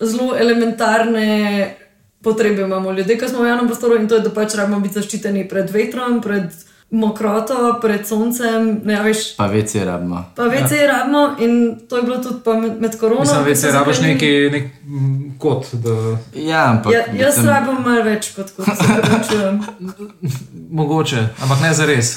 zelo 0.00 0.34
elementarne 0.36 1.74
potrebe 2.20 2.62
imamo 2.62 2.92
ljudje, 2.92 3.18
ki 3.18 3.28
smo 3.28 3.42
v 3.42 3.48
javnem 3.48 3.66
prostoru 3.66 3.96
in 3.96 4.08
to 4.08 4.14
je, 4.14 4.20
da 4.20 4.30
pač 4.32 4.54
rabimo 4.54 4.80
biti 4.80 4.94
zaščiteni 4.94 5.48
pred 5.48 5.70
vetrom, 5.70 6.20
pred 6.22 6.48
mokroto, 6.90 7.54
pred 7.82 8.06
soncem. 8.06 8.80
Ne, 8.84 9.02
veš, 9.02 9.36
Pa 9.36 9.46
vece 9.46 9.84
rabimo. 9.84 10.24
pa 10.36 10.42
vece 10.44 10.76
ja. 10.76 10.86
rabimo 10.88 11.36
in 11.38 11.54
to 11.88 11.96
je 11.96 12.02
bilo 12.02 12.18
tudi 12.18 12.38
pa 12.44 12.54
med, 12.54 12.80
med 12.80 12.98
korono. 12.98 13.20
Mislim, 13.20 13.42
ko 13.42 13.48
da 13.48 13.54
so 13.54 13.60
se 13.60 13.72
rabiš 13.72 14.00
neki 14.00 14.30
nek 14.52 14.64
kot. 15.38 15.66
Da, 15.74 15.90
Ja, 16.34 16.70
ampak. 16.70 16.92
Ja, 16.92 16.98
jaz 17.16 17.36
mislim, 17.36 17.46
rabim 17.48 17.82
malo 17.82 18.02
več 18.02 18.30
kot 18.30 18.50
kot 18.52 18.66
se 18.66 18.84
pravičujem. 19.00 19.60
mogoče, 20.70 21.26
ampak 21.42 21.60
ne 21.62 21.74
za 21.74 21.86
res. 21.86 22.12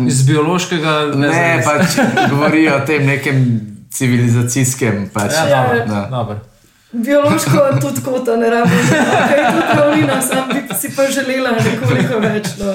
Iz 0.00 0.22
biološkega 0.22 1.12
ne, 1.14 1.28
Ne, 1.28 1.62
pač 1.64 1.98
govorijo 2.30 2.76
o 2.76 2.86
tem 2.86 3.06
nekem 3.06 3.44
civilizacijskem. 3.90 5.10
Pač, 5.12 5.32
Ja, 5.32 5.46
Ja. 5.46 5.62
dobro, 5.62 5.94
Ja. 5.94 6.06
dobro. 6.10 6.53
Biološko 6.94 7.78
tudi 7.80 8.00
kota 8.04 8.36
ne 8.36 8.50
rabim, 8.50 8.78
kaj 9.28 9.38
je 9.38 9.46
tudi 9.50 9.66
pravina, 9.72 10.22
sam 10.22 10.48
bi 10.48 10.74
si 10.74 10.96
pa 10.96 11.02
želela 11.02 11.50
nekoliko 11.50 12.18
več. 12.18 12.46
No. 12.58 12.74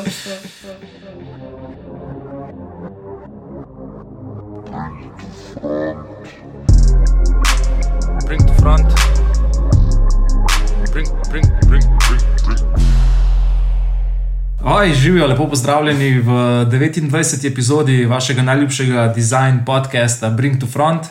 Bring 8.28 8.48
to 8.48 8.54
front. 8.62 8.88
Bring, 10.92 11.08
bring, 11.32 11.46
bring, 11.70 11.84
bring, 12.08 12.24
bring. 12.46 12.60
Oj, 14.64 14.94
živijo, 14.94 15.28
lepo 15.28 15.48
pozdravljeni 15.48 16.20
v 16.20 16.32
29. 16.72 17.48
epizodi 17.52 18.06
vašega 18.06 18.42
najljubšega 18.42 19.14
design 19.16 19.66
podcasta 19.66 20.30
Bring 20.30 20.60
to 20.60 20.68
Front. 20.68 21.08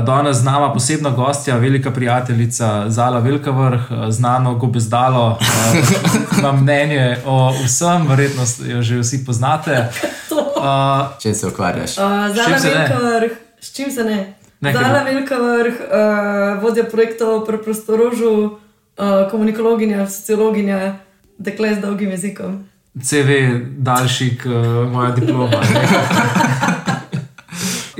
Danes 0.00 0.36
z 0.36 0.44
nama 0.44 0.72
posebna 0.72 1.10
gostja, 1.10 1.56
velika 1.56 1.90
prijateljica 1.90 2.90
Zala 2.90 3.18
Velkavrh, 3.18 3.80
znano 4.08 4.54
gobezdalo, 4.54 5.38
eh, 5.40 5.82
ima 6.38 6.52
mnenje 6.52 7.16
o 7.26 7.52
vsem, 7.64 8.06
verjetno 8.08 8.42
jo 8.66 8.82
že 8.82 8.98
vsi 8.98 9.24
poznate. 9.26 9.88
Uh, 10.30 11.20
Če 11.20 11.34
se 11.34 11.46
ukvarjaš. 11.46 11.98
Uh, 11.98 12.04
Zala 12.04 12.48
čim 12.48 12.58
se 12.58 12.68
ne? 12.68 12.74
velika 12.74 12.98
vrh, 12.98 13.32
s 13.60 13.76
čim 13.76 13.90
se 13.90 14.04
ne? 14.04 14.34
Zala 14.72 15.02
velika 15.04 15.36
vrh, 15.36 15.74
uh, 15.74 16.62
vodja 16.62 16.84
projektov 16.84 17.46
pri 17.46 17.58
prostorožju, 17.58 18.44
uh, 18.44 19.30
komunikologinja, 19.30 20.06
sociologinja, 20.06 20.94
dekle 21.38 21.74
z 21.74 21.80
dolgim 21.80 22.10
jezikom. 22.10 22.64
CV 23.02 23.60
daljši 23.76 24.38
kot 24.42 24.92
moja 24.92 25.10
diploma. 25.10 25.60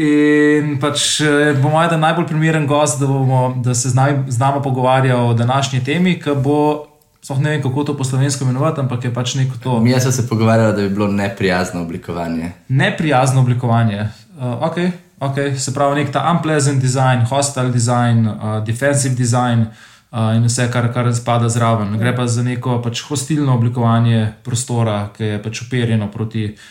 In 0.03 0.78
pač 0.83 1.20
eh, 1.20 1.53
po 1.62 1.70
mojem, 1.70 1.91
da 1.92 1.98
najbolj 2.00 2.27
primeren 2.27 2.67
gost, 2.67 3.00
da, 3.00 3.06
bomo, 3.06 3.42
da 3.62 3.75
se 3.75 3.91
z 3.92 3.95
nami, 3.95 4.33
z 4.33 4.39
nami 4.39 4.62
pogovarja 4.62 5.19
o 5.19 5.34
današnji 5.34 5.84
temi, 5.84 6.17
ki 6.20 6.34
bo, 6.42 6.86
sploh 7.22 7.39
ne 7.42 7.55
vem, 7.55 7.62
kako 7.62 7.84
to 7.84 7.97
po 7.97 8.05
slovensko 8.05 8.44
imenovati, 8.44 8.81
ampak 8.81 9.05
je 9.05 9.14
pač 9.14 9.34
neko 9.39 9.61
to 9.62 9.78
Mi 9.81 9.94
smo 10.00 10.12
se 10.12 10.27
pogovarjali, 10.28 10.77
da 10.77 10.83
bi 10.83 10.94
bilo 10.94 11.06
neprijazno 11.06 11.83
oblikovanje. 11.83 12.53
neprijazno 12.69 13.41
oblikovanje. 13.41 14.09
Uh, 14.39 14.42
okay, 14.42 14.91
okay. 15.20 15.56
Se 15.59 15.75
pravi, 15.75 16.03
nek 16.03 16.12
ta 16.12 16.27
unpleasant 16.33 16.83
design, 16.83 17.22
hostile 17.31 17.70
design, 17.70 18.27
uh, 18.27 18.64
defensive 18.66 19.14
design 19.14 19.66
uh, 20.11 20.34
in 20.37 20.44
vse, 20.44 20.70
kar, 20.72 20.92
kar 20.94 21.14
spada 21.14 21.48
zraven. 21.48 21.98
Gre 21.98 22.16
pa 22.16 22.27
za 22.27 22.42
neko 22.42 22.81
pač 22.83 23.05
hostilno 23.06 23.55
oblikovanje 23.55 24.33
prostora, 24.42 25.11
ki 25.16 25.25
je 25.25 25.42
pač 25.42 25.62
uperjeno 25.62 26.11
proti 26.11 26.48
uh, 26.50 26.70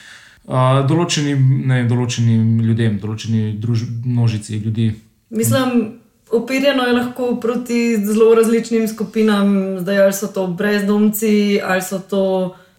določenim, 0.88 1.42
ne, 1.68 1.84
določenim 1.88 2.60
ljudem, 2.66 3.00
določeni 3.00 3.56
druž, 3.62 3.86
množici 4.06 4.60
ljudi. 4.60 4.92
Mislim, 5.32 6.00
operjeno 6.32 6.88
je 6.88 6.96
lahko 6.98 7.36
proti 7.42 7.98
zelo 8.06 8.34
različnim 8.36 8.88
skupinam, 8.92 9.80
zdaj 9.80 10.02
ali 10.06 10.14
so 10.14 10.28
to 10.28 10.48
brezdomci, 10.48 11.62
ali 11.64 11.82
so 11.82 12.00
to 12.00 12.24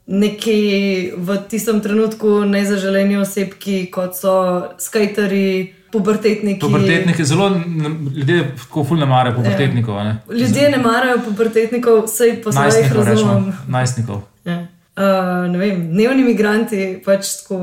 neki 0.07 1.13
v 1.17 1.37
tistem 1.49 1.81
trenutku 1.81 2.43
nezaželeni 2.45 3.17
osebki, 3.23 3.87
kot 3.95 4.19
so 4.19 4.35
skateri, 4.83 5.73
pubertetniki. 5.93 6.61
Pubertetniki, 6.61 7.25
zelo 7.25 7.49
ljudje 8.17 8.43
tako 8.59 8.85
fulno 8.85 9.07
marajo 9.07 9.37
pubertetnikov. 9.37 9.99
a 9.99 10.05
Ne? 10.05 10.17
Ljudje 10.29 10.71
ne 10.71 10.83
marajo 10.83 11.21
pubertetnikov, 11.25 12.05
vsej 12.05 12.43
po 12.43 12.53
svojih 12.53 12.73
Najstnikov, 12.73 13.05
razumem. 13.05 13.45
rečemo. 13.45 13.57
Najstnikov. 13.69 14.23
Uh, 15.03 15.09
ne 15.51 15.59
vem, 15.59 15.89
dnevni 15.91 16.23
imigranti 16.23 17.03
pač 17.05 17.37
tako. 17.41 17.59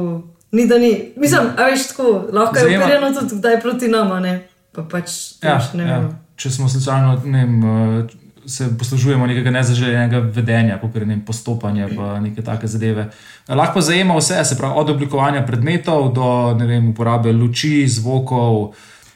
Ni 0.51 0.65
da 0.67 0.77
ni. 0.77 1.11
Mislim, 1.15 1.51
a 1.57 1.63
veš 1.63 1.87
tako, 1.87 2.03
lahko 2.33 2.57
je 2.57 2.63
Zajema- 2.63 2.83
operjeno 2.83 3.11
tudi 3.19 3.35
kdaj 3.35 3.59
proti 3.61 3.87
nama, 3.87 4.19
ne? 4.19 4.31
Pa 4.71 4.81
pač, 4.83 5.11
Ja, 5.43 5.55
veš, 5.55 5.73
ne 5.73 5.83
ja. 5.83 5.99
vem. 5.99 6.07
Če 6.35 6.49
smo 6.49 6.69
socialno, 6.69 7.21
ne 7.25 7.45
vem, 7.45 7.63
eh, 7.63 8.07
se 8.45 8.77
poslužujemo 8.77 9.27
nekega 9.27 9.51
nezaželenega 9.51 10.19
vedenja, 10.33 10.79
kot 10.79 10.95
je 10.95 11.01
ne 11.01 11.13
vem, 11.13 11.21
postopanje, 11.21 11.87
pa 11.95 12.19
neke 12.19 12.41
take 12.41 12.67
zadeve. 12.67 13.09
Lahko 13.47 13.73
pa 13.75 13.81
zajema 13.81 14.17
vse, 14.17 14.41
se 14.43 14.57
pravi, 14.57 14.73
od 14.75 14.89
oblikovanja 14.89 15.45
predmetov 15.45 16.13
do 16.13 16.27
ne 16.55 16.65
vem, 16.65 16.89
uporabe 16.89 17.31
luči, 17.31 17.87
zvokov. 17.87 18.73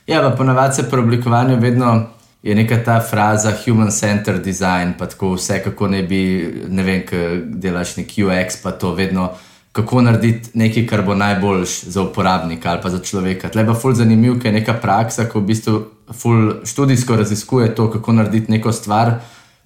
Ja, 0.08 0.22
pa 0.22 0.30
ponavadi 0.30 0.76
se 0.76 0.90
pri 0.90 1.00
oblikovanju 1.00 1.58
vedno 1.58 2.08
je 2.44 2.56
neka 2.56 2.84
ta 2.84 3.00
fraza 3.02 3.54
human-centered 3.66 4.44
design, 4.44 4.94
pa 5.00 5.06
tako 5.06 5.34
vse, 5.34 5.62
kako 5.64 5.88
naj 5.88 6.04
bi, 6.04 6.22
ne 6.68 6.84
vem, 6.84 7.06
ko 7.08 7.22
delaš 7.46 7.96
nek 7.98 8.12
UX, 8.18 8.60
pa 8.64 8.72
to 8.72 8.94
vedno. 8.94 9.32
Kako 9.74 10.02
narediti 10.02 10.50
nekaj, 10.54 10.86
kar 10.88 11.02
bo 11.02 11.16
najboljš 11.16 11.84
za 11.84 12.02
uporabnika 12.02 12.70
ali 12.70 12.82
pa 12.82 12.90
za 12.90 13.00
človeka. 13.00 13.50
Tle 13.50 13.66
pa 13.66 13.74
ful 13.74 13.96
zanimiv, 13.98 14.36
ker 14.42 14.52
je 14.52 14.60
neka 14.60 14.76
praksa, 14.82 15.26
ko 15.30 15.40
v 15.40 15.48
bistvu 15.48 15.80
ful 16.14 16.52
študijsko 16.66 17.16
raziskuje 17.16 17.72
to, 17.76 17.88
kako 17.92 18.14
narediti 18.20 18.52
neko 18.52 18.72
stvar, 18.72 19.16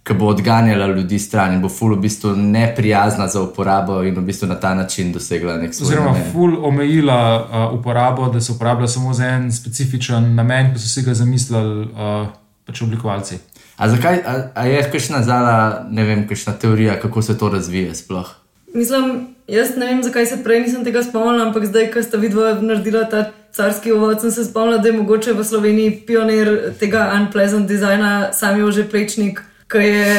ki 0.08 0.14
bo 0.14 0.30
odganjala 0.32 0.88
ljudi 0.88 1.20
stran 1.20 1.58
in 1.58 1.62
bo 1.62 1.70
ful 1.70 1.98
v 1.98 2.00
bistvu 2.06 2.36
neprijazna 2.36 3.28
za 3.28 3.42
uporabo 3.42 4.00
in 4.04 4.16
v 4.16 4.24
bistvu 4.30 4.48
na 4.48 4.56
ta 4.56 4.72
način 4.76 5.12
dosegla 5.12 5.58
nek 5.58 5.76
svoj 5.76 5.88
Oziroma, 5.88 6.12
namen. 6.12 6.32
ful 6.32 6.66
omejila 6.66 7.20
uh, 7.44 7.80
uporabo, 7.80 8.30
da 8.30 8.42
se 8.42 8.52
uporablja 8.52 8.88
samo 8.88 9.14
za 9.14 9.28
en 9.28 9.52
specifičen 9.52 10.36
namen, 10.36 10.74
ki 10.74 10.80
so 10.80 10.88
si 10.88 11.04
ga 11.04 11.14
zamislili 11.14 11.90
uh, 11.92 12.28
pač 12.68 12.82
oblikovalci. 12.84 13.40
A, 13.78 13.90
zakaj, 13.90 14.20
a, 14.26 14.34
a 14.58 14.66
je 14.68 14.84
kakšna 14.92 15.22
zala, 15.24 15.86
ne 15.90 16.04
vem, 16.04 16.28
kakšna 16.28 16.58
teorija, 16.60 17.00
kako 17.00 17.22
se 17.22 17.38
to 17.38 17.50
razvije 17.54 17.96
sploh? 17.96 18.30
Mislim, 18.74 19.36
jaz 19.48 19.76
ne 19.78 19.86
vem, 19.86 20.02
zakaj 20.04 20.26
se 20.26 20.44
prej 20.44 20.66
nisem 20.66 20.84
tega 20.86 21.04
spomnila, 21.04 21.48
ampak 21.48 21.70
zdaj, 21.70 21.92
ko 21.94 22.04
sta 22.04 22.18
vidva 22.18 22.56
naredila 22.62 23.06
ta 23.10 23.30
carski 23.54 23.94
uvod, 23.94 24.22
sem 24.22 24.32
se 24.32 24.46
spomnila, 24.46 24.82
da 24.82 24.90
je 24.90 24.98
mogoče 24.98 25.34
v 25.34 25.46
Sloveniji 25.46 25.94
pionir 26.08 26.52
tega 26.80 27.08
unpleasant 27.20 27.70
dizajna, 27.70 28.34
sam 28.34 28.60
je 28.60 28.72
že 28.72 28.90
plečnik, 28.90 29.42
ki 29.72 29.86
je 29.86 30.10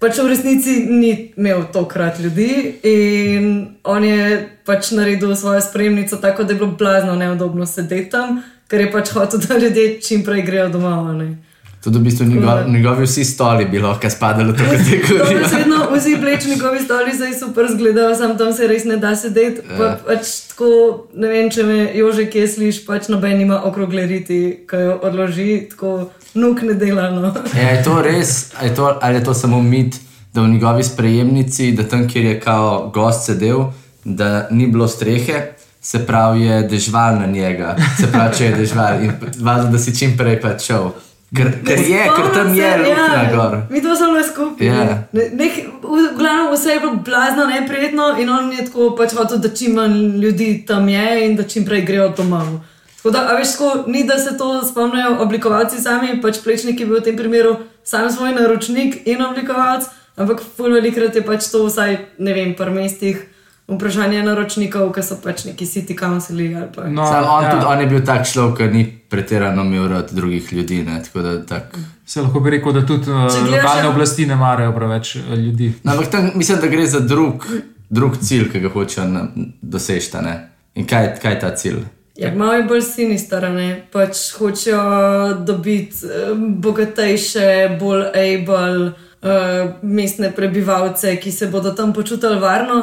pač 0.00 0.18
v 0.18 0.30
resnici 0.32 0.78
ni 0.88 1.12
imel 1.36 1.66
tokrat 1.72 2.18
ljudi 2.20 2.80
in 2.88 3.44
on 3.84 4.04
je 4.04 4.48
pač 4.64 4.90
naredil 4.96 5.36
svojo 5.36 5.60
spremnico 5.60 6.16
tako, 6.16 6.44
da 6.44 6.52
je 6.52 6.58
bilo 6.58 6.72
blazno 6.72 7.16
neudobno 7.16 7.66
sedeti 7.66 8.10
tam, 8.10 8.42
ker 8.68 8.80
je 8.80 8.92
pač 8.92 9.12
hotel, 9.12 9.40
da 9.44 9.58
ljudje 9.58 10.00
čim 10.00 10.24
prej 10.24 10.42
grejo 10.42 10.68
domov. 10.68 11.12
ne. 11.14 11.49
Tudi 11.80 11.98
v 11.98 12.02
bistvu 12.02 12.26
njegov, 12.26 12.68
njegovi 12.68 13.04
vsi 13.04 13.24
stoli 13.24 13.64
bi 13.64 13.78
lahko 13.78 14.10
spadali 14.10 14.52
v 14.52 14.56
to 14.56 14.64
kategorijo. 14.72 15.24
Dobesedno 15.32 15.76
vsi 15.94 16.16
plečnikovi 16.20 16.80
stoli 16.80 17.14
zdaj 17.16 17.32
super 17.34 17.64
izgledajo, 17.64 18.14
sam 18.14 18.38
tam 18.38 18.52
se 18.52 18.66
res 18.66 18.84
ne 18.84 18.96
da 18.96 19.16
sedeti. 19.16 19.62
Pa, 19.68 19.84
Ja. 19.84 19.96
pač 20.06 20.20
tako, 20.48 20.68
ne 21.14 21.28
vem, 21.28 21.48
če 21.50 21.62
me 21.62 21.90
Jože 21.94 22.26
kje 22.26 22.48
sliši, 22.48 22.84
pač 22.86 23.08
noben 23.08 23.40
ima 23.40 23.62
okrogle 23.64 24.04
riti, 24.06 24.40
ki 24.68 24.76
jo 24.78 24.98
odloži, 25.02 25.48
tako 25.70 25.94
nuk 26.34 26.62
ne 26.62 26.74
dela. 26.74 27.10
No. 27.10 27.32
Ja, 27.54 27.70
je 27.70 27.82
to 27.82 28.02
res, 28.02 28.34
je 28.60 28.74
to, 28.74 28.98
ali 29.00 29.14
je 29.14 29.24
to 29.24 29.34
samo 29.34 29.62
mit, 29.62 29.96
da 30.34 30.42
v 30.42 30.48
njegovi 30.48 30.84
sprejemnici, 30.84 31.72
da 31.72 31.82
tam, 31.84 32.04
kjer 32.08 32.24
je 32.26 32.40
kao 32.40 32.90
gost 32.94 33.24
sedel, 33.26 33.70
da 34.04 34.28
ni 34.50 34.66
bilo 34.66 34.88
strehe, 34.88 35.40
se 35.82 36.06
pravi, 36.06 36.42
je 36.42 36.62
dežval 36.64 37.16
na 37.16 37.26
njega, 37.26 37.72
se 37.96 38.06
pravi, 38.06 38.36
če 38.36 38.44
je 38.44 38.52
dežval 38.54 39.02
in 39.02 39.12
važno, 39.38 39.70
da 39.70 39.78
si 39.78 39.96
čim 39.96 40.12
prej 40.14 40.36
pač 40.40 40.66
šel. 40.66 40.90
Ker, 41.30 41.46
ker 41.62 41.78
je, 41.78 42.06
ker 42.10 42.32
tam 42.34 42.48
je 42.54 42.70
luknja 42.80 43.22
ja, 43.22 43.26
gor. 43.30 43.52
Mi 43.70 43.82
to 43.82 43.94
samo 43.96 44.18
skupaj. 44.22 44.66
Ja. 44.66 44.86
Ne, 45.14 45.28
nek, 45.38 45.60
v 45.82 46.08
glavnem 46.18 46.50
vse 46.50 46.72
je 46.72 46.80
bilo 46.82 46.96
blazno 47.06 47.46
neprijetno 47.46 48.08
in 48.18 48.30
on 48.34 48.50
je 48.52 48.64
tako 48.66 48.90
pač 48.98 49.14
hotel, 49.14 49.38
da 49.38 49.52
čim 49.54 49.78
manj 49.78 50.18
ljudi 50.18 50.64
tam 50.66 50.88
je 50.88 51.06
in 51.26 51.36
da 51.38 51.46
čim 51.46 51.64
prej 51.64 51.84
grejo 51.86 52.08
domov. 52.18 52.58
Tako 52.96 53.12
da, 53.14 53.22
veš, 53.38 53.52
tako, 53.52 53.84
ni 53.86 54.02
da 54.04 54.18
se 54.18 54.34
to 54.38 54.66
spomnijo 54.66 55.16
oblikovalci 55.22 55.78
sami, 55.80 56.18
pač 56.22 56.42
plečnik 56.44 56.80
je 56.80 56.86
bil 56.86 56.98
v 56.98 57.06
tem 57.06 57.16
primeru 57.16 57.56
sam 57.84 58.10
svoj 58.10 58.34
naročnik 58.34 59.06
in 59.06 59.22
oblikovalec, 59.22 59.86
ampak 60.16 60.42
ful 60.56 60.74
velikrat 60.74 61.14
je 61.14 61.22
pač 61.24 61.46
to 61.52 61.62
vsaj, 61.68 61.96
ne 62.18 62.34
vem, 62.34 62.56
par 62.58 62.74
mestih 62.74 63.22
vprašanje 63.70 64.22
naročnikov, 64.22 64.90
ki 64.94 65.02
so 65.02 65.16
pač 65.22 65.44
neki 65.48 65.66
city 65.66 65.96
councili 65.98 66.50
ali 66.54 66.68
pa. 66.74 66.88
No, 66.88 67.06
Sam 67.06 67.24
on, 67.28 67.44
ja. 67.44 67.52
tudi, 67.54 67.66
on 67.66 67.80
je 67.80 67.86
bil 67.86 68.04
tak 68.06 68.26
človek, 68.28 68.56
ki 68.58 68.68
ni 68.74 68.84
pretirano 69.10 69.64
imel 69.64 69.88
rad 69.88 70.10
drugih 70.12 70.52
ljudi. 70.52 70.82
Ne, 70.82 71.02
tako 71.04 71.22
da, 71.22 71.36
tak. 71.46 71.78
Se 72.06 72.22
lahko 72.22 72.40
bi 72.40 72.50
rekel, 72.50 72.72
da 72.72 72.86
tudi 72.86 73.10
uh, 73.10 73.28
lokalne 73.50 73.88
oblasti 73.88 74.26
ne 74.26 74.36
marajo 74.36 74.72
preveč 74.74 75.16
uh, 75.16 75.34
ljudi. 75.38 75.72
No, 75.82 75.92
ampak 75.92 76.10
tam 76.10 76.30
mislim, 76.34 76.58
da 76.60 76.66
gre 76.66 76.86
za 76.86 77.00
drug, 77.00 77.46
drug 77.88 78.18
cilj, 78.18 78.50
ki 78.52 78.60
ga 78.60 78.74
hočejo 78.74 79.26
doseči. 79.62 80.16
a 80.16 80.20
ne. 80.26 80.36
In 80.74 80.86
kaj, 80.86 81.14
kaj 81.22 81.34
je 81.34 81.40
ta 81.40 81.54
cilj? 81.56 81.80
Ja, 82.20 82.34
malo 82.34 82.52
je 82.52 82.64
bolj 82.68 82.82
sinistarane, 82.84 83.86
pač 83.92 84.18
hočejo 84.36 85.34
dobiti 85.46 86.06
eh, 86.06 86.34
bogatejše, 86.36 87.78
bolj 87.80 88.02
able 88.12 88.90
uh, 88.90 89.70
mestne 89.82 90.28
prebivalce, 90.36 91.14
ki 91.16 91.32
se 91.32 91.46
bodo 91.46 91.72
tam 91.72 91.94
počutili 91.96 92.36
varno. 92.40 92.82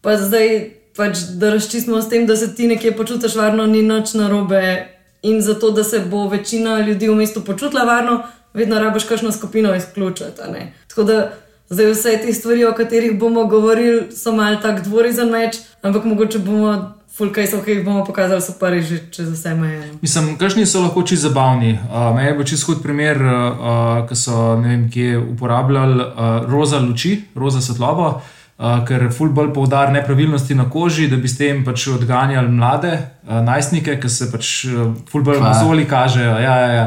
Pa 0.00 0.16
zdaj, 0.16 0.70
pač, 0.96 1.18
da 1.36 1.50
razčistimo 1.50 2.02
s 2.02 2.08
tem, 2.08 2.26
da 2.26 2.36
se 2.36 2.54
ti 2.54 2.68
nekje 2.68 2.96
počutiš 2.96 3.36
varno, 3.36 3.66
ni 3.66 3.82
nič 3.82 4.14
narobe. 4.14 4.86
In 5.22 5.42
zato, 5.44 5.70
da 5.70 5.84
se 5.84 6.00
bo 6.00 6.28
večina 6.28 6.78
ljudi 6.80 7.08
v 7.08 7.14
mestu 7.14 7.44
počutila 7.44 7.84
varno, 7.84 8.22
vedno 8.54 8.78
rabiš 8.80 9.04
kakšno 9.04 9.32
skupino 9.32 9.74
izključiti. 9.76 10.40
Tako 10.88 11.02
da 11.04 11.32
zdaj 11.68 11.90
vse 11.90 12.20
te 12.22 12.32
stvari, 12.32 12.64
o 12.64 12.72
katerih 12.72 13.18
bomo 13.18 13.44
govorili, 13.44 14.16
so 14.16 14.32
mal 14.32 14.56
tak 14.62 14.84
dvorizen 14.84 15.30
meč, 15.30 15.60
ampak 15.82 16.04
mogoče 16.04 16.38
bomo. 16.38 16.94
Fulkaj 17.10 17.46
so, 17.50 17.58
ki 17.60 17.70
jih 17.74 17.80
bomo 17.84 18.04
pokazali, 18.06 18.40
so 18.40 18.54
pa 18.56 18.68
res 18.70 18.86
že 18.86 19.00
čez 19.10 19.26
vse 19.28 19.50
meje. 19.58 19.80
no. 19.80 19.98
Mislim, 20.02 20.28
kakšni 20.38 20.62
so 20.66 20.80
lahko 20.80 21.02
čisto 21.02 21.28
zabavni. 21.28 21.72
Uh, 21.90 22.14
Meni 22.16 22.28
je 22.28 22.34
bil 22.38 22.46
čisto 22.46 22.70
hud 22.70 22.82
primer, 22.82 23.18
uh, 23.18 24.06
ki 24.08 24.16
so 24.16 24.54
ne 24.56 24.68
vem, 24.68 24.84
kje 24.90 25.18
uporabljali 25.18 26.04
uh, 26.04 26.30
roza 26.48 26.78
luči, 26.78 27.18
roza 27.34 27.60
svetlobo, 27.60 28.06
uh, 28.08 28.39
ker 28.88 29.06
ful 29.12 29.30
bolj 29.32 29.54
poudar 29.56 29.92
nepravilnosti 29.92 30.54
na 30.54 30.66
koži, 30.70 31.08
da 31.08 31.16
bi 31.16 31.28
s 31.28 31.38
tem 31.38 31.62
pač 31.64 31.86
odganjali 31.88 32.48
mlade 32.52 32.92
uh, 32.92 33.38
najstnike, 33.44 33.96
ki 34.02 34.08
se 34.12 34.28
pač 34.32 34.50
uh, 34.68 34.90
ful 35.08 35.24
bolj 35.24 35.40
Kva? 35.40 35.52
mozoli 35.52 35.86
kažejo. 35.88 36.34
Ja, 36.44 36.56
ja, 36.60 36.72
ja. 36.74 36.86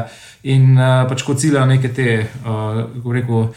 In 0.54 0.76
uh, 0.78 1.08
pač 1.10 1.24
ko 1.26 1.34
ciljajo 1.34 1.66
neke 1.66 1.90
te, 1.94 2.26
uh, 2.44 2.84
kako 2.98 3.16
rekel, 3.18 3.48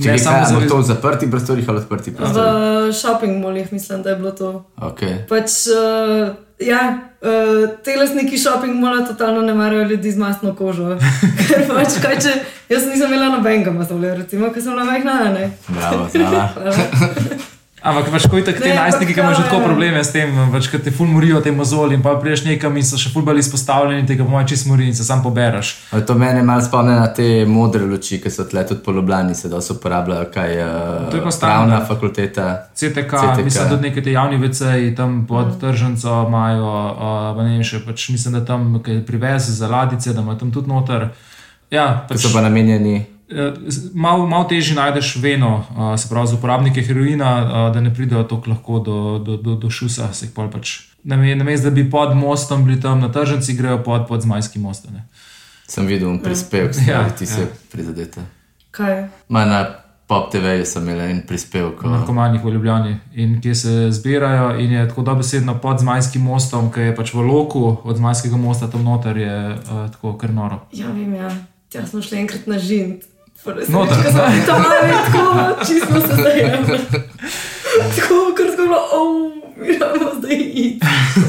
Če 0.00 0.14
ne 0.14 0.18
samo 0.18 0.46
za 0.48 0.60
to 0.68 0.78
v 0.78 0.84
zaprtih 0.88 1.28
prostorih 1.28 1.66
ali 1.68 1.82
odprtih 1.82 2.14
V 2.14 2.16
prostorih. 2.16 2.94
shopping 2.96 3.40
molih 3.42 3.72
mislim, 3.72 4.00
da 4.02 4.14
je 4.14 4.16
bilo 4.16 4.30
to. 4.32 4.64
Okay. 4.80 5.18
Pač, 5.28 5.66
uh, 5.68 6.32
ja, 6.56 7.09
uh, 7.20 7.68
te 7.84 7.96
lastniki 7.96 8.38
shopping 8.38 8.80
mola 8.80 9.04
totalno 9.06 9.42
ne 9.42 9.54
marajo 9.54 9.84
ljudi 9.92 10.12
z 10.12 10.18
mastno 10.18 10.54
kožo. 10.54 10.96
Ker 11.48 11.66
pač, 11.68 12.00
kaj 12.02 12.18
če 12.24 12.34
jaz 12.72 12.86
nisem 12.86 13.08
imela 13.12 13.30
nobenega 13.36 13.72
masolja, 13.74 14.14
recimo, 14.18 14.52
ker 14.54 14.62
sem 14.62 14.72
bila 14.72 14.84
majhna, 14.84 15.22
ne. 15.36 15.50
Bravo. 15.68 17.48
Ampak 17.82 18.10
pač, 18.12 18.26
ko 18.28 18.36
je 18.36 18.44
tako 18.44 18.60
ti 18.60 18.68
Ne, 18.68 18.74
najstniki, 18.76 19.14
ki 19.14 19.20
imajo 19.20 19.34
že 19.34 19.42
tako 19.48 19.56
ja. 19.56 19.64
probleme 19.64 20.04
s 20.04 20.12
tem, 20.12 20.28
pač, 20.52 20.68
ki 20.68 20.78
te 20.84 20.90
ful 20.92 21.08
morijo 21.08 21.40
te 21.40 21.52
mozoli 21.52 21.96
in 21.96 22.02
pa 22.04 22.12
priješ 22.20 22.44
nekam 22.44 22.76
in 22.76 22.84
so 22.84 22.98
še 23.00 23.08
ful 23.12 23.24
bolj 23.24 23.40
izpostavljeni 23.40 24.04
tega, 24.06 24.24
po 24.24 24.30
mojem, 24.30 24.48
čist 24.52 24.66
mori 24.68 24.88
in 24.90 24.94
se 24.94 25.04
sam 25.04 25.22
pobereš. 25.24 25.70
Ali 25.96 26.04
To 26.04 26.14
mene 26.14 26.42
malo 26.44 26.60
spomne 26.60 26.98
na 27.00 27.06
te 27.08 27.46
modre 27.48 27.86
luči, 27.88 28.20
ki 28.20 28.30
so 28.30 28.44
tle 28.44 28.66
tudi 28.68 28.84
po 28.84 28.92
Ljubljani, 28.92 29.34
se 29.34 29.48
dosti 29.48 29.72
uporabljajo, 29.72 30.28
kaj 30.34 30.52
je 30.52 30.66
To 31.10 31.16
je 31.16 31.22
pa 31.22 31.32
uh, 31.32 31.38
pravna 31.40 31.80
fakulteta. 31.88 32.46
CTK, 32.74 33.10
CTK. 33.10 33.44
mislim, 33.44 33.64
da 33.64 33.70
tudi 33.70 33.88
neke 33.88 34.02
te 34.02 34.12
javni 34.12 34.36
VC-ji 34.36 34.94
tam 34.96 35.24
pod 35.28 35.56
tržnico 35.60 36.26
imajo, 36.28 36.68
uh, 36.92 37.36
pa 37.36 37.42
ne 37.42 37.56
vem 37.56 37.64
še, 37.64 37.80
pač 37.86 38.10
mislim, 38.12 38.36
da 38.36 38.44
tam 38.44 38.82
privez 39.06 39.48
za 39.56 39.68
ladice, 39.68 40.12
da 40.12 40.20
imajo 40.20 40.38
tam 40.44 40.52
tudi 40.52 40.68
noter. 40.68 41.08
Ja, 41.70 42.04
Ki 42.04 42.14
pač, 42.14 42.26
so 42.26 42.34
pa 42.34 42.44
namenjeni. 42.44 43.09
Malo 43.94 44.26
mal 44.26 44.48
težje 44.48 44.74
najdeš 44.74 45.16
veno, 45.16 45.64
uh, 45.70 46.00
se 46.00 46.08
pravi 46.08 46.26
za 46.26 46.34
uporabnike 46.34 46.82
heroina, 46.82 47.30
uh, 47.66 47.74
da 47.74 47.80
ne 47.80 47.94
pridejo 47.94 48.22
tako 48.22 48.50
lahko 48.50 48.78
do, 48.78 48.96
do, 49.18 49.36
do, 49.36 49.54
do 49.54 49.70
šusa. 49.70 50.12
se 50.12 50.26
jih 50.26 50.32
pol 50.32 50.50
Pač, 50.50 50.80
Namesto 51.04 51.64
da 51.64 51.70
bi 51.72 51.90
pod 51.90 52.16
mostom 52.16 52.64
bili 52.64 52.80
tam 52.80 53.00
na 53.00 53.08
tržnici, 53.08 53.54
grejo 53.54 53.78
pod, 53.78 54.06
pod 54.08 54.22
Zmajski 54.22 54.58
most. 54.58 54.88
a 54.88 54.92
ne. 54.92 55.04
Sem 55.66 55.86
videl 55.86 56.18
prispevek, 56.18 56.74
Ja, 56.86 57.00
ja, 57.00 57.08
ti 57.08 57.26
se 57.26 57.40
ja. 57.40 57.46
prizadete. 57.72 58.20
Kaj? 58.70 59.08
Ma 59.28 59.44
na 59.44 59.66
Pop 60.06 60.32
TV 60.32 60.64
sem 60.64 60.82
imel 60.82 61.00
en 61.00 61.22
prispevek. 61.22 61.84
o- 61.84 61.88
narkomanih 61.88 62.44
v 62.44 62.50
Ljubljani 62.50 62.96
in 63.14 63.40
kje 63.40 63.54
se 63.54 63.90
zbirajo. 63.90 64.58
In 64.58 64.72
je 64.72 64.88
tako 64.88 65.02
dobesedno 65.02 65.54
pod 65.54 65.78
Zmajskim 65.78 66.22
mostom, 66.22 66.72
ki 66.72 66.80
je 66.80 66.96
pač 66.96 67.14
v 67.14 67.22
loku 67.22 67.76
od 67.84 67.96
Zmajskega 67.96 68.36
mosta 68.36 68.66
tam 68.66 68.82
noter, 68.84 69.16
je 69.16 69.48
uh, 69.50 69.90
tako 69.90 70.18
kar 70.18 70.30
noro. 70.30 70.60
Ja, 70.72 70.86
vem, 70.88 71.14
ja. 71.14 71.30
Tja 71.68 71.86
smo 71.86 72.02
šli 72.02 72.18
enkrat 72.18 72.46
na 72.46 72.58
žint. 72.58 73.04
Noter. 73.44 73.96
Ko 74.04 74.10
smo 74.10 74.22
bili 74.30 74.46
tam 74.46 74.62
mali, 74.62 74.92
tako 75.04 75.64
čisto 75.66 76.00
se 76.08 76.14
zdaj. 76.14 76.40
Tako, 77.96 78.14
ker 78.36 78.46
smo 78.54 78.64
bili, 78.64 78.76
oh, 78.92 79.32
moramo 79.56 80.10
zdaj 80.18 80.36
iti. 80.36 80.80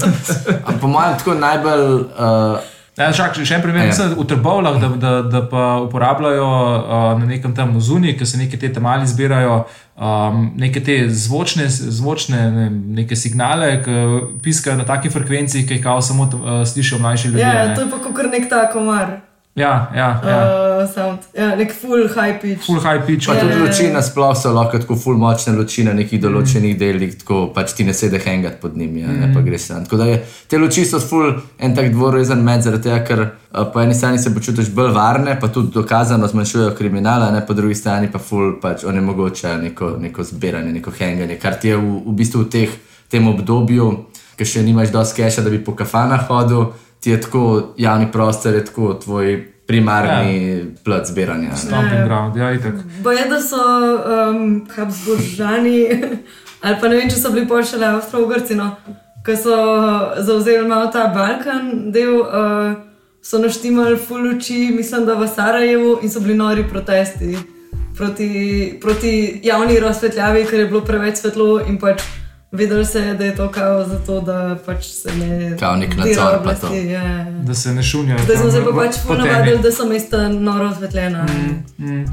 A 0.68 0.72
Po 0.81 0.88
mojem, 0.88 1.18
tako 1.18 1.34
najbolj. 1.34 1.94
Uh, 1.96 2.60
Ja, 3.00 3.08
šak, 3.16 3.38
še 3.40 3.56
en 3.56 3.62
primer, 3.63 3.86
Ja. 3.86 3.88
mislim, 3.88 4.10
v 4.19 4.25
Trbovlah, 4.28 4.75
da, 4.81 4.88
da, 5.00 5.12
da 5.24 5.40
pa 5.50 5.80
uporabljajo 5.80 6.48
uh, 6.48 7.19
na 7.19 7.25
nekem 7.25 7.56
tam 7.56 7.72
zunaj, 7.80 8.18
ki 8.19 8.25
se 8.28 8.38
neke 8.38 8.60
te 8.60 8.68
tamali 8.74 9.08
zbirajo, 9.08 9.62
um, 9.96 10.42
neke 10.60 10.84
te 10.84 10.98
zvočne, 11.10 11.69
zvočne 11.69 12.38
ne, 12.52 12.52
vem, 12.58 12.75
neke 13.00 13.16
signale, 13.16 13.80
ki 13.86 13.96
piskajo 14.44 14.75
na 14.78 14.86
taki 14.86 15.10
frekvenci, 15.10 15.63
ki 15.68 15.80
jih 15.80 15.84
kao 15.84 16.02
samo 16.04 16.28
uh, 16.28 16.68
slišijo 16.68 17.00
mlajši 17.00 17.28
ljudje. 17.31 17.48
Ja, 17.48 17.68
ne. 17.72 17.75
to 17.75 17.88
je 17.88 17.92
pa 17.96 17.98
kot 18.04 18.31
nek 18.31 18.50
ta 18.52 18.68
komar. 18.74 19.22
ja, 19.56 19.74
ja, 19.96 20.10
ja. 20.28 20.38
Uh, 20.44 20.70
sound. 20.88 21.25
Ja, 21.38 21.56
nek 21.56 21.74
full 21.74 22.07
high 22.07 22.39
pitch. 22.42 22.66
full 22.66 22.80
high 22.80 23.06
pitch. 23.06 23.28
pa 23.28 23.36
Ja. 23.36 23.42
tudi 23.42 23.60
luči 23.60 23.88
nasploh 23.94 24.36
so 24.38 24.54
lahko 24.54 24.80
tako 24.80 24.95
ful 24.95 25.18
močne 25.18 25.54
luči 25.57 25.83
na 25.83 25.94
nekih 25.94 26.22
določenih 26.22 26.78
delih, 26.80 27.16
tako 27.19 27.48
pač 27.56 27.74
ti 27.78 27.83
ne 27.83 27.94
sede 27.94 28.19
hengat 28.25 28.60
pod 28.62 28.78
njimi, 28.78 29.04
mm. 29.04 29.19
ne 29.22 29.31
pa 29.33 29.42
greš 29.42 29.68
tam. 29.68 29.86
Tako 29.86 29.98
da 29.98 30.06
je, 30.06 30.19
te 30.48 30.57
luči 30.57 30.86
so 30.86 31.00
ful 31.00 31.33
en 31.60 31.75
tak 31.75 31.92
dvorezen 31.94 32.44
med, 32.44 32.63
zaradi 32.66 32.89
tega, 32.89 33.00
ker 33.07 33.24
uh, 33.25 33.66
po 33.74 33.81
eni 33.81 33.95
strani 33.95 34.19
se 34.19 34.33
počutiš 34.33 34.69
bolj 34.75 34.94
varne, 34.95 35.38
pa 35.39 35.48
tudi 35.48 35.74
dokazano 35.74 36.28
zmanjšujejo 36.28 36.75
kriminala, 36.78 37.31
ne 37.31 37.45
po 37.45 37.54
drugi 37.54 37.75
strani 37.75 38.12
pa 38.12 38.19
ful 38.19 38.56
pač 38.62 38.84
onemogočajo 38.84 39.62
neko, 39.62 39.95
neko 40.00 40.24
zbiranje, 40.24 40.72
neko 40.80 40.94
henganje, 41.00 41.39
kar 41.42 41.60
ti 41.60 41.74
je 41.74 41.77
v, 41.77 41.98
v 42.06 42.16
bistvu 42.22 42.45
v 42.45 42.50
teh, 42.50 42.80
tem 43.12 43.27
obdobju, 43.27 43.92
ki 44.39 44.48
še 44.48 44.63
nimaš 44.66 44.94
dosti 44.94 45.22
keša, 45.22 45.44
da 45.45 45.51
bi 45.54 45.60
po 45.63 45.75
kafanah 45.77 46.27
hodil, 46.30 46.72
ti 47.01 47.12
je 47.12 47.22
tako 47.22 47.74
javni 47.77 48.07
prostor, 48.12 48.56
je 48.56 48.66
tako 48.66 48.94
tvoj 48.94 49.36
primarni 49.71 50.35
ja. 50.38 50.65
plot 50.83 51.07
zbiranja. 51.07 51.56
Stomping 51.56 52.03
ground, 52.06 52.35
ja, 52.35 52.51
itak. 52.56 52.83
Boje, 53.03 53.23
da 53.31 53.39
so 53.41 53.62
um, 53.62 54.68
Habsburžani, 54.75 55.79
ali 56.63 56.81
pa 56.81 56.91
ne 56.91 57.00
vem, 57.00 57.09
če 57.09 57.21
so 57.21 57.31
bili 57.31 57.47
pol 57.47 57.63
šele 57.63 57.88
Avstralci, 57.95 58.59
no, 58.59 58.73
ki 59.25 59.38
so 59.39 59.56
zauzeli 60.19 60.68
malo 60.68 60.91
ta 60.91 61.07
Balkan 61.15 61.91
del, 61.95 62.19
uh, 62.19 62.75
so 63.23 63.39
naštimali 63.39 63.95
full 64.01 64.27
luči, 64.27 64.68
mislim, 64.75 65.07
da 65.07 65.15
v 65.15 65.29
Sarajevu 65.29 66.00
in 66.03 66.12
so 66.12 66.19
bili 66.19 66.35
nori 66.35 66.67
protesti 66.67 67.38
proti, 67.97 68.77
proti 68.81 69.39
javni 69.44 69.79
razsvetljavi, 69.79 70.45
ker 70.45 70.59
je 70.59 70.67
bilo 70.67 70.81
preveč 70.85 71.21
svetlo 71.21 71.62
in 71.67 71.77
pač 71.79 72.01
vedeli 72.51 72.86
se 72.86 73.00
je, 73.00 73.13
da 73.13 73.25
je 73.25 73.36
to 73.36 73.51
kao 73.51 73.88
zato, 73.88 74.21
da 74.21 74.57
pač 74.65 74.86
se 74.86 75.15
ne. 75.15 75.57
Kao 75.59 75.75
nek 75.75 75.98
nadzor 75.98 76.36
oblasti, 76.39 76.68
to. 76.68 76.74
Ja. 76.74 77.25
Da 77.44 77.53
se 77.53 77.74
ne 77.74 77.83
šunijo. 77.83 78.18
Zdaj 78.24 78.38
smo 78.38 78.51
se 78.51 78.63
pa 78.65 78.71
pač 78.75 78.95
po 79.07 79.13
temi. 79.13 79.19
ponavadili, 79.19 79.59
da 79.59 79.71
so 79.71 79.86
mesta 79.86 80.30
noro 80.30 80.69
osvetljena. 80.69 81.25
Mm. 81.77 82.06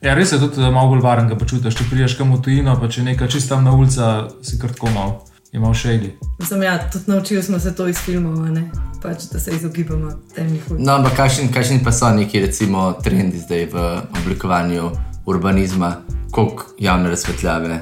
Ja, 0.00 0.14
res 0.14 0.32
je 0.32 0.38
tudi 0.38 0.56
da 0.56 0.70
malo 0.70 0.88
bolj 0.88 1.00
varen, 1.00 1.28
ga 1.28 1.36
počutiš. 1.36 1.76
Če 1.76 1.84
priješ 1.90 2.14
kam 2.16 2.32
v 2.32 2.42
tujino, 2.42 2.76
pa 2.80 2.88
če 2.88 3.02
nekaj 3.02 3.28
čist 3.28 3.48
tam 3.48 3.64
na 3.64 3.74
ulica, 3.76 4.28
si 4.42 4.58
kar 4.58 4.72
tako 4.72 4.88
mal, 4.94 5.18
je 5.52 5.60
mal 5.60 5.74
shady. 5.76 6.14
Mislim, 6.38 6.62
ja, 6.62 6.78
tudi 6.92 7.10
naučili 7.10 7.42
smo 7.42 7.58
se 7.58 7.74
to 7.76 7.88
iz 7.88 7.98
filmov, 7.98 8.40
a 8.44 8.48
ne? 8.48 8.70
pač, 9.02 9.24
da 9.32 9.40
se 9.40 9.50
izogibamo 9.56 10.12
temnih 10.34 10.70
ulic. 10.70 10.86
No, 10.86 10.92
ampak 10.92 11.16
kakšni, 11.16 11.48
kakšni 11.52 11.80
pa 11.84 11.92
so 11.92 12.10
neki, 12.12 12.40
recimo, 12.40 12.92
trendi 13.04 13.38
zdaj 13.40 13.66
v 13.72 13.84
oblikovanju 14.22 14.90
urbanizma, 15.26 15.96
koliko 16.30 16.64
javne 16.78 17.08
razsvetljave? 17.08 17.80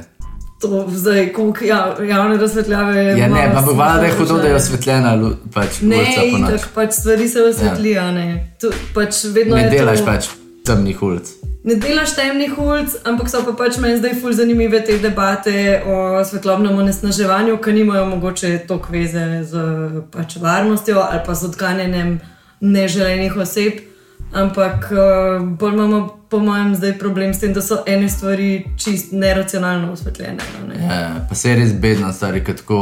To 0.61 0.85
zdaj, 0.91 1.33
koliko 1.33 1.65
ja, 1.65 1.97
javne 2.09 2.37
razsvetljave 2.37 3.05
je. 3.05 3.19
Ja, 3.19 3.29
ne, 3.29 3.51
pa 3.55 3.61
bo 3.63 3.75
hvala, 3.75 3.97
da 3.97 4.07
je 4.07 4.13
hudo, 4.13 4.39
da 4.39 4.49
je 4.49 4.55
osvetljena 4.55 5.31
pač 5.55 5.81
Ne, 5.81 6.05
tako 6.51 6.69
pač 6.75 6.93
stvari 6.93 7.29
se 7.29 7.43
osvetlijo, 7.43 8.03
ja. 8.03 8.13
ne. 8.13 8.57
Tu, 8.61 8.71
pač 8.95 9.25
vedno 9.25 9.57
Ne 9.57 9.71
delaš 9.71 9.99
to, 9.99 10.07
pač 10.07 10.29
temnih 10.67 11.03
ulic. 11.03 11.31
Ne 11.65 11.75
delaš 11.75 12.17
temnih 12.17 12.59
ulic, 12.59 12.97
ampak 13.05 13.31
so 13.31 13.45
pa 13.47 13.55
pač 13.59 13.79
meni 13.79 14.01
zdaj 14.01 14.17
ful 14.19 14.35
zanimive 14.35 14.81
te 14.85 14.99
debate 14.99 15.83
o 15.87 16.25
svetlobnem 16.25 16.79
onesnaževanju, 16.79 17.59
ki 17.63 17.73
nimajo 17.79 18.07
mogoče 18.17 18.59
toliko 18.67 18.93
veze 18.93 19.27
z 19.47 19.63
pač 20.11 20.37
varnostjo 20.43 20.99
ali 21.07 21.23
pa 21.27 21.35
z 21.35 21.53
odganjanjem 21.53 22.19
neželenih 22.61 23.37
oseb. 23.37 23.88
Ampak 24.33 24.91
uh, 24.93 25.47
bolj 25.59 25.75
imamo, 25.75 26.19
po 26.29 26.39
mojem, 26.39 26.75
zdaj 26.77 26.99
problem 26.99 27.35
s 27.35 27.41
tem, 27.41 27.53
da 27.53 27.63
so 27.63 27.83
ene 27.87 28.09
stvari 28.09 28.67
čist 28.77 29.13
neracionalno 29.13 29.93
osvetljene. 29.93 30.45
Ne? 30.69 30.85
Ja, 30.85 31.27
pa 31.29 31.35
se 31.35 31.51
je 31.51 31.57
res 31.57 31.73
bedno, 31.73 32.13
stari, 32.13 32.45
ko 32.45 32.53
tako 32.53 32.81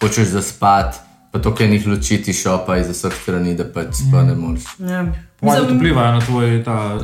hočeš 0.00 0.32
zaspati, 0.32 0.98
pa 1.30 1.38
to, 1.38 1.54
kaj 1.54 1.68
njih 1.68 1.86
loči 1.86 2.22
ti 2.22 2.32
šopa 2.32 2.76
iz 2.76 2.88
vseh 2.90 3.14
strani, 3.22 3.54
da 3.56 3.64
pač 3.64 4.02
sploh 4.02 4.24
ne 4.26 4.34
moreš. 4.34 4.64
Ja. 4.78 5.02
Malo 5.42 5.62
Mislim, 5.62 5.78
vplivajo 5.78 6.12
na 6.12 6.20
tvoj 6.20 6.62
ta, 6.64 6.98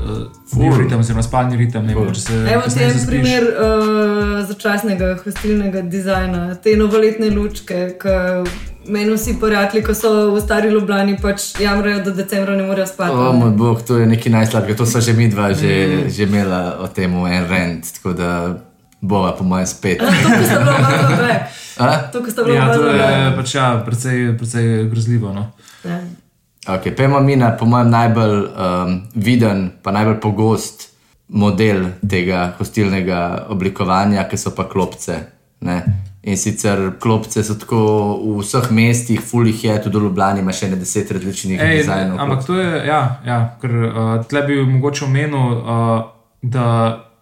uh, 0.56 0.78
ritem, 0.78 1.00
oziroma 1.00 1.22
spalni 1.22 1.56
ritem. 1.56 1.86
Ne, 1.86 1.94
če 2.14 2.20
se 2.20 2.34
Evo 2.52 2.62
ti 2.62 2.70
zaspiš. 2.70 3.06
primer 3.06 3.46
uh, 3.48 4.48
začasnega 4.48 5.14
hostilnega 5.24 5.80
dizajna, 5.80 6.54
te 6.54 6.76
novoletne 6.76 7.30
lučke, 7.30 7.86
ki 8.02 8.16
meni 8.92 9.14
vsi 9.14 9.38
prijatelji, 9.40 9.84
ko 9.86 9.94
so 9.94 10.12
v 10.34 10.40
stari 10.40 10.68
Ljubljani, 10.68 11.16
pač 11.22 11.54
jamrajo, 11.60 12.02
da 12.04 12.10
decembra 12.10 12.56
ne 12.56 12.66
morejo 12.66 12.86
spati. 12.86 13.16
O 13.16 13.32
moj 13.32 13.50
bog, 13.56 13.82
to 13.86 13.96
je 13.98 14.06
nekaj 14.06 14.32
najslabšega. 14.32 14.78
To 14.78 14.86
so 14.86 15.00
že 15.00 15.16
mi 15.16 15.30
dva 15.32 15.52
že, 15.54 15.72
mm. 15.86 16.10
že 16.10 16.28
imela 16.28 16.76
o 16.80 16.88
tem 16.88 17.14
en 17.26 17.48
rent. 17.48 17.92
Tako 17.96 18.12
da 18.12 18.30
bova, 19.06 19.32
po 19.38 19.44
mojem, 19.44 19.66
spet. 19.66 20.02
To, 20.06 20.24
ko 20.24 20.44
sta 20.44 20.58
bila 20.64 20.78
malo. 20.80 21.38
A? 21.82 22.08
To, 22.12 22.22
ko 22.24 22.30
sta 22.30 22.42
bila 22.42 22.56
Ja, 22.56 22.66
to 22.72 22.82
malo 22.82 22.92
je 22.92 23.32
pač 23.36 23.54
ja, 23.54 23.66
precej, 23.86 24.38
precej 24.38 24.88
grozljivo. 24.90 25.32
No. 25.32 25.50
Ja. 25.84 26.00
Ok, 26.66 26.90
pojmo 26.96 27.20
mi 27.20 27.36
na, 27.36 27.52
po 27.56 27.68
mojem, 27.68 27.90
najbolj 27.90 28.36
um, 28.42 28.98
viden, 29.14 29.70
pa 29.82 29.92
najbolj 29.94 30.18
pogost 30.20 30.88
model 31.28 31.84
tega 32.08 32.52
hostilnega 32.58 33.46
oblikovanja, 33.52 34.24
ki 34.30 34.38
so 34.38 34.54
pa 34.56 34.66
klopce. 34.70 35.18
Ne? 35.60 35.78
In 36.26 36.36
sicer 36.36 36.96
klopce 36.98 37.44
so 37.46 37.54
tako 37.54 37.80
v 38.18 38.40
vseh 38.42 38.70
mestih, 38.74 39.22
fulih 39.22 39.64
je, 39.64 39.76
tudi 39.82 40.00
v 40.00 40.08
Ljubljani 40.08 40.42
ima 40.42 40.52
še 40.52 40.72
ne 40.72 40.78
deset 40.80 41.10
različnih 41.14 41.60
Ej, 41.62 41.82
dizajnov. 41.84 42.18
ampak 42.18 42.46
to 42.46 42.58
je, 42.58 42.82
ja, 42.88 43.00
ja 43.26 43.38
ker 43.62 43.76
uh, 43.86 44.14
tle 44.26 44.42
bi 44.48 44.58
mogoče 44.66 45.04
omenil, 45.06 45.60
uh, 45.62 46.00
da 46.42 46.66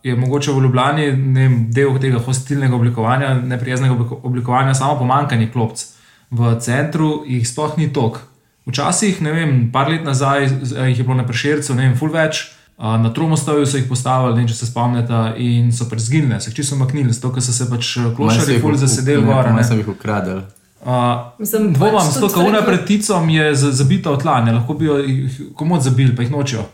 je 0.04 0.16
mogoče 0.16 0.52
v 0.52 0.60
Ljubljani 0.60 1.06
ne 1.12 1.40
vem, 1.40 1.70
del 1.70 1.98
tega 1.98 2.18
hostilnega 2.18 2.76
oblikovanja, 2.76 3.34
neprijaznega 3.36 3.94
obliko- 3.94 4.20
oblikovanja, 4.22 4.74
samo 4.74 4.98
pomankanje 4.98 5.48
klopc. 5.48 5.84
V 6.30 6.56
centru 6.60 7.24
jih 7.26 7.48
sploh 7.48 7.78
ni 7.78 7.88
tok. 7.88 8.20
Včasih, 8.66 9.22
ne 9.22 9.32
vem, 9.32 9.70
par 9.72 9.88
let 9.88 10.04
nazaj 10.04 10.44
jih 10.88 10.98
je 10.98 11.04
bilo 11.04 11.14
na 11.14 11.24
prešircu, 11.24 11.74
ne 11.74 11.82
vem, 11.82 11.96
ful 11.96 12.08
več. 12.10 12.50
Na 12.78 13.10
Tromostoju 13.10 13.66
so 13.66 13.76
jih 13.76 13.86
postavili, 13.86 14.32
ne 14.32 14.40
vem, 14.40 14.48
če 14.48 14.54
se 14.54 14.66
spomnite, 14.66 15.18
in 15.38 15.72
so 15.72 15.84
pač 15.84 15.98
zginile, 16.00 16.40
so 16.40 16.48
jih 16.48 16.56
čisto 16.56 16.76
maknili, 16.76 17.12
zato 17.12 17.30
ker 17.30 17.42
so 17.42 17.52
se 17.52 17.64
pač 17.66 17.86
klošari 18.16 18.60
ful 18.60 18.74
zasedeli 18.76 19.22
gor. 19.24 19.46
ne. 19.46 19.58
Jaz 19.58 19.68
sem 19.68 19.78
jih 19.78 19.88
ukradel. 19.88 20.40
Uh, 20.82 20.90
Mislim, 21.38 21.72
Dvomam, 21.72 21.94
pač 21.96 22.04
s 22.04 22.14
to, 22.14 22.20
tudi 22.20 22.34
kako 22.34 22.40
una 22.42 22.58
stvari, 22.58 22.66
pred 22.68 22.86
ticom 22.86 23.30
je 23.30 23.54
za- 23.54 23.72
zabita 23.72 24.10
v 24.10 24.18
tla, 24.18 24.40
ne 24.40 24.52
lahko 24.52 24.74
bi 24.74 24.84
jo 24.84 24.96
jih 24.98 25.40
komod 25.54 25.82
zabili, 25.82 26.16
pa 26.16 26.22
jih 26.22 26.30
nočijo. 26.30 26.64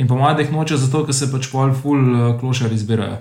In 0.00 0.08
po 0.08 0.16
mojem, 0.16 0.36
da 0.36 0.42
jih 0.42 0.52
nočijo 0.52 0.78
zato, 0.80 1.02
ker 1.04 1.14
se 1.14 1.28
pač 1.28 1.50
pol 1.52 1.74
ful 1.76 2.00
uh, 2.00 2.32
klošari 2.40 2.78
zbirajo. 2.80 3.18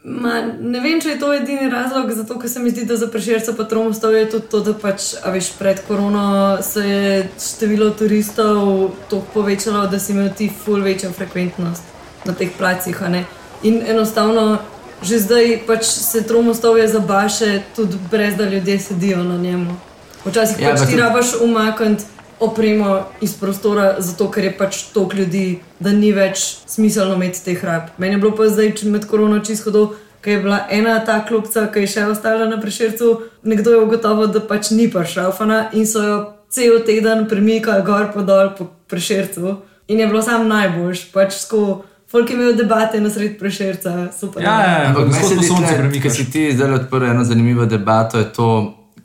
Ma, 0.00 0.38
ne 0.46 0.80
vem, 0.80 1.00
če 1.02 1.10
je 1.10 1.18
to 1.20 1.28
edini 1.34 1.66
razlog, 1.68 2.12
zato 2.16 2.38
ker 2.40 2.48
se 2.48 2.62
mi 2.62 2.70
zdi, 2.70 2.86
da 2.88 2.96
za 2.96 3.10
preširce 3.10 3.52
pa 3.56 3.66
tromostov 3.68 4.14
je 4.14 4.28
tudi 4.30 4.46
to, 4.52 4.60
da 4.64 4.72
pač, 4.78 5.10
a 5.20 5.32
veš, 5.34 5.50
pred 5.58 5.82
korono 5.88 6.22
se 6.64 6.84
je 6.86 7.10
število 7.34 7.90
turistov 7.98 8.94
toliko 9.10 9.34
povečalo, 9.34 9.82
da 9.90 9.98
si 9.98 10.14
imel 10.14 10.30
ti 10.38 10.48
ful 10.64 10.80
večjo 10.86 11.10
frekventnost 11.12 11.90
na 12.24 12.32
teh 12.32 12.54
placih. 12.58 13.02
a 13.02 13.08
ne. 13.08 13.24
In 13.62 13.82
enostavno, 13.82 14.62
že 15.02 15.18
zdaj 15.18 15.58
pač 15.66 15.84
se 15.84 16.22
tromostovje 16.22 16.88
zabaše, 16.88 17.62
tudi 17.76 17.98
brez 18.10 18.38
da 18.38 18.48
ljudje 18.48 18.78
sedijo 18.78 19.24
na 19.24 19.36
njemu. 19.36 19.76
Včasih 20.24 20.62
Ja, 20.62 20.70
pač 20.70 20.80
pa 20.80 20.86
ti 20.86 20.96
rabaš 20.96 21.34
umakniti 21.42 22.19
opremo 22.40 23.02
iz 23.20 23.34
prostora, 23.36 23.96
zato 23.98 24.30
ker 24.30 24.44
je 24.44 24.52
pač 24.58 24.82
toliko 24.94 25.16
ljudi, 25.16 25.60
da 25.80 25.92
ni 25.92 26.12
več 26.12 26.42
smiselno 26.66 27.14
imeti 27.14 27.44
teh 27.44 27.64
rab. 27.64 27.92
Meni 27.98 28.16
je 28.16 28.22
bilo 28.22 28.32
pa 28.36 28.48
zdaj 28.48 28.72
če 28.80 28.88
med 28.90 29.06
korono 29.06 29.40
čisto 29.44 29.70
hodov, 29.70 29.94
ker 30.24 30.32
je 30.32 30.42
bila 30.44 30.60
ena 30.70 30.98
ta 31.04 31.20
klopca, 31.28 31.66
ki 31.72 31.84
je 31.84 31.92
še 31.94 32.06
ostala 32.10 32.48
na 32.48 32.60
prešircu, 32.60 33.12
nekdo 33.44 33.76
je 33.76 33.84
ugotovil, 33.84 34.32
da 34.32 34.40
pač 34.40 34.72
ni 34.76 34.88
prišraufana 34.92 35.68
in 35.76 35.86
so 35.88 36.04
jo 36.04 36.18
cel 36.50 36.80
teden 36.86 37.28
premikali 37.28 37.84
gor 37.86 38.10
po 38.14 38.24
dol 38.26 38.54
po 38.58 38.66
prešircu. 38.90 39.60
In 39.90 40.00
je 40.00 40.06
bilo 40.06 40.22
sam 40.22 40.48
najboljš, 40.48 41.08
pač 41.12 41.38
sko. 41.44 41.84
Folk 42.10 42.30
je 42.30 42.34
imel 42.34 42.56
debate 42.58 42.98
na 43.00 43.10
sred 43.10 43.36
preširca, 43.38 44.08
super. 44.10 44.42
Ja, 44.42 44.54
ja, 44.60 44.70
ja. 44.70 44.86
Ampak 44.88 45.04
Ampak 45.04 45.12
meni 45.12 45.14
se 45.14 45.26
skozi 45.26 45.36
zdi, 45.38 45.46
sonce 45.46 45.68
tle, 45.68 45.76
premikaš. 45.78 46.02
Ker 46.02 46.14
si 46.16 46.24
ti 46.32 46.42
zdaj 46.56 46.72
odprl 46.80 47.06
eno 47.06 47.22
zanimivo 47.24 47.66
debato, 47.70 48.18
je 48.18 48.26
to, 48.34 48.48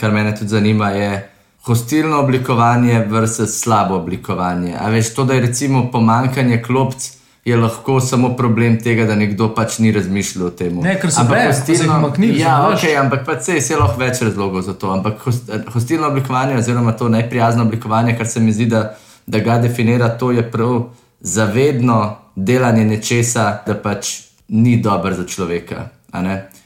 kar 0.02 0.14
mene 0.14 0.34
tudi 0.34 0.50
zanima, 0.50 0.90
je 0.90 1.12
hostilno 1.66 2.20
oblikovanje 2.20 3.06
versus 3.10 3.60
slabo 3.60 3.96
oblikovanje. 3.96 4.76
A 4.80 4.90
veš, 4.90 5.14
to, 5.14 5.24
da 5.24 5.34
je 5.34 5.42
recimo 5.42 5.92
pomankanje 5.92 6.62
klopc, 6.64 7.12
je 7.46 7.58
lahko 7.58 8.00
samo 8.00 8.30
problem 8.34 8.80
tega, 8.82 9.06
da 9.06 9.16
nekdo 9.16 9.50
pač 9.50 9.78
ni 9.78 9.92
razmišljal 9.92 10.46
o 10.46 10.50
tem. 10.50 10.76
Ne, 10.76 10.96
ker 10.96 11.10
ko 11.10 11.12
so 11.12 11.72
jih 11.74 11.92
umaknili, 11.92 12.40
Ja, 12.40 12.56
so, 12.58 12.70
veš. 12.70 12.84
ok, 12.84 12.96
ampak 13.00 13.26
pač 13.26 13.44
sej, 13.44 13.60
je 13.70 13.78
lahko 13.78 14.00
več 14.00 14.22
razlogov 14.22 14.62
za 14.62 14.74
to. 14.74 14.92
Ampak 14.92 15.20
host- 15.20 15.52
hostilno 15.68 16.08
oblikovanje, 16.08 16.58
oziroma 16.58 16.92
to 16.92 17.10
neprijazno 17.10 17.64
oblikovanje, 17.64 18.18
kar 18.18 18.28
se 18.28 18.40
mi 18.40 18.54
zdi, 18.54 18.66
da, 18.66 18.96
da 19.28 19.40
ga 19.40 19.58
definira, 19.58 20.10
to 20.10 20.32
je 20.32 20.52
prav 20.52 20.84
zavedno 21.22 22.00
delanje 22.36 22.86
nečesa, 22.86 23.62
da 23.68 23.74
pač 23.76 24.08
ni 24.48 24.78
dobro 24.78 25.14
za 25.14 25.26
človeka. 25.26 25.90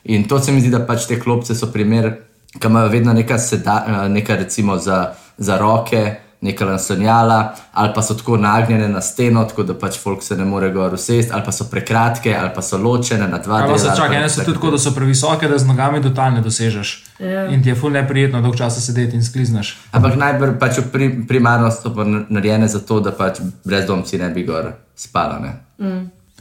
In 0.04 0.24
to 0.24 0.40
se 0.40 0.52
mi 0.52 0.62
zdi, 0.62 0.70
da 0.70 0.80
pač 0.80 1.08
te 1.08 1.20
klopce 1.20 1.56
so 1.56 1.68
primer, 1.68 2.14
ki 2.60 2.68
imajo 2.68 2.88
vedno 2.90 3.14
neka, 3.14 3.38
seda, 3.38 3.86
eh, 3.88 4.10
neka 4.10 4.36
recimo 4.36 4.78
za, 4.78 5.14
za 5.38 5.58
roke. 5.58 6.16
Neka 6.42 6.66
lansonjala, 6.66 7.54
ali 7.74 7.92
pa 7.96 8.02
so 8.02 8.14
tako 8.16 8.38
nagnjene 8.38 8.88
na 8.88 9.02
steno, 9.02 9.44
tako 9.44 9.64
da 9.64 9.74
pač 9.76 9.98
folk 10.00 10.24
se 10.24 10.38
ne 10.38 10.46
more 10.46 10.70
gor 10.72 10.94
usesti, 10.94 11.34
ali 11.34 11.44
pa 11.46 11.52
so 11.52 11.66
prekratke, 11.72 12.32
ali 12.36 12.50
pa 12.56 12.62
so 12.62 12.78
ločene 12.78 13.28
na 13.28 13.38
dva 13.38 13.56
Ampak 13.56 13.68
dela. 13.68 13.78
se 13.78 13.88
ali 13.88 13.98
čaka, 13.98 14.14
ene 14.16 14.30
so 14.30 14.44
tudi 14.46 14.56
tako, 14.56 14.72
da 14.72 14.78
so 14.80 14.92
previsoke, 14.96 15.48
da 15.48 15.58
z 15.58 15.68
nogami 15.68 16.00
do 16.00 16.10
tal 16.10 16.32
ne 16.34 16.42
dosežeš. 16.42 17.06
Ja. 17.20 17.46
In 17.52 17.64
ti 17.64 17.70
je 17.70 17.76
ful 17.76 17.92
neprijetno 17.92 18.42
dolgo 18.42 18.58
časa 18.58 18.80
sedeti 18.82 19.16
in 19.16 19.24
sklizneš. 19.24 19.78
Ampak 19.92 20.16
najbolj 20.16 20.56
pač 20.60 20.80
pri, 20.94 21.28
primarno 21.28 21.72
so 21.72 21.92
pa 21.96 22.08
narejene 22.08 22.68
zato, 22.68 23.00
da 23.00 23.12
pač 23.12 23.42
brezdomci 23.66 24.18
ne 24.18 24.30
bi 24.30 24.44
gor 24.48 24.72
spali. 24.96 25.42
ne. 25.44 25.54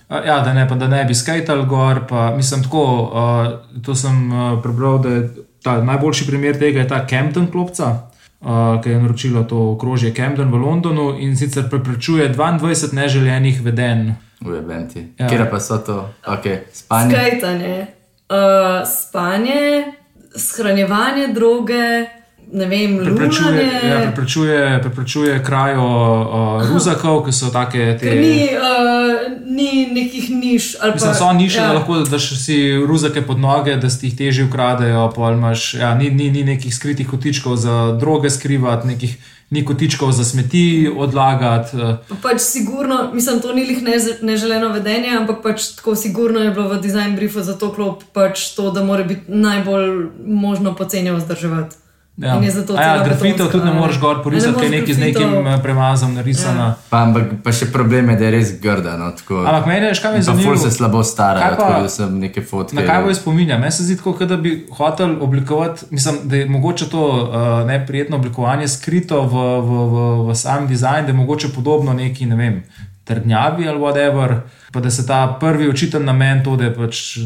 A, 0.09 0.23
Ja, 0.25 0.41
da 0.45 0.53
ne, 0.55 0.69
pa 0.69 0.75
da 0.75 0.87
ne 0.89 1.05
bi 1.05 1.15
skajtal 1.15 1.67
gor. 1.67 2.07
Pa, 2.09 2.31
mislim, 2.37 2.63
tako, 2.63 2.85
uh, 3.03 3.83
to 3.83 3.95
sem 3.95 4.33
uh, 4.33 4.63
prebral, 4.63 4.99
da 5.03 5.09
je 5.09 5.48
ta 5.63 5.83
najboljši 5.85 6.27
primer 6.27 6.59
tega 6.59 6.81
je 6.81 6.89
ta 6.89 7.07
Camden 7.07 7.47
klopca, 7.51 8.11
uh, 8.41 8.83
ki 8.83 8.91
je 8.91 9.01
naročilo 9.03 9.45
to 9.45 9.73
okrožje 9.73 10.15
Camden 10.15 10.51
v 10.53 10.57
Londonu 10.57 11.17
in 11.19 11.37
sicer 11.37 11.69
preprečuje 11.71 12.35
22 12.35 12.93
neželenih 12.95 13.63
vedenj. 13.65 14.13
Ujebem 14.47 14.89
ti. 14.89 15.01
Ja. 15.19 15.25
Ja. 15.25 15.29
Kjer 15.29 15.51
pa 15.51 15.61
so 15.61 15.79
to? 15.79 16.09
Okay. 16.27 16.59
Spanje. 16.73 17.15
Skajtanje, 17.15 17.87
uh, 18.31 18.87
spanje, 18.87 19.93
shranjevanje 20.37 21.29
droge, 21.35 22.07
ne 22.53 22.67
vem, 22.67 22.99
Preprečuje, 22.99 23.51
lulanje. 23.51 23.81
ja, 23.85 24.01
preprečuje, 24.03 24.59
preprečuje 24.81 25.43
krajo 25.43 25.85
uh, 25.85 26.29
ruzakov, 26.65 27.25
ki 27.25 27.33
so 27.33 27.51
take. 27.51 27.95
Te, 27.95 27.99
Ker 28.01 28.17
ni, 28.17 28.49
uh, 28.51 29.15
ni 29.47 29.71
nekih 29.93 30.31
niš. 30.33 30.77
ali 30.81 30.93
Mislim, 30.93 31.11
pa- 31.11 31.15
so 31.17 31.33
niše, 31.33 31.59
ja. 31.59 31.67
da 31.67 31.73
lahko 31.75 31.99
daš 32.01 32.39
si 32.39 32.57
ruzake 32.79 33.23
pod 33.23 33.39
noge, 33.39 33.77
da 33.77 33.91
si 33.91 34.07
jih 34.07 34.17
teže 34.17 34.45
ukradejo. 34.45 35.09
Imaš, 35.31 35.75
ja, 35.75 35.95
ni, 35.95 36.11
ni, 36.11 36.31
ni 36.31 36.45
nekih 36.45 36.75
skritih 36.75 37.09
kotičkov 37.09 37.57
za 37.57 37.77
droge 37.95 38.31
skrivati, 38.31 38.89
nekih, 38.89 39.17
ni 39.51 39.65
kotičkov 39.65 40.13
za 40.13 40.25
smeti 40.25 40.65
odlagati. 40.89 41.77
eh. 41.77 41.97
Pa 42.09 42.15
pač 42.23 42.41
sigurno, 42.41 43.11
mislim, 43.13 43.41
to 43.41 43.53
ni 43.53 43.65
lih 43.65 43.83
nez- 43.83 44.23
neželeno 44.23 44.69
vedenje, 44.69 45.17
ampak 45.17 45.43
pač 45.43 45.63
tako 45.75 45.97
sigurno 45.97 46.41
je 46.41 46.51
bilo 46.51 46.69
v 46.69 46.81
design 46.81 47.17
briefu 47.17 47.41
za 47.43 47.53
to 47.55 47.73
klop 47.73 48.03
pač 48.13 48.49
to, 48.51 48.71
da 48.71 48.83
mora 48.83 49.05
biti 49.05 49.21
najbolj 49.29 50.07
možno 50.25 50.75
poceni 50.75 51.11
vzdrževati. 51.11 51.77
Ja. 52.19 52.37
In 52.37 52.43
je 52.45 52.51
zato 52.51 52.75
A 52.75 52.83
ja, 52.83 53.05
betonska, 53.05 53.47
tudi 53.49 53.65
ne 53.65 53.73
moreš 53.73 54.01
gor 54.01 54.23
porisati, 54.23 54.55
ker 54.55 54.65
je 54.65 54.81
nekaj 54.81 54.95
z 54.95 54.99
nekim 54.99 55.31
grafitov. 55.31 55.55
eh, 55.55 55.63
premazom 55.63 56.15
narisano. 56.15 56.63
Ja. 56.63 56.75
Pa, 56.91 57.03
ampak 57.03 57.25
pa 57.45 57.53
še 57.53 57.69
problem 57.73 58.11
je, 58.11 58.17
da 58.17 58.25
je 58.25 58.31
res 58.31 58.49
grda. 58.61 58.97
No, 58.99 59.13
tako. 59.15 59.45
Ampak 59.47 59.67
meni 59.67 59.87
je, 59.87 59.93
je 59.93 60.17
In 60.17 60.25
pa 60.27 60.35
ful 60.35 60.57
se 60.57 60.71
slabo 60.71 61.03
stara, 61.03 61.41
Kaj 61.41 61.51
pa- 61.51 61.57
tako 61.57 61.83
da 61.83 61.89
sem 61.89 62.19
neke 62.19 62.43
fotke. 62.43 62.75
Na 62.75 62.83
kaj 62.83 63.03
bo 63.03 63.15
spominja? 63.15 63.59
Meni 63.59 63.73
se 63.73 63.85
zdi 63.85 63.97
tako, 63.97 64.13
kot 64.13 64.29
da 64.29 64.37
bi 64.37 64.67
hotel 64.73 65.23
oblikovati, 65.23 65.87
mislim, 65.91 66.19
da 66.25 66.37
je 66.37 66.47
mogoče 66.47 66.91
to 66.91 67.07
uh, 67.07 67.67
neprijetno 67.67 68.17
oblikovanje 68.17 68.69
skrito 68.69 69.23
v, 69.23 69.35
v, 69.63 69.71
v, 69.87 70.29
v 70.29 70.35
sam 70.35 70.67
dizajn, 70.67 71.07
da 71.07 71.11
je 71.11 71.21
mogoče 71.23 71.49
podobno 71.55 71.95
neki, 71.95 72.27
ne 72.27 72.37
vem, 72.37 72.63
trdnjavi 73.05 73.69
ali 73.69 73.79
whatever, 73.79 74.41
pa 74.73 74.81
da 74.81 74.91
se 74.91 75.07
ta 75.07 75.37
prvi 75.41 75.69
očiten 75.69 76.05
namen 76.05 76.45
to, 76.45 76.57
da 76.57 76.65
je 76.65 76.75
pač 76.75 77.17
eh, 77.17 77.23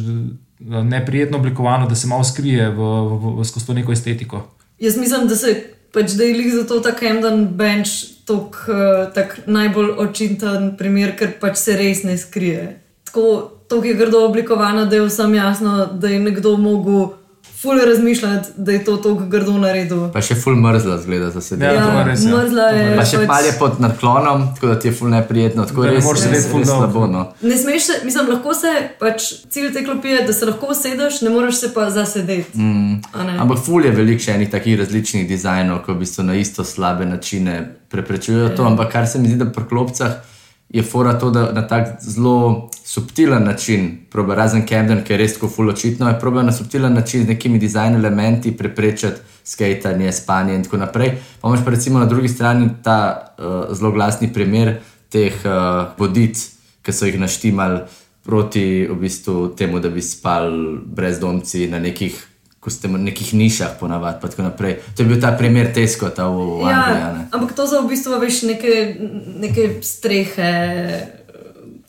neprijetno 0.84 1.38
oblikovano, 1.38 1.88
da 1.88 1.94
se 1.94 2.06
malo 2.06 2.24
skrije 2.24 2.68
v, 2.70 2.76
v, 2.76 3.16
v, 3.18 3.40
v 3.40 3.44
skozi 3.44 3.66
to 3.66 3.74
neko 3.74 3.92
estetiko. 3.92 4.44
Jaz 4.82 4.96
mislim, 4.96 5.28
da 5.30 5.36
se 5.36 5.54
pač 5.94 6.16
da 6.18 6.24
je 6.24 6.34
lik 6.34 6.54
zato 6.54 6.80
ta 6.82 6.90
Camden 6.98 7.44
Bench 7.54 7.90
tok, 8.26 8.56
uh, 8.66 9.12
tak 9.14 9.36
najbolj 9.46 9.92
očiten 10.02 10.72
primer, 10.78 11.12
ker 11.18 11.36
pač 11.40 11.60
se 11.60 11.76
res 11.78 12.02
ne 12.02 12.16
skrije. 12.18 12.64
Tako 13.06 13.84
je 13.84 13.94
grdo 13.94 14.24
oblikovano, 14.26 14.84
da 14.86 14.96
je 14.96 15.06
vsem 15.06 15.34
jasno, 15.34 15.86
da 15.86 16.08
je 16.08 16.18
nekdo 16.20 16.56
mogel 16.56 17.14
ful 17.62 17.78
razmišljati, 17.86 18.48
da 18.56 18.72
je 18.72 18.84
to 18.84 18.96
tako 18.96 19.14
grdo 19.14 19.52
naredil. 19.58 20.08
Pa 20.12 20.20
še 20.22 20.34
ful 20.34 20.56
mrzla 20.58 20.96
zgleda 21.02 21.30
za 21.30 21.40
sebe. 21.40 21.64
Ja, 21.64 21.72
je 21.72 22.04
res, 22.08 22.24
ja. 22.24 22.36
mrzla 22.36 22.62
je 22.62 22.82
je. 22.84 22.96
Pa 22.96 23.04
še 23.04 23.20
pač- 23.20 23.28
palje 23.28 23.52
pod 23.58 23.78
naklonom, 23.80 24.46
tako 24.54 24.70
da 24.72 24.78
ti 24.78 24.88
je 24.88 24.94
ful 24.98 25.12
neprijetno, 25.12 25.66
tako 25.66 25.84
Da 25.86 25.92
res, 25.94 26.06
res, 26.06 26.26
res, 26.32 26.48
ful 26.50 26.64
res 26.64 26.68
slabo. 26.68 27.06
No. 27.06 27.22
Ne 27.42 27.58
smeš 27.58 27.86
se, 27.86 28.00
mislim, 28.04 28.32
lahko 28.34 28.54
se, 28.54 28.72
pač 28.98 29.28
cilj 29.50 29.70
te 29.76 29.84
klopi 29.86 30.14
je, 30.14 30.24
da 30.26 30.32
se 30.32 30.48
lahko 30.48 30.72
usedeš, 30.74 31.20
ne 31.22 31.30
moreš 31.30 31.60
se 31.60 31.72
pa 31.74 31.90
zasedeti. 31.90 32.58
Mm. 32.58 33.00
Ampak 33.38 33.62
ful 33.62 33.86
je 33.86 33.94
veliko 33.94 34.26
še 34.26 34.34
enih 34.38 34.50
takih 34.50 34.78
različnih 34.82 35.28
dizajnov, 35.30 35.84
ki 35.86 35.94
v 35.94 36.02
bistvu 36.02 36.26
na 36.26 36.34
isto 36.34 36.66
slabe 36.66 37.06
načine 37.06 37.60
preprečujejo 37.94 38.56
to. 38.56 38.66
Ampak 38.66 38.92
kar 38.92 39.06
se 39.06 39.22
mi 39.22 39.30
zdi, 39.30 39.38
da 39.44 39.50
pri 39.50 39.68
klopcah 39.70 40.31
je 40.72 40.82
fora 40.82 41.18
to, 41.18 41.30
da 41.30 41.52
na 41.52 41.66
tak 41.68 42.00
zelo 42.00 42.70
subtilen 42.84 43.44
način, 43.44 43.98
proba, 44.10 44.34
razen 44.34 44.66
Camden, 44.66 45.04
ki 45.04 45.12
je 45.12 45.18
res 45.18 45.34
tako 45.34 45.48
ful 45.48 45.68
očitno, 45.68 46.08
je 46.08 46.20
proba 46.20 46.42
na 46.42 46.52
subtilen 46.52 46.94
način 46.94 47.24
z 47.24 47.28
nekimi 47.28 47.58
dizajn 47.58 47.94
elementi 47.94 48.56
preprečiti 48.56 49.20
skajtanje, 49.44 50.12
spanje 50.12 50.54
in 50.54 50.64
tako 50.64 50.76
naprej. 50.76 51.12
Pa 51.40 51.48
imaš 51.48 51.64
pa 51.64 51.70
recimo 51.70 51.98
na 51.98 52.06
drugi 52.06 52.28
strani 52.28 52.68
ta 52.82 53.34
uh, 53.38 53.76
zelo 53.76 53.92
glasni 53.92 54.32
primer 54.32 54.78
teh 55.08 55.34
uh, 55.44 55.92
vodic, 55.98 56.38
ki 56.82 56.92
so 56.92 57.06
jih 57.06 57.20
naštimali 57.20 57.80
proti 58.22 58.86
v 58.90 58.96
bistvu 58.96 59.48
temu, 59.56 59.80
da 59.80 59.90
bi 59.90 60.02
spali 60.02 60.78
brezdomci 60.86 61.68
na 61.68 61.78
nekih, 61.78 62.16
ko 62.62 62.70
ste 62.70 62.86
v 62.86 62.94
nekih 63.10 63.34
nišah 63.34 63.74
ponavadi. 63.82 64.22
To 64.22 65.02
je 65.02 65.08
bil 65.08 65.18
ta 65.18 65.34
primer 65.34 65.74
Tesco, 65.74 66.06
ta 66.14 66.30
v 66.30 66.62
Angliji. 66.62 66.70
a 66.70 66.98
Ja, 66.98 67.10
ne. 67.10 67.22
ampak 67.34 67.58
to 67.58 67.66
so 67.66 67.82
v 67.82 67.90
bistvu 67.90 68.14
veš, 68.22 68.46
neke, 68.46 68.94
neke 69.42 69.82
strehe 69.82 70.50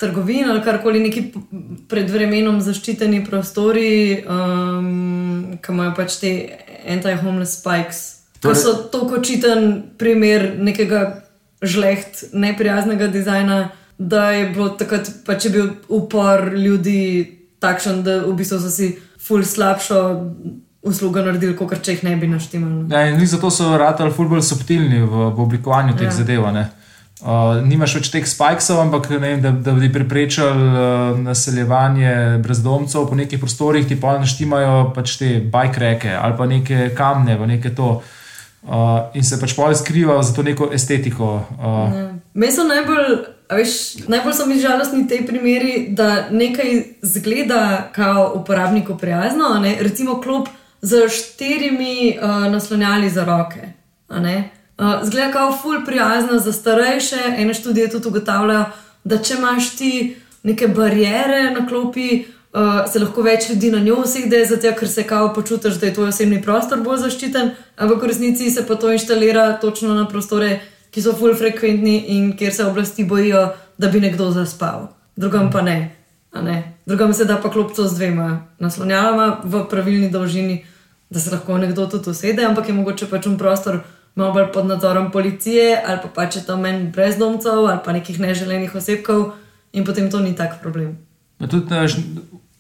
trgovin 0.02 0.50
ali 0.50 0.64
karkoli, 0.66 1.00
neki 1.00 1.22
pred 1.88 2.10
vremenom 2.10 2.58
zaščiteni 2.62 3.22
prostori, 3.22 4.24
um, 4.26 5.54
ki 5.62 5.72
imajo 5.72 5.94
pač 5.96 6.18
te 6.20 6.32
anti-homeless 6.90 7.62
spikes. 7.62 8.00
To 8.42 8.50
Torej- 8.50 8.62
so 8.66 8.74
tako 8.90 9.22
očiten 9.22 9.94
primer 10.02 10.58
nekega 10.58 11.22
žleht, 11.62 12.34
neprijaznega 12.34 13.08
dizajna, 13.14 13.70
da 13.98 14.32
je 14.32 14.50
bilo 14.50 14.70
takrat 14.74 15.06
pač 15.26 15.46
je 15.46 15.52
bil 15.54 15.68
upor 15.88 16.50
ljudi 16.58 17.40
takšen, 17.62 18.02
da 18.04 18.26
v 18.26 18.34
bistvu 18.36 18.60
so 18.60 18.70
si 18.74 18.98
ful 19.28 19.44
slabšo 19.44 20.00
uslugo 20.84 21.22
naredili, 21.24 21.56
kot 21.56 21.78
če 21.80 21.92
jih 21.96 22.04
ne 22.04 22.16
bi 22.20 22.28
naštemali. 22.28 22.86
Ja, 22.92 23.06
in 23.08 23.26
zato 23.28 23.50
so 23.50 23.70
ratali 23.78 24.12
ful 24.12 24.28
bolj 24.28 24.42
subtilni 24.44 25.00
v, 25.02 25.30
v 25.32 25.40
oblikovanju 25.40 25.96
teh 25.98 26.10
Ja. 26.10 26.12
zadev. 26.12 26.48
ne. 26.54 26.70
Uh, 27.24 27.62
nimaš 27.64 27.94
več 27.96 28.10
teh 28.12 28.26
spikesov, 28.28 28.82
ampak 28.84 29.06
ne 29.10 29.18
vem, 29.18 29.42
da, 29.42 29.52
da 29.56 29.72
bi 29.72 29.88
preprečili 29.88 30.50
uh, 30.50 31.20
naseljevanje 31.24 32.40
brezdomcev 32.44 33.06
po 33.08 33.16
nekih 33.16 33.40
prostorih, 33.40 33.88
ti 33.88 33.96
pa 33.96 34.18
naštimajo 34.20 34.92
pač 34.96 35.16
te 35.18 35.40
bike 35.40 35.80
reke 35.80 36.12
ali 36.12 36.36
pa 36.38 36.46
neke 36.46 36.90
kamne 36.98 37.38
v 37.40 37.48
neke 37.48 37.72
to. 37.72 38.02
Uh, 38.64 39.08
in 39.14 39.24
se 39.24 39.40
pač 39.40 39.56
pol 39.56 39.72
skriva 39.76 40.20
za 40.24 40.34
to 40.34 40.44
neko 40.44 40.68
estetiko. 40.74 41.46
Uh, 41.56 41.96
Ja. 41.96 42.10
Meni 42.34 42.52
so 42.52 42.64
najbolj, 42.68 43.24
veš, 43.50 43.96
najbolj 44.08 44.34
so 44.34 44.46
mi 44.46 44.60
žalostni 44.60 45.08
ti 45.08 45.26
primeri, 45.28 45.88
da 45.90 46.30
nekaj 46.30 46.84
zgleda 47.02 47.90
kao 47.96 48.34
uporabniku 48.36 48.98
prijazno, 48.98 49.60
ne? 49.62 49.78
recimo 49.80 50.22
klop 50.22 50.48
z 50.82 51.10
štirimi 51.10 52.18
uh, 52.22 52.30
naslonjali 52.52 53.10
za 53.10 53.26
roke. 53.26 53.62
Uh, 54.10 55.04
zgleda 55.04 55.32
kao 55.32 55.58
ful 55.62 55.86
prijazno 55.86 56.40
za 56.40 56.54
starejše, 56.54 57.20
ene 57.38 57.54
študije 57.54 57.90
tudi 57.90 58.08
ugotavljajo, 58.08 58.66
da 59.04 59.18
če 59.18 59.34
imaš 59.34 59.76
ti 59.76 60.16
neke 60.44 60.68
barijere 60.68 61.52
na 61.52 61.68
klopi, 61.68 62.26
uh, 62.54 62.92
se 62.92 63.00
lahko 63.00 63.22
več 63.22 63.50
ljudi 63.50 63.72
na 63.72 63.80
njo 63.80 63.96
usede, 63.96 64.46
zato 64.46 64.74
ker 64.80 64.90
se 64.90 65.04
kao 65.04 65.34
počutiš, 65.34 65.80
da 65.80 65.86
je 65.86 65.94
tvoj 65.94 66.08
osebni 66.08 66.42
prostor 66.42 66.82
bolj 66.82 66.98
zaščiten, 67.06 67.52
ampak 67.76 68.04
v 68.04 68.12
resnici 68.12 68.52
se 68.52 68.68
pa 68.68 68.76
to 68.76 68.92
inštalira 68.92 69.54
točno 69.62 69.94
na 69.94 70.08
prostore, 70.08 70.60
ki 70.94 71.02
so 71.02 71.14
full 71.18 71.36
frekventni 71.36 71.96
in 72.16 72.34
kjer 72.38 72.54
se 72.54 72.66
oblasti 72.66 73.06
bojijo, 73.06 73.48
da 73.78 73.90
bi 73.90 74.02
nekdo 74.02 74.30
zaspal. 74.32 74.88
Drugam 75.16 75.52
pa 75.52 75.62
ne. 75.62 75.96
ne. 76.42 76.74
Drugam 76.86 77.14
se 77.14 77.26
da 77.26 77.38
pa 77.42 77.50
klopco 77.50 77.88
z 77.88 77.96
dvema 77.96 78.46
naslonjalama 78.60 79.42
v 79.44 79.66
pravilni 79.70 80.12
dolžini, 80.12 80.66
da 81.10 81.20
se 81.20 81.32
lahko 81.32 81.58
nekdo 81.58 81.88
tudi 81.88 82.10
usede, 82.10 82.46
ampak 82.46 82.68
je 82.68 82.74
mogoče 82.74 83.10
pač 83.10 83.26
un 83.26 83.38
prostor 83.38 83.82
malo 84.16 84.34
bolj 84.34 84.52
pod 84.54 84.66
nadzorom 84.66 85.12
policije 85.12 85.84
ali 85.88 86.00
pa 86.04 86.08
pač 86.08 86.36
je 86.36 86.44
tam 86.46 86.62
menj 86.62 86.92
brezdomcev 86.94 87.66
ali 87.66 87.80
pa 87.86 87.94
nekih 87.94 88.20
neželenih 88.20 88.76
osebkov 88.76 89.32
in 89.74 89.86
potem 89.86 90.12
to 90.12 90.20
ni 90.20 90.36
tak 90.36 90.62
problem. 90.62 90.98
Ja, 91.40 91.48
tudi 91.48 91.66
znaš, 91.68 91.98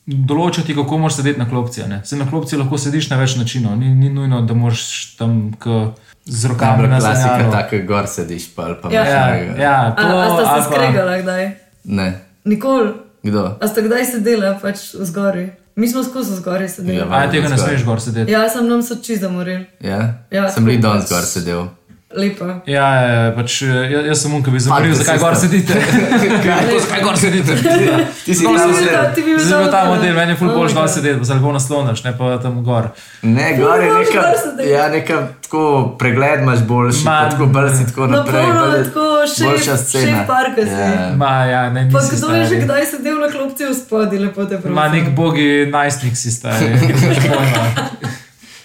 določiti, 0.05 0.75
kako 0.75 0.97
moraš 0.97 1.21
sedeti 1.21 1.39
na 1.39 1.47
klopci. 1.49 1.85
Se 2.03 2.17
na 2.17 2.25
klopci 2.29 2.57
lahko 2.57 2.77
sediš 2.77 3.09
na 3.11 3.19
več 3.21 3.37
načinov, 3.37 3.77
ni, 3.79 3.93
ni 3.93 4.09
nujno, 4.09 4.41
da 4.41 4.57
moraš 4.57 5.15
tam 5.19 5.53
k, 5.59 5.93
z 6.25 6.45
rokami 6.45 6.87
na 6.87 6.99
klasika, 6.99 7.29
zemlji. 7.29 7.51
tako 7.51 7.75
gor 7.83 8.07
sediš, 8.07 8.55
pa 8.55 8.61
ali 8.63 8.75
pa 8.81 8.87
Ja. 8.91 9.03
Ja, 9.05 9.35
ja, 9.55 9.91
to, 9.91 10.03
A, 10.03 10.21
a 10.21 10.27
sta 10.27 10.43
se 10.43 10.51
pa- 10.51 10.63
skregala 10.65 11.17
kdaj? 11.17 11.51
Ne, 11.83 12.07
Nikoli. 12.45 12.93
kdo? 13.23 13.57
A 13.61 13.67
sta 13.67 13.81
kdaj 13.81 14.05
sedela 14.05 14.59
pač 14.61 14.93
v 14.93 15.03
zgori? 15.03 15.45
Mi 15.75 15.87
smo 15.87 16.03
skozi 16.03 16.35
zgori 16.35 16.69
sedeli. 16.69 16.97
Ja, 16.97 17.05
A, 17.09 17.25
tega 17.27 17.49
ne 17.49 17.57
smeš 17.57 17.83
gor 17.83 17.99
sedeti. 17.99 18.31
ja 18.31 18.49
sem 18.49 18.67
nam 18.67 18.81
so 18.81 18.95
čist 18.95 19.21
zamoril. 19.21 19.65
Ja? 19.81 20.13
Ja, 20.31 20.49
Sem 20.49 20.65
tako 20.65 20.77
danes 20.79 21.09
gor 21.09 21.21
sedel. 21.23 21.67
Lepo. 22.13 22.45
Ja, 22.65 22.87
ja, 22.95 23.31
pač, 23.31 23.61
jaz, 23.61 24.05
jaz 24.05 24.21
sem 24.21 24.33
unka 24.33 24.51
bi 24.51 24.59
Fakt, 24.59 24.93
zakaj 24.93 25.17
gor 25.17 25.35
sedite. 25.35 25.73
Kako, 26.45 26.79
zakaj 26.79 27.01
gor 27.01 27.17
sedite? 27.17 27.55
Ti 28.25 28.33
si 28.33 28.45
Gor 28.45 28.59
sedel. 28.59 29.39
Zdaj 29.39 29.63
je 29.63 29.71
ta 29.71 29.79
dobro. 29.79 29.95
model, 29.95 30.13
meni 30.13 30.31
je 30.31 30.35
ful 30.35 30.49
Oh 30.49 30.53
dol 30.55 30.67
God. 30.69 30.89
sedeti, 30.89 31.19
pa 31.19 31.25
se 31.25 31.33
lepo 31.33 31.51
naslonaš, 31.51 32.03
ne 32.03 32.17
pa 32.17 32.37
tam 32.37 32.63
gor. 32.63 32.91
Ne, 33.23 33.57
gor 33.57 33.81
je 33.81 33.89
neka, 33.91 34.23
ja, 34.67 34.89
neka 34.89 35.15
tako 35.41 35.63
pregled 35.99 36.39
imaš 36.39 36.59
boljši, 36.61 37.05
Ma, 37.05 37.17
pa 37.19 37.29
tako 37.29 37.45
brzi, 37.47 37.85
tako 37.85 38.07
Na 38.07 38.17
naprej. 38.17 38.45
bolj 38.45 38.77
je 38.77 38.83
tako 38.85 39.05
šef- 39.27 39.45
boljša 39.45 39.77
scena. 39.77 40.05
šef 40.07 40.27
parka 40.27 40.61
si. 40.63 40.71
Ja. 40.71 41.11
Ma, 41.15 41.33
ja, 41.45 41.69
ne, 41.69 41.89
Pa 41.89 41.99
kdo 42.01 42.29
je 42.29 42.39
že 42.39 42.47
stari. 42.47 42.61
kdaj 42.61 42.85
sedel 42.87 43.17
na 43.17 43.27
klopci 43.29 43.63
v 43.63 43.73
spodi, 43.75 44.19
lepo 44.19 44.45
te 44.45 44.55
prosim. 44.55 44.73
Ma 44.73 44.87
nek 44.87 45.09
bogi 45.11 45.49
najstnik 45.67 46.15
si 46.15 46.31
stari. 46.31 46.65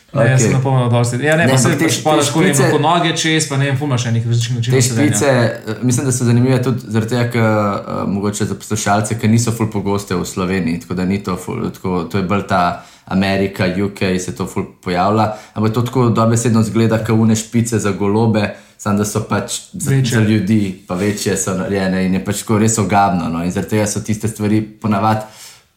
Ne, 0.09 0.21
okay. 0.21 0.27
Okej. 0.27 0.39
sem 0.41 0.53
na 0.53 0.61
polno 0.61 0.89
dol 0.89 1.05
sedel. 1.05 1.27
Ja, 1.27 1.37
ne, 1.37 1.45
Ne, 1.45 1.51
pa 1.51 1.59
se 1.59 1.69
te- 1.71 1.85
pač 1.85 1.99
padaš 2.03 2.27
te 2.27 2.33
koli, 2.33 2.49
špice- 2.49 2.69
ima 2.71 2.79
noge 2.81 3.11
čez, 3.15 3.49
pa 3.49 3.57
ne 3.57 3.65
vem, 3.65 3.77
fumaš 3.77 4.07
enih 4.07 4.25
različnih 4.25 4.55
Te 4.57 4.71
načinov. 4.71 4.83
sedenja. 4.83 5.09
špice, 5.09 5.29
eh, 5.67 5.75
mislim, 5.83 6.07
da 6.07 6.13
so 6.13 6.25
zanimive 6.25 6.63
tudi 6.63 6.81
zaradi 6.89 7.11
tega, 7.11 7.31
ker 7.31 7.43
uh, 7.43 8.09
mogoče 8.09 8.45
za 8.45 8.55
poslušalce, 8.55 9.15
ki 9.15 9.29
niso 9.29 9.53
ful 9.53 9.69
pogoste 9.69 10.15
v 10.15 10.25
Sloveniji, 10.25 10.81
tako 10.81 10.95
da 10.95 11.05
ni 11.05 11.19
to 11.19 11.37
ful, 11.37 11.71
tako, 11.71 12.05
to 12.05 12.19
je 12.19 12.25
bolj 12.25 12.43
ta 12.45 12.63
Amerika, 13.07 13.65
UK, 13.79 13.99
se 14.19 14.33
to 14.33 14.47
ful 14.47 14.65
pojavlja, 14.81 15.27
ampak 15.55 15.73
to 15.73 15.83
tako 15.83 16.09
dobesedno 16.11 16.63
zgleda, 16.63 16.99
kot 16.99 17.11
une 17.11 17.37
špice 17.37 17.79
za 17.79 17.91
golobe, 17.93 18.49
samo 18.79 18.99
da 18.99 19.05
so 19.05 19.21
pač 19.23 19.53
za, 19.75 19.91
Večje. 19.91 20.15
za 20.15 20.21
ljudi, 20.21 20.61
pa 20.89 20.95
večje 20.95 21.37
so 21.37 21.55
narejene 21.55 22.07
in 22.07 22.15
je 22.15 22.25
pač 22.25 22.39
tako 22.39 22.59
res 22.59 22.79
ogabno. 22.79 23.29
No? 23.29 23.45
In 23.45 23.51
zaradi 23.51 23.71
tega 23.71 23.87
so 23.87 24.01
tiste 24.01 24.29
stvari 24.29 24.61
ponavadi 24.63 25.21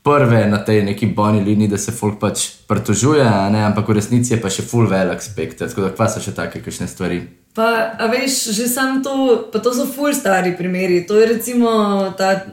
prve 0.03 0.47
na 0.49 0.57
tej 0.65 0.83
neki 0.83 1.05
bojni 1.15 1.43
liniji, 1.45 1.67
da 1.67 1.77
se 1.77 1.91
folk 1.91 2.19
pač 2.19 2.47
pritožuje, 2.67 3.25
ampak 3.65 3.87
v 3.87 3.97
resnici 3.99 4.33
je 4.33 4.39
pa 4.41 4.49
še 4.49 4.65
full 4.65 4.89
velik 4.89 5.21
spekter, 5.21 5.69
tako 5.69 5.85
da 5.85 5.93
kva 5.93 6.09
so 6.09 6.23
še 6.23 6.33
take 6.33 6.63
kakšne 6.65 6.89
stvari. 6.89 7.21
Pa, 7.53 7.93
a 7.99 8.07
veš, 8.07 8.47
že 8.55 8.65
sam 8.71 9.01
to, 9.03 9.49
pa 9.51 9.59
to 9.59 9.73
so 9.75 9.85
ful 9.85 10.13
stari 10.15 10.55
primeri. 10.57 11.03
To 11.05 11.19
je 11.19 11.27
recimo 11.35 11.69
ta 12.17 12.47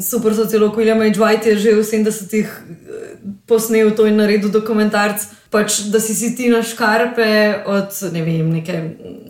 super 0.00 0.34
sociolog 0.34 0.76
William 0.76 1.02
H. 1.02 1.20
White 1.20 1.46
je 1.52 1.56
že 1.58 1.74
v 1.76 1.84
70-ih 1.84 2.48
eh, 2.48 3.16
posnel 3.46 3.92
to 3.92 4.06
in 4.06 4.16
naredil 4.16 4.50
dokumentarc, 4.50 5.22
pač, 5.50 5.86
da 5.92 6.00
si 6.00 6.14
si 6.14 6.34
ti 6.34 6.48
na 6.48 6.62
škarpe 6.62 7.62
od, 7.66 7.92
ne 8.12 8.22
vem, 8.22 8.50
neke, 8.58 8.74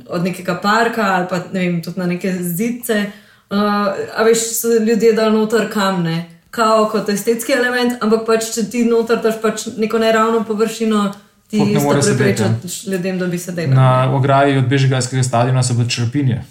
od 0.08 0.24
nekega 0.24 0.56
parka 0.62 1.20
ali 1.20 1.26
pa 1.28 1.42
ne 1.52 1.60
vem, 1.60 1.82
tudi 1.82 2.00
na 2.00 2.06
neke 2.06 2.32
zice. 2.32 3.10
Uh, 3.46 3.94
a 4.16 4.24
veš, 4.26 4.42
so 4.58 4.72
ljudje 4.82 5.12
dal 5.14 5.30
noter 5.30 5.68
kamne, 5.70 6.35
kao 6.50 6.88
kot 6.88 7.08
estetski 7.08 7.52
element, 7.52 7.92
ampak 8.00 8.26
pač, 8.26 8.50
če 8.54 8.70
ti 8.70 8.84
noter 8.84 9.20
daš 9.22 9.40
pač 9.42 9.66
neko 9.76 9.98
neravno 9.98 10.44
površino, 10.44 11.12
ti 11.48 11.60
ne 11.60 11.80
more 11.80 11.98
isto 11.98 12.10
sedeti, 12.10 12.42
ja. 12.42 12.48
ljudem, 12.92 13.18
da 13.18 13.26
bi 13.26 13.38
sedeli. 13.38 13.74
Na 13.74 14.12
ograji 14.12 14.58
od 14.58 14.64
Bežigrajskega 14.64 15.22
stadiona 15.22 15.62
so 15.62 15.74
bile 15.74 15.88
črpinje. 15.88 16.42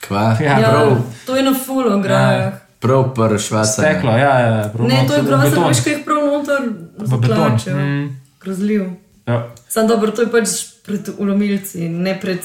Kva? 0.00 0.36
Ja, 0.40 0.58
Ja, 0.58 0.70
prav, 0.70 0.96
to 1.26 1.36
je 1.36 1.42
na 1.42 1.54
full 1.66 2.02
grajah. 2.02 2.52
prav 2.80 3.14
prvi 3.14 3.38
švaca. 3.38 3.72
Steklo, 3.72 4.10
ja, 4.12 4.38
ja. 4.38 4.68
prav 4.68 4.88
Ne, 4.88 4.94
not- 4.94 5.08
to 5.08 5.14
je 5.14 5.22
grozno, 5.22 5.68
veš, 5.68 5.80
kaj 5.84 5.92
jih 5.92 6.04
prav 6.04 6.26
noter 6.26 6.60
zatlačijo. 6.96 7.76
Mm. 7.76 8.20
Grozljiv. 8.40 8.82
Ja. 9.26 9.48
Sam 9.68 9.88
dobro, 9.88 10.10
to 10.10 10.22
je 10.22 10.30
pač 10.30 10.48
pred 10.86 11.08
ulomilci, 11.18 11.88
ne 11.88 12.14
pred. 12.14 12.38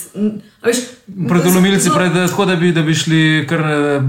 Veš, 0.61 0.77
Pred 1.27 1.45
ulomilci, 1.45 1.87
so- 1.87 1.95
pred, 1.95 2.13
tako 2.13 2.45
da 2.45 2.55
bi, 2.55 2.71
da 2.71 2.81
bi 2.81 2.93
šli 2.93 3.21
kar 3.47 3.59
eh, 3.61 4.01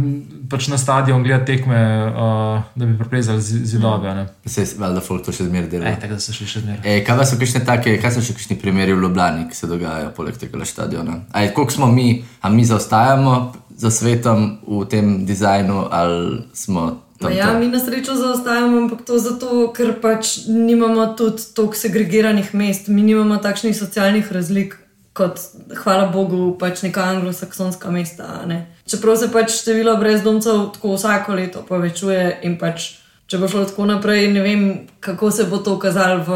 pač 0.48 0.68
na 0.68 0.78
stadion 0.78 1.22
gledati 1.22 1.46
tekme, 1.46 1.78
uh, 2.06 2.62
da 2.74 2.86
bi 2.86 2.98
preplezali 2.98 3.40
zi- 3.40 3.64
zidove. 3.66 4.08
a 4.08 4.14
ne. 4.14 4.26
Se 4.46 4.60
je 4.60 4.66
valjda 4.78 5.00
folk 5.00 5.24
to 5.24 5.32
še 5.32 5.44
zmeraj 5.44 5.68
dela. 5.68 5.86
Ej, 5.86 5.96
tako 5.96 6.14
da 6.14 6.20
so 6.20 6.32
šli 6.32 6.46
še 6.46 6.60
zmeraj. 6.60 6.82
E, 6.86 7.04
kaj 7.04 7.24
so 7.24 7.36
kakšne 7.36 7.64
take, 7.64 7.96
kaj 7.98 8.10
so 8.10 8.20
še 8.20 8.32
kakšni 8.32 8.56
primeri 8.56 8.92
v 8.92 9.00
Ljubljani, 9.00 9.48
ki 9.48 9.56
se 9.56 9.66
dogajajo 9.66 10.10
poleg 10.10 10.36
tega 10.36 10.64
stadiona? 10.64 11.20
Aj, 11.32 11.52
koliko 11.52 11.72
smo 11.72 11.86
mi, 11.88 12.08
a 12.40 12.48
mi 12.48 12.64
zaostajamo 12.64 13.36
za 13.76 13.90
svetom 13.90 14.58
v 14.62 14.84
tem 14.86 15.24
dizajnu, 15.26 15.88
ali 15.90 16.20
smo 16.52 17.00
tam? 17.22 17.32
Ja, 17.36 17.52
mi 17.58 17.68
na 17.68 17.80
srečo 17.80 18.14
zaostajamo, 18.14 18.78
ampak 18.84 19.04
to 19.06 19.18
zato, 19.18 19.72
ker 19.76 19.94
pač 20.02 20.46
nimamo 20.48 21.06
tudi 21.18 21.42
toliko 21.54 21.78
segregiranih 21.78 22.54
mest, 22.54 22.88
mi 22.88 23.02
nimamo 23.02 23.38
takšnih 23.42 23.76
socialnih 23.76 24.32
razlik 24.32 24.78
kot, 25.12 25.40
hvala 25.84 26.08
Bogu, 26.12 26.56
pač 26.58 26.82
neka 26.82 27.04
anglosaksonska 27.16 27.90
mesta. 27.92 28.42
Ne? 28.48 28.66
Čeprav 28.88 29.16
se 29.20 29.28
pač 29.32 29.52
število 29.60 29.96
brezdomcev 30.00 30.72
tako 30.76 30.96
vsako 30.96 31.36
leto 31.38 31.64
povečuje 31.68 32.42
in 32.48 32.58
pač. 32.60 32.98
Če 33.32 33.38
bo 33.40 33.46
šlo 33.48 33.62
tako 33.64 33.86
naprej, 33.88 34.26
ne 34.28 34.40
vem, 34.44 34.62
kako 35.00 35.30
se 35.32 35.46
bo 35.48 35.56
to 35.64 35.78
kazalo 35.80 36.18
v 36.26 36.32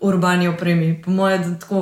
urbani 0.00 0.46
opremi. 0.48 0.94
Po 1.04 1.12
mojem, 1.12 1.42
da 1.42 1.58
tako 1.60 1.80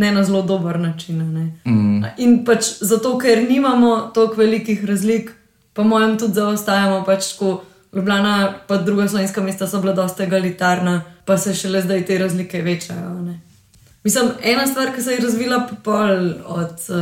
ne 0.00 0.12
na 0.14 0.22
zelo 0.24 0.40
dober 0.42 0.78
način. 0.80 1.18
ne. 1.34 1.44
Mm. 1.66 2.04
In 2.16 2.44
pač 2.44 2.78
zato, 2.80 3.18
ker 3.18 3.42
nimamo 3.44 4.10
toliko 4.14 4.40
velikih 4.40 4.84
razlik, 4.84 5.34
po 5.74 5.84
mojem, 5.84 6.18
tudi 6.18 6.34
zaostajamo. 6.34 7.04
Pač 7.04 7.32
tako, 7.32 7.62
Ljubljana, 7.94 8.54
pa 8.66 8.76
druga 8.76 9.08
slovenska 9.08 9.42
mesta 9.42 9.66
so 9.66 9.80
bila 9.80 9.92
dosta 9.92 10.24
egalitarna, 10.24 11.02
pa 11.24 11.38
se 11.38 11.54
šele 11.54 11.82
zdaj 11.82 12.06
te 12.06 12.18
razlike 12.18 12.62
večajo. 12.62 13.20
ne. 13.22 13.40
Mislim, 14.04 14.26
ena 14.42 14.66
stvar, 14.66 14.94
ki 14.94 15.02
se 15.02 15.12
je 15.12 15.20
razvila 15.20 15.66
po 15.70 15.76
pol 15.84 16.32
od 16.46 16.70
uh, 16.88 16.96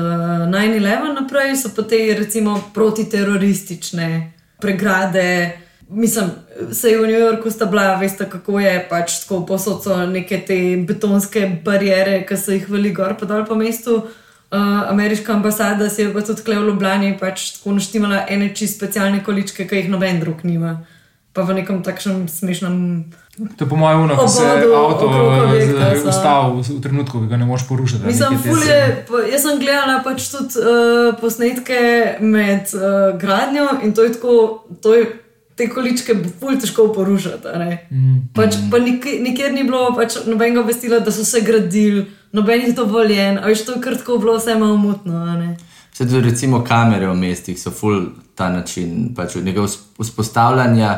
9-11 0.53 1.21
naprej, 1.21 1.57
so 1.57 1.71
pa 1.77 1.83
te 1.83 2.15
recimo 2.19 2.63
protiteroristične 2.75 4.33
pregrade, 4.61 5.59
mislim, 5.89 6.31
se 6.73 6.89
je 6.89 6.99
v 6.99 7.07
New 7.07 7.21
Yorku 7.21 7.51
sta 7.51 7.65
bila, 7.65 7.97
veste, 7.97 8.29
kako 8.31 8.61
je 8.61 8.87
pač 8.91 9.21
tako 9.21 9.47
posod 9.47 9.83
so 9.83 9.97
neke 10.07 10.41
te 10.47 10.57
betonske 10.89 11.61
barijere, 11.65 12.23
ki 12.27 12.37
so 12.37 12.53
jih 12.53 12.71
veli 12.71 12.93
gor 12.93 13.17
pa 13.19 13.27
dol 13.27 13.45
po 13.47 13.55
mestu. 13.55 14.03
Uh, 14.53 14.59
ameriška 14.87 15.33
ambasada 15.33 15.89
si 15.89 16.03
je 16.03 16.13
pa 16.13 16.21
tudi 16.21 16.37
tukaj 16.37 16.59
v 16.59 16.67
Ljubljani 16.67 17.15
pač 17.17 17.55
tako 17.55 17.73
naštimala 17.73 18.27
ene 18.29 18.51
čist 18.53 18.77
specialne 18.77 19.23
količke, 19.25 19.65
ki 19.65 19.77
jih 19.77 19.89
noben 19.89 20.21
drug 20.21 20.45
nima. 20.45 20.75
Pa 21.33 21.41
v 21.43 21.55
nekem 21.55 21.79
takšnem 21.81 22.29
smešnem. 22.29 22.75
To 23.57 23.65
je 23.65 23.69
po 23.69 23.77
mojem 23.77 24.03
uno, 24.03 24.17
ko 24.17 24.29
se 24.29 24.45
Obodu 24.45 24.75
avto 24.75 25.07
eh, 25.57 25.97
so. 25.97 26.09
ustavi 26.09 26.61
v, 26.69 26.81
trenutku, 26.83 27.21
ki 27.21 27.29
ga 27.29 27.37
ne 27.37 27.45
moreš 27.45 27.65
porušiti. 27.65 28.05
Mislim, 28.05 28.29
Nekaj 28.29 28.43
te 28.43 28.49
ful 28.51 28.61
se- 28.61 28.69
je, 28.71 29.07
pa- 29.09 29.25
jaz 29.25 29.41
sem 29.43 29.57
gledala 29.59 30.03
pač 30.05 30.29
tudi 30.29 30.61
uh, 30.61 30.69
posnetke 31.17 31.81
med 32.21 32.69
uh, 32.75 32.83
gradnjo 33.17 33.81
in 33.83 33.95
to 33.95 34.05
je 34.05 34.13
tako, 34.13 34.35
to 34.83 34.93
je, 34.95 35.07
te 35.63 35.69
količke 35.71 36.15
bo 36.19 36.31
ful 36.41 36.59
težko 36.61 36.89
porušiti. 36.95 37.49
a 37.55 37.59
ne. 37.59 37.79
Mm. 37.91 38.17
Pač, 38.35 38.59
pa 38.71 38.79
nik, 38.83 39.07
nikjer 39.23 39.53
ni 39.55 39.63
bilo 39.67 39.93
pač 39.97 40.19
nobenega 40.27 40.65
obvestila, 40.65 40.99
da 41.01 41.15
so 41.15 41.25
se 41.25 41.41
gradili, 41.47 42.07
nobenih 42.33 42.75
dovoljen, 42.77 43.39
a 43.39 43.47
veš, 43.47 43.67
to 43.67 43.77
je 43.77 43.85
kar 43.85 43.97
tako 44.01 44.19
bilo 44.19 44.37
vse 44.39 44.59
malo 44.59 44.77
mutno. 44.77 45.23
a 45.23 45.37
ne. 45.39 45.57
Vse 45.93 46.09
tudi 46.09 46.25
recimo 46.31 46.65
kamere 46.65 47.07
v 47.07 47.17
mestih 47.21 47.59
so 47.61 47.71
ful 47.71 48.07
ta 48.35 48.49
način, 48.51 49.13
pač 49.15 49.37
nekega 49.37 49.69
vzp- 49.69 50.03
vzpostavljanja 50.03 50.95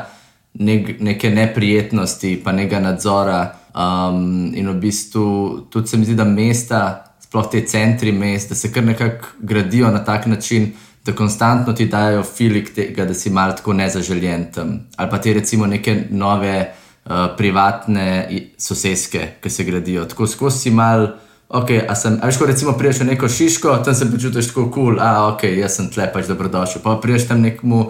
nek, 0.54 1.00
neke 1.00 1.30
neprijetnosti, 1.30 2.40
pa 2.44 2.52
nekega 2.52 2.80
nadzora. 2.80 3.42
Um, 3.74 4.52
in 4.54 4.68
v 4.70 4.74
bistvu 4.78 5.66
tudi 5.70 5.90
se 5.90 5.98
mi 5.98 6.06
zdi, 6.06 6.14
da 6.14 6.24
mesta, 6.24 6.80
sploh 7.20 7.48
te 7.50 7.64
centri 7.66 8.12
mest, 8.14 8.48
da 8.48 8.54
se 8.54 8.70
kar 8.72 8.84
nekako 8.86 9.26
gradijo 9.42 9.90
na 9.90 10.04
tak 10.04 10.26
način, 10.30 10.72
da 11.04 11.12
konstantno 11.12 11.72
ti 11.72 11.86
dajo 11.86 12.22
filik 12.22 12.74
tega, 12.74 13.04
da 13.04 13.14
si 13.14 13.30
mal 13.30 13.56
tako 13.56 13.72
nezaželjen 13.72 14.46
tam. 14.52 14.80
Ali 14.96 15.10
pa 15.10 15.20
te 15.20 15.32
recimo 15.32 15.66
neke 15.66 16.04
nove 16.10 16.56
uh, 17.04 17.12
privatne 17.36 18.28
soseske, 18.58 19.28
ki 19.40 19.50
se 19.50 19.64
gradijo. 19.64 20.04
Tako 20.04 20.26
skozi 20.26 20.58
si 20.58 20.70
mal. 20.70 21.08
Okay, 21.48 21.84
a 21.88 21.94
sem, 21.94 22.16
a 22.22 22.26
veš, 22.26 22.38
ko 22.40 22.46
recimo 22.48 22.72
priješ 22.72 23.02
v 23.02 23.04
neko 23.04 23.28
šiško, 23.28 23.76
tam 23.84 23.94
se 23.94 24.08
počutiš 24.10 24.48
tako 24.48 24.62
kul, 24.62 24.70
cool, 24.72 24.96
a 25.00 25.28
ok, 25.28 25.44
jaz 25.54 25.76
sem 25.76 25.90
tle 25.92 26.08
pač 26.12 26.26
dobrodošel. 26.26 26.82
Pa 26.82 26.96
priješ 27.02 27.28
tam 27.28 27.44
nekmu, 27.44 27.82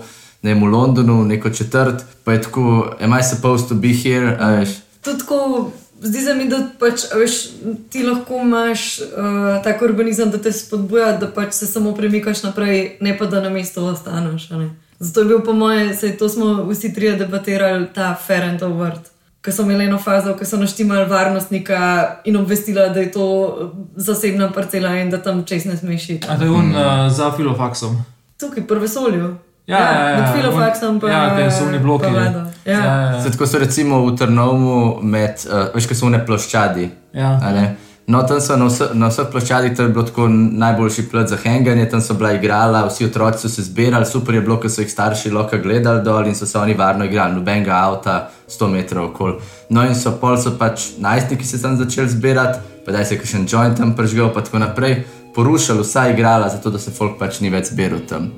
ne 0.43 0.53
vem, 0.53 0.65
v 0.67 0.73
Londonu, 0.73 1.23
neko 1.25 1.55
četrt, 1.55 2.03
pa 2.27 2.35
je 2.35 2.43
tako, 2.43 2.91
am 3.01 3.15
I 3.15 3.23
supposed 3.23 3.71
to 3.71 3.79
be 3.79 3.95
here, 3.95 4.35
veš. 4.59 4.75
Tudi 5.07 5.23
tako, 5.23 5.71
zdi 6.05 6.21
se 6.21 6.35
mi, 6.35 6.49
da 6.49 6.61
pač, 6.79 7.07
a 7.13 7.19
veš, 7.19 7.39
ti 7.91 8.05
lahko 8.05 8.43
imaš 8.43 9.01
uh, 9.01 9.63
tak 9.65 9.83
urbanizem, 9.83 10.31
da 10.31 10.39
te 10.39 10.53
spodbuja, 10.53 11.15
da 11.21 11.31
pač 11.33 11.57
se 11.57 11.67
samo 11.67 11.95
premikaš 11.97 12.43
naprej, 12.45 12.99
ne 13.01 13.17
pa 13.19 13.27
da 13.27 13.41
na 13.41 13.51
mestu 13.51 13.85
ostaneš. 13.85 14.49
Zato 14.99 15.21
je 15.21 15.27
bil 15.27 15.41
po 15.41 15.53
moje, 15.53 15.95
sej 15.97 16.17
to 16.21 16.29
smo 16.29 16.65
vsi 16.69 16.93
trije 16.95 17.17
debatirali, 17.25 17.89
ta 17.95 18.15
Ferentov 18.27 18.77
vrt. 18.81 19.11
Ko 19.45 19.53
so 19.53 19.65
imeli 19.65 19.85
eno 19.85 19.99
fazo, 19.99 20.37
ko 20.39 20.45
so 20.49 20.57
naštimali 20.57 21.09
varnostnika 21.09 21.81
in 22.25 22.37
obvestila, 22.37 22.89
da 22.89 23.01
je 23.01 23.11
to 23.13 23.27
zasebna 23.97 24.53
parcela 24.53 24.95
in 25.01 25.11
da 25.11 25.21
tam 25.23 25.45
čez 25.45 25.65
ne 25.65 25.77
smeš 25.77 26.09
iti. 26.11 26.29
A 26.29 26.39
to 26.39 26.45
je 26.45 26.51
un 26.51 26.71
uh, 26.73 27.09
za 27.13 27.33
filofaksom. 27.37 27.99
Tukaj, 28.41 28.67
pri 28.67 28.81
vesolju. 28.87 29.35
Ja, 29.67 29.79
ja, 29.79 30.09
ja, 30.09 30.19
ja. 30.19 30.33
filofaksom 30.33 31.01
pa 31.01 31.09
Ja, 31.09 31.37
te 31.37 31.51
so 31.51 31.65
oni 31.65 31.79
bloki. 31.79 32.07
Ja. 32.13 32.47
Ja, 32.65 32.85
ja. 32.85 33.21
Zdaj, 33.21 33.33
tako 33.33 33.47
so 33.47 33.59
recimo 33.59 34.05
v 34.07 34.17
Trnovu 34.17 35.01
med, 35.03 35.41
uh, 35.49 35.73
veš, 35.75 35.89
ko 35.89 35.97
so 35.97 36.07
one 36.07 36.21
ploščadi. 36.27 36.91
Ja. 37.17 37.39
No, 38.07 38.21
tam 38.29 38.41
so 38.45 38.59
na, 38.61 38.69
vse, 38.69 38.91
na 38.93 39.09
vseh 39.09 39.31
ploščadih, 39.33 39.73
to 39.77 39.87
je 39.87 39.93
bilo 39.97 40.05
tako 40.05 40.29
najboljši 40.29 41.07
plat 41.09 41.33
za 41.33 41.39
henganje, 41.41 41.87
tam 41.89 42.03
so 42.05 42.17
bila 42.21 42.35
igrala, 42.37 42.85
vsi 42.85 43.09
otroci 43.09 43.47
so 43.47 43.49
se 43.49 43.65
zbirali, 43.65 44.05
super 44.05 44.37
je 44.37 44.45
bilo, 44.45 44.59
ker 44.61 44.73
so 44.73 44.85
jih 44.85 44.93
starši 44.93 45.33
lahko 45.33 45.63
gledali 45.65 46.05
dol 46.05 46.29
in 46.29 46.37
so 46.37 46.45
se 46.47 46.59
oni 46.61 46.77
varno 46.77 47.09
igrali, 47.09 47.39
nobenega 47.39 47.81
avta, 47.81 48.19
100 48.49 48.69
metrov 48.69 49.09
okoli. 49.15 49.41
No 49.73 49.89
in 49.89 49.97
so 49.97 50.13
pol 50.21 50.37
so 50.37 50.53
pač 50.61 50.91
najstniki 51.01 51.49
se 51.49 51.63
tam 51.63 51.81
začeli 51.81 52.13
zbirati, 52.13 52.61
pa 52.85 52.93
daj 52.93 53.09
se 53.09 53.23
še 53.25 53.41
en 53.41 53.49
joint 53.49 53.81
tam 53.81 53.97
pržgal, 53.97 54.35
pa 54.37 54.45
tako 54.45 54.61
naprej, 54.61 55.07
porušali 55.35 55.81
vsa 55.81 56.11
igrala, 56.13 56.53
zato 56.53 56.71
da 56.71 56.79
se 56.79 56.93
folk 56.93 57.17
pač 57.17 57.41
ni 57.41 57.49
več 57.49 57.73
zbiral 57.73 58.05
tam. 58.09 58.35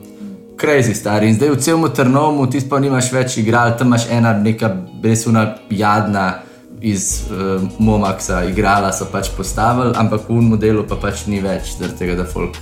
Crazy 0.57 0.95
stari. 0.95 1.29
In 1.29 1.35
zdaj 1.37 1.51
v 1.53 1.61
celem 1.61 1.85
Trnovu 1.92 2.47
ti 2.49 2.62
pa 2.64 2.81
nimaš 2.81 3.12
več 3.12 3.37
igral, 3.37 3.77
tam 3.77 3.92
imaš 3.92 4.09
ena 4.09 4.33
neka 4.33 4.73
resuna 5.05 5.61
jadna 5.71 6.40
iz 6.81 7.27
uh, 7.29 7.61
Momaxa, 7.79 8.45
igrala 8.49 8.92
so 8.92 9.09
pač 9.12 9.29
postavili, 9.37 9.92
ampak 9.97 10.29
v 10.29 10.38
unem 10.38 10.57
delu 10.61 10.85
pa 10.88 10.97
pač 10.97 11.27
ni 11.29 11.40
več, 11.45 11.77
zaradi 11.77 12.01
tega, 12.01 12.16
da 12.21 12.25
folk 12.29 12.57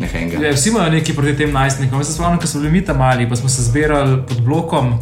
ne 0.00 0.08
henga. 0.08 0.40
Ja, 0.40 0.52
vsi 0.56 0.72
imajo 0.72 0.92
nekaj 0.92 1.16
proti 1.16 1.36
tem 1.36 1.52
najstnikom. 1.52 2.00
Jaz 2.00 2.12
se 2.12 2.16
spomnim, 2.16 2.40
ko 2.40 2.48
smo 2.48 2.64
bili 2.64 2.72
mi 2.78 2.82
tam 2.84 3.00
mali, 3.00 3.28
pa 3.28 3.36
smo 3.36 3.52
se 3.52 3.64
zbirali 3.68 4.22
pod 4.28 4.40
blokom. 4.44 4.96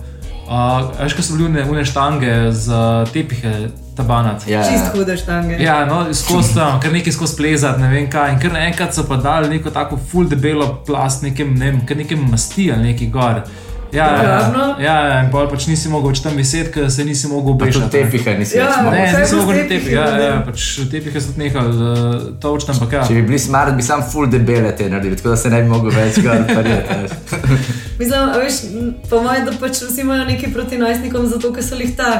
Uh, 0.44 0.90
veš, 0.98 1.16
ko 1.18 1.26
so 1.26 1.38
bili 1.38 1.62
une 1.62 1.86
štange 1.86 2.34
za 2.50 3.04
tepihe, 3.14 3.70
tabanat. 3.96 4.46
Ja, 4.48 4.62
Čist 4.66 4.94
hude 4.94 5.16
štange. 5.16 5.58
Ja, 5.62 5.84
no, 5.88 6.04
skozi 6.14 6.54
tam, 6.54 6.80
kar 6.82 6.92
nekaj 6.92 7.14
skozi 7.16 7.36
plezati, 7.36 7.82
ne 7.82 7.90
vem 7.92 8.08
kaj. 8.10 8.34
In 8.34 8.40
kar 8.42 8.54
naenkrat 8.56 8.96
so 8.96 9.06
pa 9.08 9.20
dali 9.22 9.52
neko 9.56 9.70
tako 9.74 9.98
full 10.10 10.30
debelo 10.30 10.70
plast, 10.86 11.22
nekem, 11.26 11.54
ne 11.58 11.70
vem, 11.70 11.84
kar 11.86 12.00
nekem 12.00 12.26
masti 12.30 12.70
ali 12.72 12.92
neki 12.92 13.10
gor. 13.14 13.44
Ja, 13.94 14.06
ja, 14.22 14.76
ja, 14.78 14.94
ja, 15.06 15.18
in 15.22 15.28
pol 15.30 15.44
pač 15.46 15.68
nisi 15.70 15.90
mogel 15.90 16.10
več 16.10 16.20
tam 16.24 16.34
viseti, 16.38 16.72
ker 16.74 16.88
se 16.90 17.04
nisi 17.06 17.28
mogel 17.30 17.54
pa 17.54 17.68
obešati. 17.68 17.84
ne. 17.84 17.90
tepiha 17.94 18.34
nisi 18.40 18.58
Ja, 18.58 18.66
več 18.66 18.80
mogel. 18.82 18.96
Ne, 18.98 19.20
bo 19.30 19.38
mogel 19.38 19.54
na 19.54 19.62
tepih, 19.62 19.84
tepihi, 19.84 19.94
ja, 19.94 20.06
ja, 20.18 20.40
pač 20.48 20.64
tepihe 20.90 21.22
so 21.22 21.30
tudi 21.30 21.44
nehali, 21.44 21.74
uh, 21.78 22.26
točno, 22.42 22.74
ampak 22.74 22.96
ja. 22.98 23.04
Če 23.06 23.18
bi 23.20 23.24
bili 23.28 23.38
smart, 23.38 23.76
bi 23.78 23.86
sam 23.86 24.02
full 24.10 24.26
debele 24.32 24.74
te 24.74 24.88
naredili, 24.90 25.20
tako 25.20 25.34
da 25.34 25.38
se 25.44 25.52
ne 25.54 25.62
bi 25.62 25.70
mogel 25.70 25.94
več 25.94 26.18
kar 26.26 26.42
parjeti. 26.50 26.98
Mislim, 28.00 28.18
a 28.18 28.42
veš, 28.42 28.60
po 29.12 29.22
mojem, 29.22 29.46
da 29.46 29.54
pač 29.62 29.84
vsi 29.86 30.02
imajo 30.02 30.26
nekaj 30.32 30.54
proti 30.56 30.80
najstnikom, 30.82 31.30
zato 31.30 31.54
ker 31.54 31.66
so 31.66 31.78
jih 31.78 31.94
ta 31.94 32.10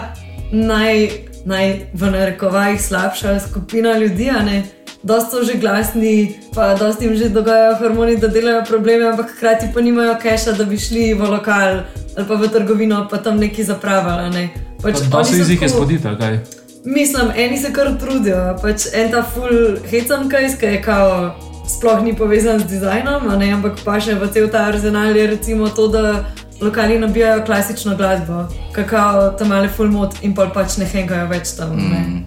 naj, 0.54 1.08
naj 1.44 1.87
v 1.94 2.11
narekovajih 2.11 2.80
slabša 2.83 3.40
skupina 3.40 3.98
ljudi, 3.98 4.30
a 4.30 4.42
ne. 4.42 4.62
Dosti 5.02 5.30
so 5.30 5.44
že 5.44 5.59
glasni, 5.61 6.37
pa 6.54 6.74
dosti 6.74 7.04
jim 7.04 7.16
že 7.16 7.28
dogajajo 7.28 7.76
hormoni, 7.76 8.16
da 8.16 8.28
delajo 8.28 8.64
probleme, 8.64 9.04
ampak 9.07 9.30
hkrati 9.37 9.66
pa 9.74 9.80
nimajo 9.80 10.14
keša, 10.22 10.52
da 10.52 10.64
bi 10.64 10.78
šli 10.78 11.14
v 11.14 11.22
lokal 11.30 11.83
ali 12.16 12.26
pa 12.28 12.35
v 12.35 12.48
trgovino, 12.48 13.09
pa 13.11 13.18
tam 13.18 13.37
neki 13.38 13.64
zapravili. 13.64 14.30
ne. 14.30 14.48
Pač 14.83 14.94
Pa 15.11 15.24
se 15.24 15.35
so 15.35 15.42
iz 15.42 15.48
tako- 15.48 15.64
izpodita, 15.64 16.16
kaj. 16.18 16.38
Mislim, 16.85 17.30
eni 17.37 17.59
se 17.59 17.72
kar 17.72 17.98
trudijo, 18.00 18.57
pač 18.62 18.87
en 18.94 19.11
ta 19.11 19.22
full 19.22 19.76
hecam 19.90 20.28
kajs, 20.28 20.57
ki 20.61 20.66
je 20.66 20.83
kao 20.83 21.35
sploh 21.68 22.02
ni 22.02 22.16
povezan 22.16 22.59
z 22.61 22.64
dizajnom, 22.64 23.38
ne, 23.38 23.52
ampak 23.52 23.72
pa 23.85 24.00
še 24.00 24.14
v 24.14 24.28
cel 24.28 24.48
ta 24.48 24.59
arzenal 24.68 25.16
je 25.16 25.26
recimo 25.26 25.68
to, 25.68 25.88
da 25.88 26.24
lokali 26.60 26.98
nabijajo 26.98 27.44
klasično 27.44 27.96
glasbo, 27.96 28.44
kakao 28.72 29.30
tam 29.30 29.48
male 29.48 29.68
full 29.68 29.90
mod 29.90 30.14
in 30.22 30.34
pol 30.34 30.50
pač 30.54 30.76
ne 30.76 30.86
hengajo 30.86 31.26
več 31.28 31.56
tam. 31.58 31.76
Mm. 31.76 32.24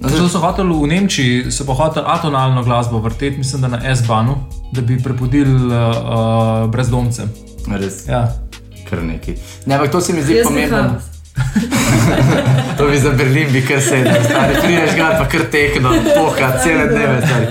No, 0.00 0.08
Zato 0.08 0.28
so 0.28 0.38
hoteli 0.38 0.70
v 0.74 0.86
Nemčiji, 0.86 1.50
so 1.50 1.64
pa 1.66 1.74
hoteli 1.74 2.06
atonalno 2.06 2.62
glasbo 2.64 2.98
vrteti, 3.02 3.38
mislim, 3.38 3.62
da 3.62 3.68
na 3.68 3.94
S-banu, 3.94 4.36
da 4.72 4.80
bi 4.80 4.98
prebudili 5.02 5.50
uh, 5.66 5.72
uh, 5.72 6.70
brezdomce. 6.70 7.22
Res, 7.68 8.04
Ja. 8.08 8.28
kar 8.90 9.02
neki. 9.02 9.34
Ne, 9.66 9.74
ampak 9.74 9.90
to 9.92 10.00
se 10.00 10.12
mi 10.12 10.22
zdi 10.22 10.34
Jaz 10.36 10.46
pomembno. 10.46 11.00
To 12.78 12.86
bi 12.86 12.98
za 12.98 13.10
Berlin, 13.10 13.52
bi 13.52 13.60
kar 13.66 13.80
sedel, 13.82 14.22
stari, 14.24 14.54
prideš 14.62 14.94
ga 14.96 15.08
pa 15.18 15.26
kar 15.28 15.44
tekno, 15.50 15.90
poha, 16.14 16.52
cele 16.62 16.86
dneve. 16.86 17.20
Stari. 17.26 17.46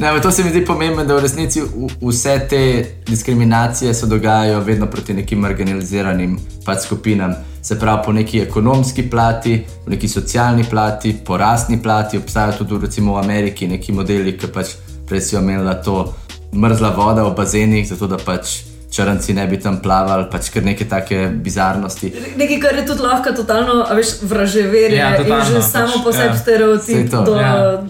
Ne, 0.00 0.20
to 0.20 0.30
se 0.30 0.44
mi 0.44 0.50
zdi 0.50 0.64
pomembno, 0.64 1.04
da 1.04 1.14
v 1.14 1.20
resnici 1.20 1.60
vse 2.00 2.46
te 2.48 2.84
diskriminacije 3.06 3.94
se 3.94 4.06
dogajajo 4.06 4.60
vedno 4.60 4.86
proti 4.86 5.14
nekim 5.14 5.38
marginaliziranim 5.38 6.38
pač 6.64 6.86
skupinam. 6.86 7.34
Se 7.62 7.78
pravi, 7.78 8.02
po 8.06 8.12
neki 8.12 8.40
ekonomski 8.40 9.10
plati, 9.10 9.64
po 9.84 9.90
neki 9.90 10.08
socialni 10.08 10.64
plati, 10.70 11.16
po 11.24 11.36
rasni 11.36 11.82
plati, 11.82 12.18
obstajajo 12.18 12.64
tudi 12.64 12.86
recimo 12.86 13.14
v 13.14 13.24
Ameriki 13.24 13.68
neki 13.68 13.92
modeli, 13.92 14.38
ki 14.38 14.48
pač 14.54 14.72
prej 15.08 15.20
si 15.20 15.36
omenila 15.36 15.74
to 15.84 16.14
mrzla 16.54 16.94
voda 16.96 17.28
v 17.28 17.34
bazenih, 17.36 17.88
zato 17.88 18.06
da 18.06 18.16
pač 18.16 18.69
črnci 18.90 19.34
ne 19.34 19.46
bi 19.46 19.60
tam 19.60 19.78
plavali, 19.82 20.26
pač 20.30 20.50
kar 20.50 20.64
neke 20.64 20.84
take 20.88 21.28
bizarnosti. 21.44 22.12
Nekaj, 22.36 22.60
kar 22.60 22.74
je 22.74 22.86
tudi 22.86 23.02
lahko 23.02 23.32
totalno, 23.32 23.84
a 23.86 23.94
veš, 23.94 24.16
vraževerje 24.22 24.96
Ja, 24.98 25.10
in 25.16 25.22
totalno, 25.22 25.44
že 25.44 25.54
pač, 25.54 25.70
samo 25.70 26.04
po 26.04 26.12
sebi 26.12 26.34
ja. 26.34 26.38
stereotip 26.38 27.10
to. 27.10 27.24
do 27.24 27.36
Ja. 27.40 27.82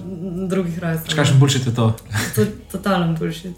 drugih 0.51 0.79
razlogov. 0.79 1.17
Kakšen 1.17 1.39
bullshit 1.39 1.67
je 1.67 1.75
to? 1.75 1.93
To 2.35 2.41
je 2.41 2.47
totalen 2.73 3.15
bullshit. 3.15 3.57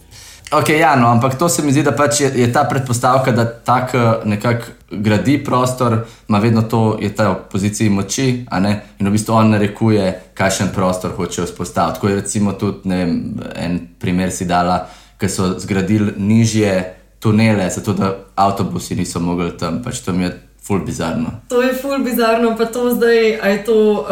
Ok, 0.53 0.69
ja, 0.69 0.97
no, 0.97 1.09
ampak 1.09 1.35
to 1.41 1.49
se 1.49 1.63
mi 1.63 1.73
zdi, 1.73 1.81
da 1.83 1.93
pač 1.97 2.21
je, 2.21 2.29
je 2.37 2.53
ta 2.53 2.65
predpostavka, 2.69 3.33
da 3.33 3.47
tak 3.49 3.95
eh, 3.95 4.01
nekako 4.25 4.65
gradi 4.91 5.39
prostor, 5.45 6.05
ima 6.29 6.39
vedno 6.39 6.63
to, 6.63 6.99
je 7.01 7.09
ta 7.09 7.31
v 7.31 7.37
poziciji 7.51 7.89
moči, 7.89 8.45
a 8.51 8.61
ne? 8.61 8.73
in 9.01 9.09
v 9.09 9.13
bistvu 9.13 9.33
on 9.33 9.51
narekuje, 9.51 10.11
kakšen 10.37 10.69
prostor 10.75 11.17
hoče 11.17 11.47
vzpostaviti. 11.47 11.95
Tako 11.97 12.09
je 12.09 12.15
recimo 12.21 12.53
tudi, 12.53 12.85
ne 12.89 12.97
vem, 12.97 13.15
en 13.57 13.79
primer 13.99 14.31
si 14.31 14.45
dala, 14.45 14.83
ki 15.17 15.29
so 15.29 15.55
zgradili 15.59 16.13
nižje 16.19 17.02
tunele, 17.23 17.71
zato 17.71 17.93
da 17.93 18.17
avtobusi 18.35 18.95
niso 18.95 19.21
mogli 19.21 19.53
tam, 19.59 19.83
pač 19.83 20.01
to 20.03 20.13
mi 20.13 20.25
je 20.25 20.33
ful 20.63 20.83
bizarno. 20.87 21.31
To 21.49 21.63
je 21.63 21.75
ful 21.75 22.03
bizarno, 22.05 22.57
pa 22.59 22.65
to 22.65 22.91
zdaj, 22.95 23.39
a 23.43 23.49
je 23.49 23.65
to 23.65 23.77
uh, 24.03 24.09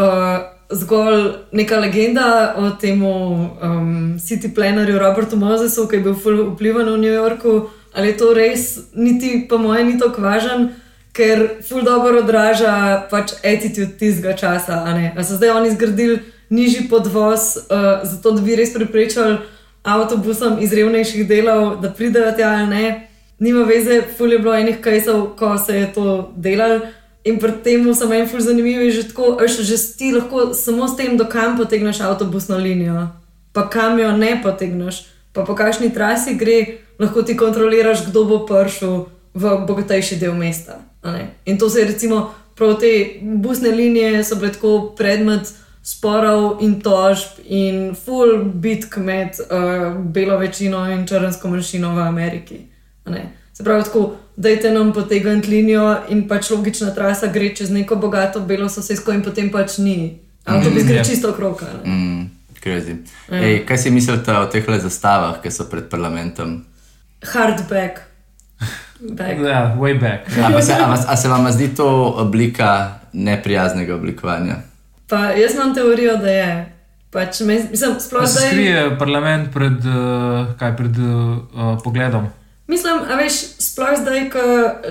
zgolj 0.70 1.32
neka 1.52 1.78
legenda 1.78 2.54
o 2.58 2.70
tem 2.70 3.02
um, 3.02 4.18
city 4.18 4.54
plannerju 4.54 4.98
Robertu 4.98 5.36
Mosesu, 5.36 5.88
ki 5.88 5.96
je 5.96 6.02
bil 6.06 6.14
ful 6.14 6.44
vplivan 6.54 6.86
v 6.86 6.98
New 7.02 7.14
Yorku, 7.14 7.70
ali 7.94 8.12
je 8.14 8.16
to 8.16 8.34
res, 8.34 8.78
niti 8.94 9.46
po 9.48 9.58
mojem, 9.58 9.86
ni 9.86 9.98
tako 9.98 10.22
važen. 10.22 10.70
ker 11.12 11.40
ful 11.68 11.82
dobro 11.82 12.20
odraža 12.22 13.06
pač 13.10 13.32
attitude 13.42 13.96
tistega 13.98 14.36
časa. 14.36 14.84
a. 14.86 14.92
A 15.16 15.24
so 15.24 15.34
zdaj 15.34 15.50
oni 15.50 15.70
zgradili 15.70 16.20
nižji 16.50 16.88
podvoz, 16.88 17.56
uh, 17.66 18.06
zato 18.06 18.30
da 18.30 18.42
bi 18.42 18.56
res 18.56 18.72
preprečili 18.74 19.38
avtobusom 19.82 20.58
iz 20.60 20.72
revnejših 20.72 21.28
delov, 21.28 21.80
da 21.80 21.90
pridejo 21.90 22.32
tja 22.36 22.48
ali 22.48 22.66
ne. 22.66 23.08
Nima 23.38 23.64
veze, 23.64 24.02
ful 24.16 24.32
je 24.32 24.38
bilo 24.38 24.54
enih 24.54 24.80
kajsov, 24.80 25.36
ko 25.38 25.58
se 25.58 25.76
je 25.76 25.92
to 25.92 26.32
delalo. 26.36 26.80
In 27.24 27.38
pri 27.38 27.52
tem 27.64 27.84
so 27.94 28.08
meni 28.08 28.26
ful 28.26 28.40
zanimivi 28.40 28.90
že 28.90 29.08
tako, 29.08 29.36
veš, 29.40 29.60
že 29.60 29.76
ti 29.98 30.12
lahko 30.12 30.54
samo 30.54 30.88
s 30.88 30.96
tem, 30.96 31.16
do 31.16 31.24
kam 31.28 31.56
potegneš 31.56 32.00
avtobusno 32.00 32.56
linijo, 32.56 33.08
pa 33.52 33.68
kam 33.68 33.98
jo 33.98 34.12
ne 34.16 34.40
potegneš, 34.42 35.04
pa 35.32 35.44
po 35.44 35.54
kakšni 35.54 35.92
trasi 35.92 36.34
gre, 36.34 36.80
lahko 36.98 37.22
ti 37.22 37.36
kontroliraš, 37.36 38.08
kdo 38.08 38.24
bo 38.24 38.38
prišel 38.48 39.04
v 39.34 39.56
bogatejši 39.68 40.16
del 40.16 40.34
mesta. 40.34 40.80
In 41.44 41.58
to 41.58 41.68
se 41.70 41.80
je 41.80 41.92
recimo 41.92 42.34
prav 42.56 42.80
te 42.80 43.20
busne 43.22 43.70
linije 43.70 44.24
so 44.24 44.36
bile 44.36 44.52
tako 44.52 44.94
predmet 44.96 45.48
sporov 45.82 46.60
in 46.62 46.80
tožb 46.80 47.40
in 47.44 47.94
full 47.94 48.44
bitk 48.44 48.96
med 48.96 49.28
uh, 49.40 49.94
belo 50.04 50.38
večino 50.38 50.84
in 50.92 51.06
črnsko 51.06 51.48
manjšino 51.48 51.94
v 51.94 51.98
Ameriki. 51.98 52.60
a 53.04 53.10
ne. 53.10 53.32
Se 53.52 53.64
pravi, 53.64 53.84
tako, 53.84 54.16
dajte 54.36 54.70
nam 54.70 54.92
potegniti 54.92 55.50
linijo 55.50 55.96
in 56.08 56.28
pač 56.28 56.50
logična 56.50 56.94
trasa 56.94 57.26
gre 57.26 57.54
čez 57.54 57.70
neko 57.70 57.96
bogato 57.96 58.40
belo 58.40 58.68
sosedsko 58.68 59.12
in 59.12 59.22
potem 59.22 59.50
pač 59.50 59.78
ni. 59.78 60.18
Avtobus 60.44 60.84
gre 60.84 60.96
Ja. 60.96 61.04
čisto 61.04 61.30
okrog. 61.30 61.62
a 61.62 61.66
ne. 61.88 61.92
Mm, 61.92 62.30
crazy. 62.62 62.96
Ej, 63.30 63.66
kaj 63.66 63.78
si 63.78 63.90
mislite 63.90 64.32
o 64.32 64.46
teh 64.46 64.64
zastavah, 64.64 65.42
ki 65.42 65.50
so 65.50 65.64
pred 65.64 65.88
parlamentom? 65.88 66.64
Hardback. 67.32 68.00
Back. 69.00 69.40
Ja, 69.40 69.76
way 69.80 69.96
back. 70.00 70.28
A, 70.44 70.52
pa 70.52 70.62
se, 70.62 70.72
a, 70.72 71.04
a 71.08 71.16
se 71.16 71.28
vam 71.28 71.52
zdi 71.52 71.68
to 71.76 72.14
oblika 72.16 73.00
neprijaznega 73.12 73.94
oblikovanja? 73.94 74.56
Pa 75.10 75.30
jaz 75.34 75.54
imam 75.54 75.74
teorijo, 75.74 76.16
da 76.16 76.30
je. 76.30 76.50
Pač, 77.10 77.40
me- 77.40 77.66
mislim, 77.70 77.96
sploh 78.00 78.22
Pa 78.22 78.26
se 78.26 78.46
skrije 78.46 78.98
parlament 78.98 79.48
pred, 79.54 79.82
uh, 79.82 80.52
kaj, 80.58 80.76
pred 80.76 80.98
uh, 80.98 81.78
pogledom. 81.84 82.28
Mislim, 82.70 83.00
a 83.10 83.16
veš, 83.18 83.32
sploh 83.58 83.96
zdaj, 83.98 84.28
ko 84.30 84.42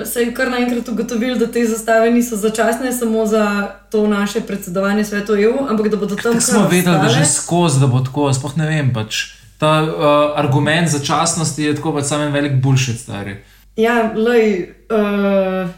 se 0.06 0.26
je 0.26 0.34
kar 0.36 0.52
naenkrat 0.52 0.90
ugotovilo, 0.92 1.38
da 1.40 1.48
te 1.48 1.64
zastave 1.66 2.12
niso 2.12 2.36
začasne 2.36 2.92
samo 2.92 3.26
za 3.26 3.68
to 3.92 4.08
naše 4.08 4.42
predsedovanje 4.42 5.06
svetu 5.06 5.36
EU, 5.40 5.64
ampak 5.70 5.88
da 5.88 5.98
bodo 5.98 6.16
tam 6.16 6.42
smo 6.42 6.68
vedeli, 6.68 6.84
da 6.84 7.08
ostale. 7.08 7.24
že 7.24 7.32
skozi, 7.32 7.80
da 7.80 7.88
bo 7.88 8.04
tako, 8.04 8.34
sploh 8.34 8.58
ne 8.58 8.68
vem. 8.68 8.92
Pač. 8.94 9.40
Ta 9.58 9.84
uh, 9.84 9.92
argument 10.36 10.92
začasnosti 10.92 11.64
je 11.64 11.76
tako 11.76 11.94
pač 11.96 12.12
samo 12.12 12.28
en 12.28 12.36
velik 12.36 12.60
bullshit, 12.60 13.00
stari. 13.00 13.38
Ja, 13.80 14.12
lej, 14.16 14.76
uh, 14.92 15.72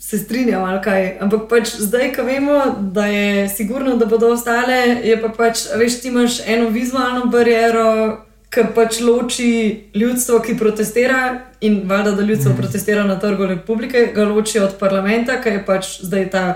se 0.00 0.18
strinjam, 0.18 0.64
ali 0.64 0.82
kaj. 0.82 1.18
Ampak 1.20 1.48
pač 1.48 1.74
zdaj, 1.78 2.12
ko 2.16 2.22
vemo, 2.22 2.60
da 2.80 3.06
je 3.06 3.48
sigurno, 3.48 3.96
da 3.96 4.06
bodo 4.06 4.32
ostale, 4.32 4.78
je 5.04 5.20
pa 5.20 5.28
pač, 5.28 5.66
veš, 5.76 6.00
ti 6.00 6.08
imaš 6.08 6.40
eno 6.46 6.68
vizualno 6.68 7.26
bariero, 7.26 8.24
ki 8.48 8.64
pač 8.74 9.00
loči 9.04 9.50
ljudstvo, 9.94 10.40
ki 10.40 10.56
protestira 10.56 11.40
in 11.60 11.82
valjda, 11.88 12.14
da 12.16 12.22
ljudstvo 12.22 12.52
mm. 12.52 12.56
protestira 12.56 13.04
na 13.04 13.18
trgu 13.20 13.46
republike, 13.46 14.08
ga 14.14 14.24
loči 14.24 14.58
od 14.58 14.78
parlamenta, 14.80 15.36
ki 15.42 15.58
je 15.58 15.64
pač 15.66 15.90
zdaj 16.00 16.30
ta, 16.32 16.46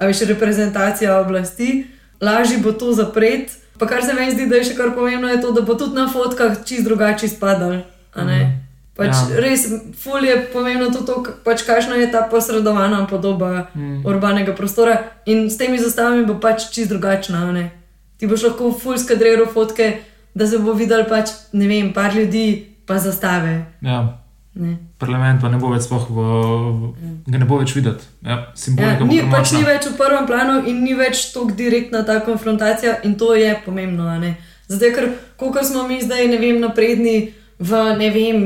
veš, 0.00 0.24
reprezentacija 0.30 1.20
oblasti. 1.20 1.84
Lažje 2.20 2.58
bo 2.64 2.72
to 2.72 2.92
zapreti. 2.92 3.60
Pa 3.78 3.86
kar 3.90 4.04
se 4.06 4.14
meni 4.14 4.32
zdi, 4.32 4.46
da 4.46 4.56
je 4.56 4.70
še 4.70 4.76
kar 4.78 4.94
pomembno, 4.94 5.28
je 5.28 5.40
to, 5.42 5.50
da 5.52 5.60
bo 5.66 5.74
tudi 5.74 5.98
na 5.98 6.06
fotkah 6.08 6.62
čist 6.64 6.86
drugače 6.86 7.26
izpadal. 7.26 7.82
ne? 8.16 8.22
Mhm. 8.22 8.63
Pač 8.94 9.06
Ja. 9.08 9.26
ja. 9.30 9.40
res, 9.40 9.66
ful 9.94 10.22
je 10.22 10.36
pomembno 10.52 10.86
tudi 10.86 11.06
to, 11.06 11.14
pač 11.44 11.62
kakšna 11.62 11.96
je 11.96 12.10
ta 12.10 12.22
posredovana 12.22 13.06
podoba 13.06 13.66
Mm. 13.74 14.06
urbanega 14.06 14.52
prostora. 14.52 14.94
In 15.26 15.50
s 15.50 15.56
temi 15.56 15.78
zastavami 15.78 16.26
bo 16.26 16.34
pač 16.34 16.70
čist 16.70 16.88
drugačna. 16.88 17.52
ne. 17.52 17.70
Ti 18.18 18.26
boš 18.26 18.42
lahko 18.42 18.72
ful 18.72 18.98
skadriral 18.98 19.46
fotke, 19.46 19.98
da 20.34 20.46
se 20.46 20.58
bo 20.58 20.72
videl 20.72 21.04
pač, 21.04 21.30
ne 21.52 21.66
vem, 21.66 21.92
par 21.92 22.14
ljudi, 22.14 22.66
pa 22.86 22.98
zastave. 22.98 23.66
Ja. 23.82 24.20
Ne. 24.54 24.76
Parlament 24.98 25.40
pa 25.40 25.48
ne 25.48 25.58
bo 25.58 25.68
več 25.68 25.82
sploh, 25.82 26.06
v, 26.08 26.14
v, 26.14 26.92
ga 27.26 27.38
ne 27.38 27.44
bo 27.44 27.58
več 27.58 27.74
videti. 27.74 28.04
Ja, 28.22 28.54
Ja, 28.78 28.98
ni, 29.00 29.18
pač 29.26 29.50
ni 29.52 29.64
več 29.64 29.86
v 29.86 29.96
prvem 29.98 30.26
planu 30.26 30.62
in 30.64 30.84
ni 30.84 30.94
več 30.94 31.32
tako 31.32 31.50
direktna 31.50 32.04
ta 32.04 32.20
konfrontacija, 32.20 33.00
in 33.02 33.16
to 33.16 33.34
je 33.34 33.50
pomembno. 33.64 34.06
Zato, 34.68 34.86
ker 34.94 35.08
koliko 35.36 35.64
smo 35.64 35.88
mi 35.88 35.98
zdaj, 36.00 36.28
ne 36.28 36.38
vem, 36.38 36.60
napredni 36.60 37.34
v 37.64 37.96
ne 37.98 38.10
vem, 38.10 38.40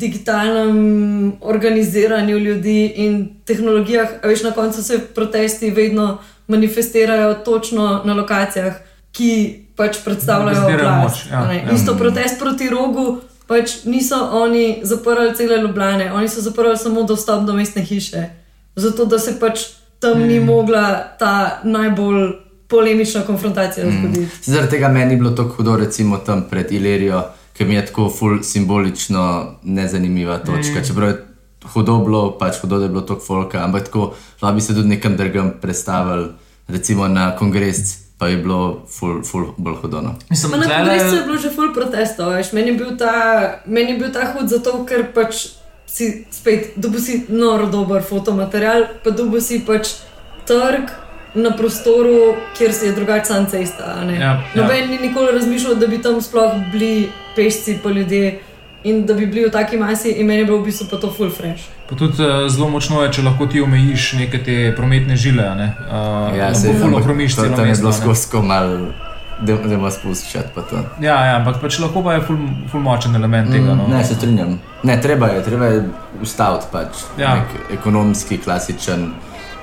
digitalnem 0.00 1.32
organiziranju 1.40 2.38
ljudi 2.38 2.92
in 2.96 3.28
tehnologijah, 3.44 4.08
a 4.22 4.28
veš, 4.28 4.42
na 4.42 4.50
koncu 4.50 4.82
se 4.82 4.98
protesti 5.14 5.70
vedno 5.70 6.18
manifestirajo 6.46 7.34
točno 7.34 8.02
na 8.04 8.14
lokacijah, 8.14 8.74
ki 9.12 9.58
pač 9.76 9.98
predstavljajo 10.04 10.64
oblast. 10.66 11.02
moč, 11.02 11.32
ja, 11.32 11.52
ja. 11.52 11.74
Isto 11.74 11.94
protest 11.94 12.40
proti 12.40 12.70
rogu. 12.70 13.20
Pač 13.46 13.84
niso 13.84 14.16
oni 14.32 14.80
zaprli 14.82 15.34
cele 15.36 15.58
Ljubljane, 15.60 16.12
oni 16.12 16.28
so 16.28 16.40
zaprli 16.40 16.76
samo 16.78 17.02
dostop 17.02 17.44
do 17.44 17.52
mestne 17.52 17.82
hiše. 17.84 18.22
Zato, 18.76 19.04
da 19.04 19.18
se 19.18 19.34
pač 19.40 19.66
tam 20.00 20.18
mm. 20.18 20.26
ni 20.26 20.40
mogla 20.40 21.04
ta 21.18 21.60
najbolj 21.64 22.30
polemična 22.68 23.20
konfrontacija 23.22 23.86
mm. 23.86 23.92
zgoditi. 23.98 24.50
Zaradi 24.50 24.70
tega 24.70 24.88
meni 24.88 25.14
ni 25.14 25.16
bilo 25.16 25.30
tako 25.30 25.48
hudo, 25.48 25.76
recimo 25.76 26.18
tam 26.18 26.46
pred 26.50 26.72
Ilerijo, 26.72 27.22
ki 27.52 27.64
mi 27.64 27.74
je 27.74 27.86
tako 27.86 28.08
ful 28.10 28.42
simbolično 28.42 29.54
nezanimiva 29.62 30.38
točka. 30.38 30.80
Mm. 30.80 30.84
Čeprav 30.86 31.08
je 31.08 31.26
hudo 31.72 31.98
bilo, 31.98 32.38
pač 32.38 32.60
hudo, 32.62 32.78
da 32.78 32.84
je 32.84 32.88
bilo 32.88 33.00
toliko 33.00 33.24
folka, 33.24 33.64
ampak 33.64 33.84
tako 33.84 34.14
lahko 34.42 34.54
bi 34.54 34.60
se 34.60 34.74
tudi 34.74 34.88
nekam 34.88 35.16
drugam 35.16 35.52
predstavili, 35.60 36.28
recimo 36.68 37.08
na 37.08 37.36
kongres, 37.36 37.78
pa 38.18 38.28
je 38.28 38.36
bilo 38.36 38.82
ful, 38.98 39.22
ful 39.22 39.46
bolj 39.56 39.76
hudo. 39.82 40.00
No. 40.00 40.14
Mislim, 40.30 40.50
na 40.60 40.66
tlele- 40.66 40.78
kongresu 40.78 41.16
je 41.16 41.22
bilo 41.22 41.38
že 41.38 41.50
full 41.50 41.74
protestov, 41.74 42.32
veš. 42.32 42.52
Meni 42.52 42.70
je 42.70 42.76
bil 42.78 42.96
ta, 42.98 43.14
meni 43.66 43.92
je 43.92 43.98
bil 43.98 44.12
ta 44.12 44.32
hud 44.32 44.48
zato, 44.48 44.84
ker 44.84 45.12
pač 45.14 45.46
si 45.86 46.24
spet 46.30 46.72
dobil 46.76 47.00
si 47.00 47.24
noro 47.28 47.66
dober 47.66 48.02
fotomaterial, 48.02 48.86
pa 49.04 49.10
dobil 49.10 49.40
si 49.40 49.60
pač 49.60 50.00
trg 50.46 50.88
na 51.34 51.50
prostoru, 51.56 52.34
kjer 52.58 52.72
si 52.72 52.86
je 52.86 52.92
drugače 52.92 53.24
sam 53.24 53.46
cesta. 53.46 53.84
a 54.00 54.04
ne. 54.04 54.14
Ja, 54.14 54.20
ja. 54.20 54.62
Noben 54.62 54.90
ni 54.90 54.98
nikoli 54.98 55.32
razmišljal, 55.32 55.74
da 55.74 55.86
bi 55.86 56.02
tam 56.02 56.20
sploh 56.22 56.52
bili 56.72 57.08
pešci 57.36 57.78
pa 57.82 57.88
ljudje 57.90 58.40
in 58.84 59.06
da 59.06 59.14
bi 59.14 59.26
bili 59.26 59.46
v 59.46 59.50
taki 59.50 59.76
masi 59.76 60.10
in 60.10 60.26
meni 60.26 60.40
je 60.40 60.44
bilo 60.44 60.58
v 60.58 60.64
bistvu 60.64 60.86
pa 60.90 60.96
to 60.96 61.10
full 61.10 61.30
fresh. 61.30 61.64
Pa 61.88 61.96
tudi 61.96 62.22
uh, 62.22 62.48
zelo 62.50 62.68
močno 62.68 63.02
je, 63.02 63.12
če 63.12 63.22
lahko 63.22 63.46
ti 63.46 63.60
omejiš 63.60 64.12
neke 64.12 64.38
te 64.44 64.72
prometne 64.76 65.16
žile. 65.16 65.44
a 65.48 65.54
Ne? 65.54 65.72
Uh, 65.90 66.36
Ja, 66.38 66.50
lahko 66.50 66.84
ampak 66.86 67.00
ohromiš 67.00 67.34
to, 67.36 67.42
celo 67.42 67.56
tam 67.56 67.64
je 67.64 67.70
mesto, 67.70 67.82
bilo 67.82 67.92
a 67.92 67.96
ne. 67.96 68.00
skozi 68.02 68.30
ko 68.30 68.42
mal, 68.42 68.68
da 69.42 69.90
spuščati 69.90 70.48
pa 70.54 70.62
to. 70.62 70.76
Ja, 71.00 71.16
ja, 71.26 71.36
ampak 71.36 71.60
pač 71.60 71.78
lahko 71.78 72.02
pa 72.02 72.14
je 72.14 72.20
ful, 72.20 72.36
ful 72.70 72.80
močen 72.80 73.14
element 73.16 73.50
tega. 73.50 73.74
No. 73.74 73.86
Ne, 73.88 74.04
se 74.04 74.14
strinjam. 74.14 74.58
Ne, 74.82 75.00
treba 75.00 75.26
je, 75.26 75.42
treba 75.42 75.66
je 75.66 75.84
ustaviti 76.22 76.66
pač 76.72 77.06
Ja. 77.18 77.34
nek 77.34 77.72
ekonomski, 77.78 78.38
klasičen 78.38 79.12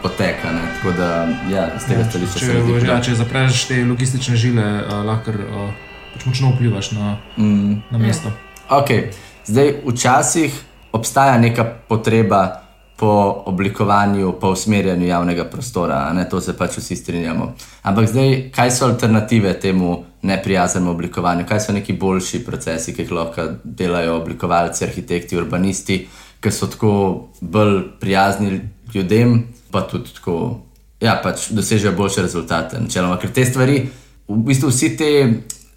potek. 0.02 0.36
a 0.46 0.52
Ne? 0.52 0.62
Tako 0.76 0.92
da, 0.98 1.28
ja, 1.52 1.68
z 1.80 1.92
tega 1.92 2.04
stališča 2.10 2.40
Če, 2.40 2.62
zdi 2.64 2.88
ja, 2.88 3.02
če 3.02 3.16
zapreš 3.16 3.66
te 3.68 3.84
logistične 3.86 4.38
žile, 4.38 4.68
uh, 4.84 5.02
lahko 5.06 5.32
uh, 5.32 5.70
pač 6.14 6.26
močno 6.26 6.54
vplivaš 6.56 6.92
na, 6.92 7.18
Mm. 7.38 7.82
na 7.92 7.98
mesto. 7.98 8.32
Okay. 8.70 9.12
Zdaj, 9.46 9.82
včasih 9.86 10.54
obstaja 10.92 11.38
neka 11.38 11.64
potreba 11.88 12.70
po 13.00 13.44
oblikovanju, 13.46 14.34
po 14.42 14.50
usmerjanju 14.52 15.08
javnega 15.08 15.44
prostora, 15.44 16.14
ne 16.14 16.30
to 16.30 16.42
se 16.42 16.58
pač 16.58 16.78
vsi 16.78 16.96
strinjamo. 16.96 17.54
Ampak 17.82 18.08
zdaj, 18.08 18.52
kaj 18.56 18.72
so 18.72 18.86
alternative 18.86 19.54
temu 19.60 20.04
neprijaznemu 20.22 20.92
oblikovanju, 20.92 21.46
kaj 21.48 21.60
so 21.60 21.74
neki 21.74 21.94
boljši 21.94 22.44
procesi, 22.46 22.94
ki 22.94 23.02
jih 23.02 23.12
lahko 23.12 23.48
delajo 23.64 24.18
oblikovalci, 24.20 24.84
arhitekti, 24.84 25.38
urbanisti, 25.40 26.00
ki 26.44 26.52
so 26.52 26.68
tako 26.68 26.92
bolj 27.42 27.82
prijazni 28.00 28.60
ljudem, 28.94 29.44
pa 29.72 29.82
tudi 29.88 30.14
tako, 30.16 30.62
ja, 31.02 31.20
pač 31.24 31.50
dosežejo 31.56 31.94
boljše 31.98 32.22
rezultate. 32.22 32.80
Načeloma, 32.80 33.20
ker 33.22 33.32
te 33.34 33.46
stvari, 33.46 33.84
v 34.28 34.42
bistvu 34.46 34.70
vsi 34.70 34.92
te 34.98 35.12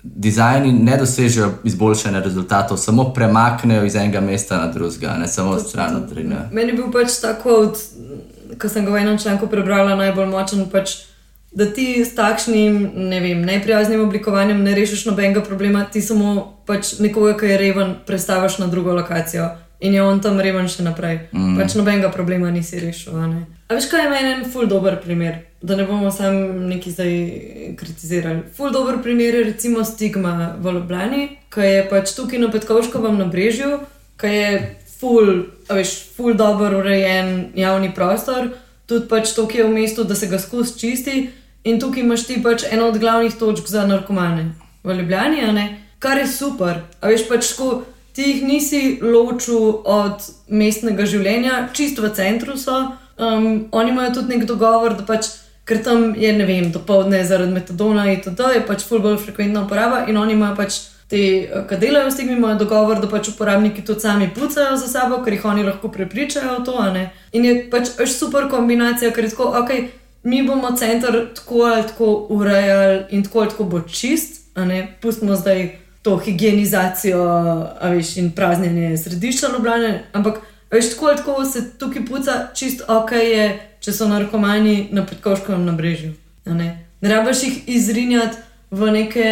dizajni 0.02 0.72
ne 0.72 0.96
dosežejo 0.98 1.50
izboljšanja 1.64 2.20
rezultatov, 2.22 2.76
samo 2.76 3.12
premaknejo 3.14 3.85
iz 3.87 3.96
enega 3.96 4.20
mesta 4.20 4.59
na 4.59 4.72
drugega, 4.72 5.14
ne 5.20 5.28
samo 5.28 5.59
stran 5.59 5.96
od 5.96 6.09
drugega. 6.09 6.48
Meni 6.52 6.72
je 6.72 6.81
bil 6.81 6.90
pač 6.92 7.20
ta 7.22 7.37
kvot, 7.38 7.78
ko 8.59 8.68
sem 8.68 8.85
ga 8.87 8.92
v 8.92 9.02
enem 9.05 9.18
članku 9.18 9.46
prebrala, 9.46 9.94
najbolj 9.96 10.28
močen. 10.33 10.66
Pač, 10.72 10.96
da 11.52 11.68
ti 11.70 12.02
s 12.05 12.16
takšnim, 12.18 12.81
ne 13.12 13.20
vem, 13.20 13.44
neprijaznim 13.46 14.02
oblikovanjem 14.02 14.62
ne 14.64 14.74
rešiš 14.74 15.07
nobenega 15.07 15.44
problema, 15.46 15.85
ti 15.85 16.02
samo 16.02 16.35
pač 16.66 16.96
nekoga, 16.98 17.37
ki 17.38 17.52
je 17.52 17.59
reven, 17.61 17.94
prestaviš 18.07 18.59
na 18.59 18.66
drugo 18.66 18.94
lokacijo 18.96 19.50
in 19.83 19.94
je 19.94 20.02
on 20.02 20.20
tam 20.22 20.38
reven 20.40 20.68
še 20.70 20.85
naprej. 20.87 21.26
Mm. 21.35 21.57
Pač 21.59 21.74
nobenega 21.74 22.11
problema 22.14 22.50
nisi 22.50 22.81
rešil. 22.81 23.18
A 23.72 23.74
veš, 23.74 23.87
kaj 23.88 24.02
je 24.04 24.08
meni 24.11 24.32
en 24.32 24.42
ful 24.52 24.66
dober 24.68 24.98
primer, 25.00 25.38
da 25.62 25.76
ne 25.76 25.87
bomo 25.88 26.11
sam 26.12 26.35
neki 26.68 26.90
zdaj 26.92 27.12
kritizirali. 27.80 28.42
Ful 28.56 28.70
dober 28.70 28.98
primer 29.02 29.35
je 29.35 29.44
recimo 29.44 29.85
stigma 29.85 30.56
v 30.61 30.74
Ljubljani, 30.76 31.22
ki 31.48 31.61
je 31.61 31.87
pač 31.88 32.12
tukaj 32.12 32.42
na 32.42 32.50
Petkovškovem 32.52 33.16
nabrežju, 33.16 33.78
ki 34.20 34.32
je 34.35 34.50
ful, 35.00 35.30
a 35.72 35.78
veš, 35.80 35.94
ful 36.16 36.37
dobro 36.37 36.82
urejen 36.82 37.52
javni 37.56 37.88
prostor, 37.96 38.50
tudi 38.87 39.08
pač 39.08 39.32
to, 39.32 39.46
ki 39.48 39.62
je 39.62 39.68
v 39.70 39.72
mestu, 39.72 40.04
da 40.04 40.14
se 40.14 40.28
ga 40.28 40.38
skozi 40.38 40.76
čisti. 40.78 41.22
In 41.64 41.80
tukaj 41.80 42.04
imaš 42.04 42.26
ti 42.28 42.42
pač 42.44 42.66
eno 42.68 42.90
od 42.92 42.98
glavnih 43.00 43.38
točk 43.40 43.72
za 43.72 43.87
narkomane 43.88 44.50
v 44.85 44.98
Ljubljani, 45.00 45.68
kar 45.98 46.20
je 46.20 46.28
super. 46.28 46.85
A 47.00 47.08
veš 47.08 47.24
pač, 47.30 47.54
ko 47.56 47.87
ti 48.12 48.35
jih 48.35 48.42
nisi 48.44 48.98
ločil 49.00 49.80
od 49.88 50.26
mestnega 50.48 51.06
življenja, 51.08 51.70
čisto 51.72 52.04
v 52.04 52.12
centru 52.12 52.58
so. 52.61 52.98
Um, 53.18 53.68
oni 53.72 53.90
imajo 53.90 54.14
tudi 54.14 54.37
nek 54.37 54.46
dogovor, 54.48 54.96
da 54.96 55.07
pač, 55.07 55.29
ker 55.68 55.83
tam 55.85 56.14
je, 56.18 56.33
ne 56.33 56.46
vem, 56.48 56.70
dopoledne 56.72 57.25
zaradi 57.25 57.53
metadona 57.53 58.09
in 58.12 58.22
tako 58.25 58.51
je 58.55 58.64
pač 58.66 58.87
ful 58.88 59.03
bolj 59.05 59.20
frekventna 59.22 59.66
uporaba 59.66 60.07
in 60.09 60.16
oni 60.16 60.38
imajo 60.38 60.57
pač. 60.57 60.81
Ti, 61.12 61.18
ki 61.68 61.77
delajo 61.77 62.09
s 62.09 62.16
tem, 62.16 62.31
imajo 62.33 62.62
dogovor, 62.62 62.96
da 63.03 63.09
pač 63.11 63.29
uporabniki 63.29 63.83
tudi 63.85 64.01
sami 64.01 64.31
pucajo 64.33 64.79
za 64.81 64.87
sabo, 64.88 65.18
ker 65.20 65.35
jih 65.37 65.42
oni 65.44 65.66
lahko 65.66 65.90
prepričajo 65.92 66.55
v 66.55 66.62
to. 66.64 66.77
In 67.37 67.44
je 67.44 67.57
pač 67.68 67.90
super 68.09 68.46
kombinacija, 68.48 69.11
ker 69.12 69.27
je 69.29 69.35
tako, 69.35 69.51
ok, 69.61 69.75
mi 70.25 70.40
bomo 70.46 70.72
center 70.77 71.35
tako 71.35 71.62
ali 71.68 71.83
tako 71.83 72.27
urejali 72.31 73.05
in 73.11 73.25
tako 73.25 73.40
ali 73.40 73.51
tako 73.51 73.64
bo 73.64 73.81
čist, 73.81 74.40
pustimo 75.01 75.37
zdaj 75.37 75.79
to 76.03 76.16
higienizacijo 76.16 77.25
veš, 77.83 78.16
in 78.16 78.31
praznjenje 78.31 78.96
središča 78.98 79.46
Ljubljane, 79.53 80.05
ampak 80.12 80.40
veš, 80.72 80.90
tako 80.94 81.06
ali 81.06 81.16
tako 81.16 81.44
se 81.44 81.78
tukaj 81.78 82.06
puca 82.06 82.48
čist 82.54 82.82
ok, 82.88 83.12
je, 83.12 83.46
če 83.80 83.92
so 83.92 84.08
narkomani 84.08 84.88
na 84.92 85.06
podkoškovem 85.06 85.64
nabrežju. 85.64 86.14
Ne, 86.44 86.87
ne 87.00 87.08
rabiš 87.08 87.42
jih 87.42 87.68
izrinjati 87.76 88.37
v 88.70 88.90
neke 88.90 89.26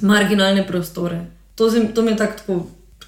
marginalne 0.00 0.66
prostore. 0.66 1.24
To, 1.54 1.70
zim, 1.70 1.88
to 1.94 2.02
mi 2.02 2.12
je 2.12 2.16
tako. 2.16 2.66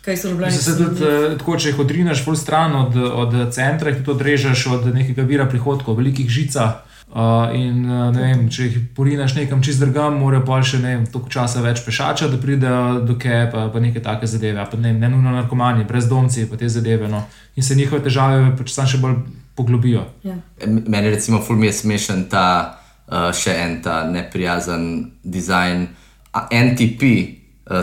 Se 0.09 0.77
tudi, 0.77 1.05
eh, 1.05 1.35
tako, 1.37 1.59
če 1.61 1.69
jih 1.69 1.81
odrineš 1.83 2.23
v 2.25 2.33
stran 2.37 2.73
od, 2.77 2.95
od 2.97 3.35
centra, 3.53 3.91
jih 3.91 3.99
tudi 3.99 4.15
odrežeš 4.15 4.67
od 4.73 4.87
nekega 4.95 5.27
vira 5.29 5.45
prihodkov, 5.45 5.99
velikih 5.99 6.31
žica, 6.33 6.69
Uh, 7.09 7.49
in 7.57 7.87
uh, 7.89 8.11
vem, 8.13 8.43
če 8.53 8.67
jih 8.67 8.75
porinaš 8.93 9.33
nekam 9.33 9.63
čist 9.65 9.81
drugam, 9.81 10.19
morajo 10.21 10.43
pa 10.45 10.59
še 10.61 10.77
ne 10.83 10.91
vem, 10.93 11.07
toliko 11.09 11.33
časa 11.33 11.63
več 11.65 11.81
pešača, 11.87 12.29
da 12.29 12.37
pridejo 12.41 12.99
do 13.09 13.17
kepa, 13.17 13.49
pa, 13.55 13.63
pa 13.73 13.81
neke 13.81 14.03
take 14.05 14.29
zadeve. 14.29 14.61
Pa, 14.69 14.77
ne, 14.77 14.93
ne 14.93 15.09
nujno 15.09 15.33
narkomani, 15.33 15.87
brezdomci, 15.89 16.45
pa 16.51 16.61
te 16.61 16.69
zadeve. 16.69 17.09
No. 17.09 17.23
In 17.57 17.65
se 17.65 17.79
njihove 17.79 18.05
težave 18.05 18.53
pač 18.59 18.75
samo 18.75 18.93
še 18.93 19.01
bolj 19.01 19.23
poglobijo. 19.57 20.05
Ja. 20.23 20.37
Meni, 20.69 21.09
recimo, 21.09 21.41
ful 21.41 21.57
mi 21.57 21.71
je 21.71 21.79
smešen 21.81 22.27
ta 22.29 22.45
uh, 23.09 23.33
še 23.33 23.57
en 23.57 23.81
ta 23.83 24.03
neprijazen 24.11 24.85
dizajn, 25.25 25.89
NTP, 26.53 27.38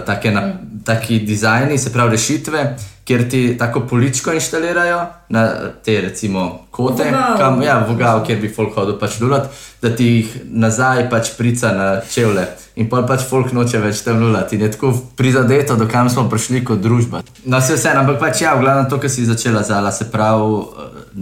take, 0.05 0.31
na, 0.31 0.41
mm. 0.41 0.83
taki 0.85 1.19
dizajni, 1.19 1.77
se 1.77 1.93
pravi 1.93 2.17
rešitve 2.17 2.67
kjer 3.05 3.29
ti 3.29 3.55
tako 3.59 3.79
poličko 3.79 4.33
inštalirajo 4.33 5.05
na 5.29 5.49
te, 5.85 6.01
recimo, 6.01 6.65
kote, 6.71 7.03
kam, 7.37 7.61
ja, 7.61 7.85
vogal, 7.89 8.23
kjer 8.25 8.39
bi 8.41 8.49
folk 8.49 8.73
hodil 8.75 8.97
pač 8.99 9.19
lulat, 9.21 9.51
da 9.81 9.91
ti 9.95 10.07
jih 10.07 10.31
nazaj 10.49 11.05
pač 11.09 11.29
prica 11.37 11.69
na 11.77 11.89
čevlje. 12.11 12.47
In 12.81 12.89
pa 12.89 13.03
pač 13.07 13.27
folk 13.29 13.53
noče 13.53 13.79
več 13.83 14.01
tam 14.03 14.23
lulati. 14.23 14.57
In 14.57 14.65
je 14.65 14.71
tako 14.73 14.89
prizadeto, 15.15 15.77
do 15.77 15.85
kam 15.91 16.09
smo 16.09 16.25
prišli 16.29 16.63
kot 16.65 16.81
družba. 16.81 17.21
No, 17.45 17.59
vse 17.61 17.77
vse, 17.77 17.93
ampak 17.93 18.17
pač 18.19 18.41
ja, 18.41 18.55
v 18.57 18.65
glavnem 18.65 18.89
to, 18.89 18.97
kar 18.99 19.13
si 19.13 19.27
začela 19.29 19.61
zala, 19.63 19.93
se 19.93 20.09
pravi, 20.11 20.65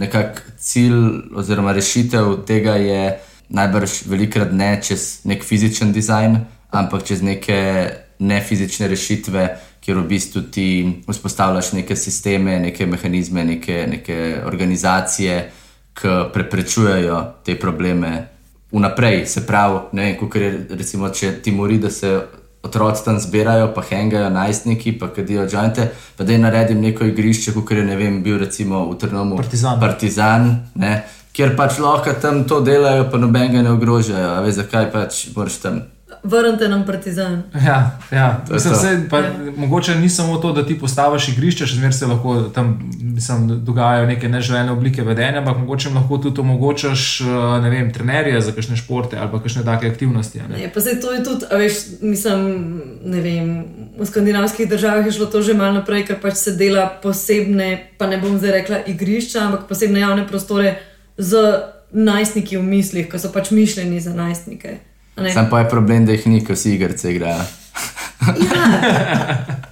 nekak 0.00 0.40
cilj 0.58 1.36
oziroma 1.36 1.76
rešitev 1.76 2.38
tega 2.48 2.78
je 2.80 3.02
najbrž 3.54 4.06
velikrat 4.08 4.56
ne 4.56 4.72
čez 4.82 5.20
nek 5.28 5.44
fizičen 5.44 5.92
dizajn, 5.92 6.40
ampak 6.72 7.04
čez 7.04 7.20
neke 7.22 7.60
nefizične 8.24 8.88
rešitve, 8.88 9.48
kjer 9.84 9.98
v 9.98 10.06
bistvu 10.08 10.42
ti 10.52 10.68
vzpostavljaš 11.08 11.72
neke 11.72 11.96
sisteme, 11.96 12.58
neke 12.60 12.86
mehanizme, 12.86 13.44
neke, 13.44 13.84
neke 13.90 14.18
organizacije, 14.46 15.50
ki 15.94 16.14
preprečujejo 16.32 17.18
te 17.44 17.58
probleme 17.60 18.28
vnaprej. 18.72 19.26
Se 19.26 19.46
pravi, 19.46 19.78
ne 19.92 20.08
vem, 20.08 20.16
kako 20.20 20.38
je 20.38 20.54
recimo, 20.70 21.08
če 21.08 21.36
ti 21.42 21.52
mori, 21.52 21.78
da 21.78 21.90
se 21.90 22.16
otroci 22.64 23.04
tam 23.04 23.18
zbirajo, 23.20 23.68
pa 23.74 23.82
hengajo 23.84 24.30
najstniki, 24.30 24.96
pa 24.98 25.10
kadijo 25.12 25.44
džojnte, 25.46 25.90
pa 26.16 26.24
da 26.24 26.32
jim 26.32 26.42
naredim 26.42 26.80
neko 26.80 27.04
igrišče, 27.04 27.52
kot 27.52 27.70
je 27.76 27.84
ne 27.84 27.96
vem, 27.96 28.22
bil 28.22 28.38
recimo 28.40 28.86
v 28.90 28.96
Trnomu 28.98 29.36
Partizan. 29.36 29.80
Partizan 29.80 30.48
ne, 30.74 31.02
Ker 31.34 31.56
pač 31.58 31.80
lahko 31.82 32.12
tam 32.22 32.44
to 32.46 32.60
delajo, 32.62 33.08
pa 33.10 33.18
noben 33.18 33.50
ga 33.50 33.62
ne 33.66 33.72
ogrožajo. 33.74 34.36
Veš, 34.44 34.60
zakaj 34.60 34.84
pač 34.92 35.16
moraš 35.34 35.56
tam 35.64 35.80
Vrnite 36.24 36.68
nam 36.68 36.86
partizan. 36.86 37.42
Ja, 37.66 37.98
ja. 38.10 38.44
Mislim, 38.50 38.74
se, 38.74 39.08
pa, 39.10 39.18
ja. 39.18 39.32
Mogoče 39.56 39.94
ni 39.94 40.08
samo 40.08 40.36
to, 40.36 40.52
da 40.52 40.66
ti 40.66 40.78
postaviš 40.78 41.28
igrišče, 41.28 41.66
še 41.66 41.76
zmeraj 41.76 41.92
se 41.92 42.06
lahko 42.06 42.36
tam 42.54 42.78
mislim, 43.14 43.64
dogajajo 43.64 44.06
neke 44.06 44.28
neželene 44.28 44.72
oblike 44.72 45.02
vedenja, 45.02 45.38
ampak 45.38 45.58
mogoče 45.58 45.90
lahko 45.94 46.18
tudi 46.18 46.40
omogočaš 46.40 47.20
ne 47.62 47.70
vem, 47.70 47.92
trenerje 47.92 48.40
za 48.40 48.52
kakšne 48.52 48.76
športe 48.76 49.18
ali 49.20 49.40
kakšne 49.42 49.64
take 49.64 49.88
aktivnosti. 49.88 50.40
Je, 50.58 50.70
pa 50.74 50.80
se 50.80 51.00
to 51.00 51.12
je 51.12 51.24
tudi, 51.24 51.46
veš, 51.50 51.74
mislim, 52.00 52.40
ne 53.04 53.20
vem. 53.20 53.52
V 53.98 54.06
skandinavskih 54.06 54.68
državah 54.68 55.06
je 55.06 55.12
šlo 55.12 55.26
to 55.26 55.42
že 55.42 55.54
malo 55.54 55.78
naprej, 55.80 56.06
ker 56.08 56.20
pač 56.22 56.40
se 56.40 56.56
dela 56.56 56.88
posebne, 57.02 57.90
pa 57.98 58.06
ne 58.06 58.18
bom 58.18 58.38
zdaj 58.38 58.58
rekla 58.58 58.80
igrišča, 58.86 59.44
ampak 59.44 59.68
posebne 59.68 60.00
javne 60.00 60.26
prostore 60.28 60.78
z 61.18 61.44
najstniki 61.92 62.56
v 62.56 62.64
mislih, 62.66 63.06
ki 63.10 63.20
so 63.20 63.30
pač 63.32 63.52
mišljeni 63.54 64.00
za 64.00 64.16
najstnike. 64.16 64.78
Sam 65.34 65.50
pa 65.50 65.58
je 65.58 65.68
problem, 65.70 66.06
da 66.06 66.12
jih 66.12 66.26
ni, 66.26 66.44
ko 66.44 66.56
si 66.56 66.74
igrice 66.74 67.10
igrajo. 67.12 67.44
ja, 68.24 68.64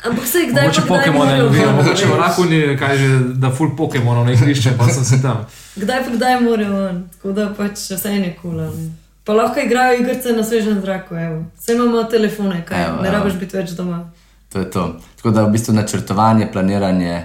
ampak 0.04 0.26
se 0.26 0.38
kdaj 0.50 0.66
lahko 0.66 0.82
Pokemon 0.88 1.28
ne 1.28 1.38
ljubijo, 1.38 1.72
mogoče 1.72 2.06
lahko 2.06 2.44
ni, 2.44 2.76
kaj 2.78 2.96
že, 2.98 3.18
da 3.34 3.50
full 3.50 3.76
Pokemon 3.76 4.26
ne 4.26 4.34
išče, 4.34 4.74
pa 4.78 4.88
so 4.88 5.04
se 5.04 5.22
tam. 5.22 5.46
Kdaj 5.76 6.04
pa 6.04 6.10
kdaj 6.10 6.40
morajo 6.40 6.88
on, 6.88 7.04
tako 7.12 7.32
da 7.32 7.48
pač 7.58 7.90
vse 7.90 8.12
je 8.12 8.20
nekula. 8.20 8.70
Ne. 8.70 8.90
Pa 9.24 9.32
lahko 9.32 9.60
igrajo 9.60 10.00
igrice 10.00 10.32
na 10.32 10.44
svežem 10.44 10.80
zraku, 10.80 11.14
vse 11.58 11.74
imamo 11.74 12.04
telefone, 12.04 12.64
kaj 12.68 12.86
evo, 12.86 13.02
ne 13.02 13.10
rabiš 13.10 13.38
biti 13.40 13.56
več 13.56 13.70
doma. 13.78 14.04
To 14.52 14.58
je 14.58 14.70
to. 14.70 15.00
Tako 15.16 15.30
da 15.30 15.46
v 15.46 15.52
bistvu 15.52 15.74
načrtovanje, 15.74 16.50
planiranje, 16.52 17.22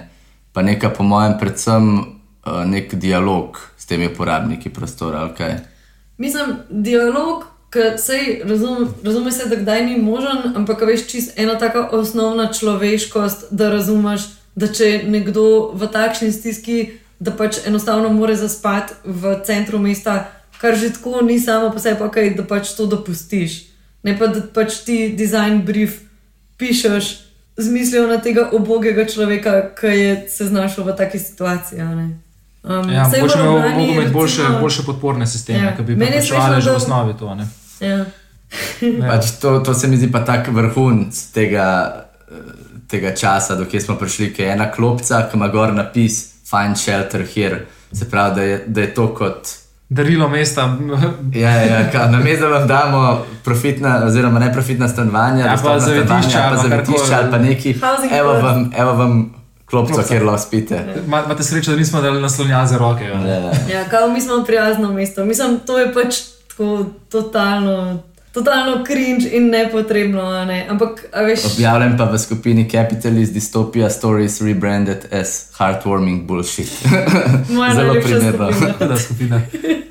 pa 0.52 0.62
nekaj 0.62 0.94
po 0.94 1.04
mojem, 1.04 1.34
predvsem 1.40 1.98
uh, 1.98 2.64
nek 2.64 2.94
dialog 2.94 3.58
s 3.76 3.86
temi 3.86 4.06
uporabniki 4.08 4.70
prostora. 4.70 5.26
Okay. 5.32 5.58
Mislim, 6.16 6.56
dialog. 6.70 7.57
Razumem, 8.44 8.88
razume 9.04 9.32
se, 9.32 9.48
da 9.48 9.56
kdaj 9.56 9.84
ni 9.86 9.96
možen, 9.96 10.56
ampak 10.56 10.80
veš, 10.80 11.06
čist 11.06 11.38
ena 11.38 11.58
tako 11.58 11.88
osnovna 11.96 12.52
človeškost, 12.52 13.46
da 13.50 13.70
razumeš, 13.70 14.20
da 14.54 14.66
če 14.72 15.02
nekdo 15.06 15.70
v 15.74 15.88
takšni 15.92 16.32
stiski, 16.32 16.78
da 17.20 17.30
pač 17.30 17.60
enostavno 17.66 18.08
more 18.08 18.36
zaspati 18.36 18.94
v 19.04 19.36
centru 19.44 19.78
mesta, 19.78 20.30
kar 20.60 20.76
že 20.76 20.92
tako 20.96 21.20
ni 21.22 21.38
samo 21.40 21.70
po 21.70 21.78
sebi, 21.78 22.02
okay, 22.02 22.34
da 22.36 22.42
pač 22.42 22.72
to 22.74 22.86
dopustiš. 22.86 23.68
Ne 24.02 24.16
pa 24.18 24.26
da 24.26 24.40
pač 24.54 24.80
ti 24.86 25.12
design 25.18 25.62
brief 25.66 26.00
pišeš 26.58 27.10
z 27.58 27.70
mislijo 27.70 28.06
na 28.06 28.20
tega 28.22 28.48
obogega 28.52 29.04
človeka, 29.04 29.74
ki 29.74 29.86
je 29.86 30.28
se 30.28 30.46
znašel 30.46 30.84
v 30.84 30.96
taki 30.96 31.18
situaciji. 31.18 31.82
Um, 32.62 32.90
ja, 32.90 33.10
mogoče 33.16 33.38
bi 33.76 33.84
imeli 33.84 34.10
boljše, 34.10 34.42
boljše 34.60 34.82
podporne 34.82 35.26
sisteme, 35.26 35.64
ja. 35.64 35.76
ki 35.76 35.82
bi 35.82 35.96
prišli 35.96 36.60
že 36.60 36.70
v 36.70 36.76
osnovi 36.76 37.14
to. 37.18 37.36
Ja. 37.80 38.04
pač 39.08 39.30
to, 39.40 39.58
to 39.60 39.74
se 39.74 39.88
mi 39.88 39.96
zdi 39.96 40.10
pa 40.12 40.24
tako 40.24 40.50
vrhunc 40.56 41.20
tega, 41.32 41.68
tega 42.90 43.14
časa, 43.14 43.54
do 43.54 43.64
kjer 43.64 43.82
smo 43.82 43.94
prišli, 43.94 44.32
ki 44.34 44.42
je 44.42 44.50
ena 44.52 44.70
klopca, 44.72 45.28
ki 45.30 45.38
ima 45.38 45.48
gor 45.48 45.72
napis 45.74 46.34
Find 46.50 46.78
Shelter 46.78 47.26
Here. 47.34 47.66
Se 47.92 48.10
pravi, 48.10 48.34
da 48.34 48.42
je, 48.42 48.64
da 48.66 48.80
je 48.80 48.94
to 48.94 49.14
kot. 49.14 49.48
Darilo 49.88 50.28
mesta. 50.28 50.76
ja, 51.34 51.50
ja, 51.50 51.80
ja 51.94 52.10
na 52.10 52.18
mestu 52.18 52.48
vam 52.50 52.68
damo 52.68 53.24
profitna, 53.44 54.02
oziroma 54.04 54.38
neprofitna 54.38 54.88
stanovanja, 54.88 55.46
ja, 55.46 55.56
pa 55.62 55.78
zavetišča, 55.80 56.48
pa 56.50 56.56
zavetišča 56.62 57.18
ali 57.22 57.30
pa 57.30 57.38
neki. 57.38 57.76
Evo 58.18 58.32
vam, 58.32 58.70
evo 58.76 58.92
vam 58.92 59.37
klopco, 59.70 60.02
kjer 60.08 60.24
lahko 60.24 60.42
spite. 60.46 60.84
Imate 61.06 61.42
srečo, 61.42 61.70
da 61.70 61.76
nismo 61.76 62.00
dali 62.00 62.20
naslonja 62.20 62.66
za 62.66 62.78
roke. 62.78 63.04
Ja, 63.04 63.20
ja. 63.20 63.52
ja 63.72 63.84
kao, 63.90 64.08
mi 64.08 64.20
smo 64.20 64.44
prijazno 64.44 64.92
mesto. 64.92 65.24
Mislim, 65.24 65.58
to 65.66 65.78
je 65.78 65.94
pač 65.94 66.14
tako 66.48 66.84
totalno. 67.10 68.02
Totalno 68.32 68.84
cringe 68.84 69.28
in 69.32 69.50
nepotrebno. 69.50 70.44
Ne? 70.44 70.66
Ampak, 70.70 71.04
veš... 71.26 71.44
Objavljen 71.44 71.96
pa 71.98 72.04
v 72.04 72.18
skupini 72.18 72.70
Capitalist 72.70 73.34
Dystopia 73.34 73.90
Stories 73.90 74.40
rebranded 74.40 75.08
as 75.12 75.50
heartwarming 75.58 76.26
bullshit. 76.26 76.68
Zelo 77.74 77.94
primerno. 78.04 78.50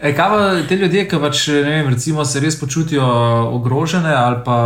e, 0.01 0.13
kaj 0.15 0.29
pa 0.29 0.67
te 0.69 0.75
ljudje, 0.75 1.07
ki 1.09 1.19
pač, 1.21 1.47
vem, 1.47 1.89
recimo, 1.89 2.25
se 2.25 2.39
res 2.39 2.59
počutijo 2.59 3.07
ogrožene, 3.57 4.13
ali 4.15 4.37
pa 4.45 4.59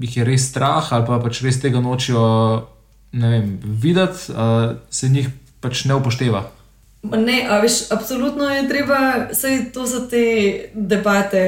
jih 0.00 0.16
je 0.16 0.24
res 0.24 0.50
strah, 0.50 0.92
ali 0.92 1.06
pa 1.06 1.20
pač 1.22 1.40
res 1.46 1.62
tega 1.62 1.80
nočijo 1.80 2.26
videti, 3.82 4.32
se 4.90 5.08
njih 5.08 5.28
pač 5.60 5.84
ne 5.84 5.94
upošteva. 5.94 6.50
Ne, 7.02 7.46
a 7.50 7.60
veš, 7.62 7.90
absolutno 7.90 8.48
je 8.50 8.68
treba, 8.68 9.28
vse 9.30 9.70
to 9.74 9.86
so 9.86 10.00
te 10.10 10.24
debate, 10.74 11.42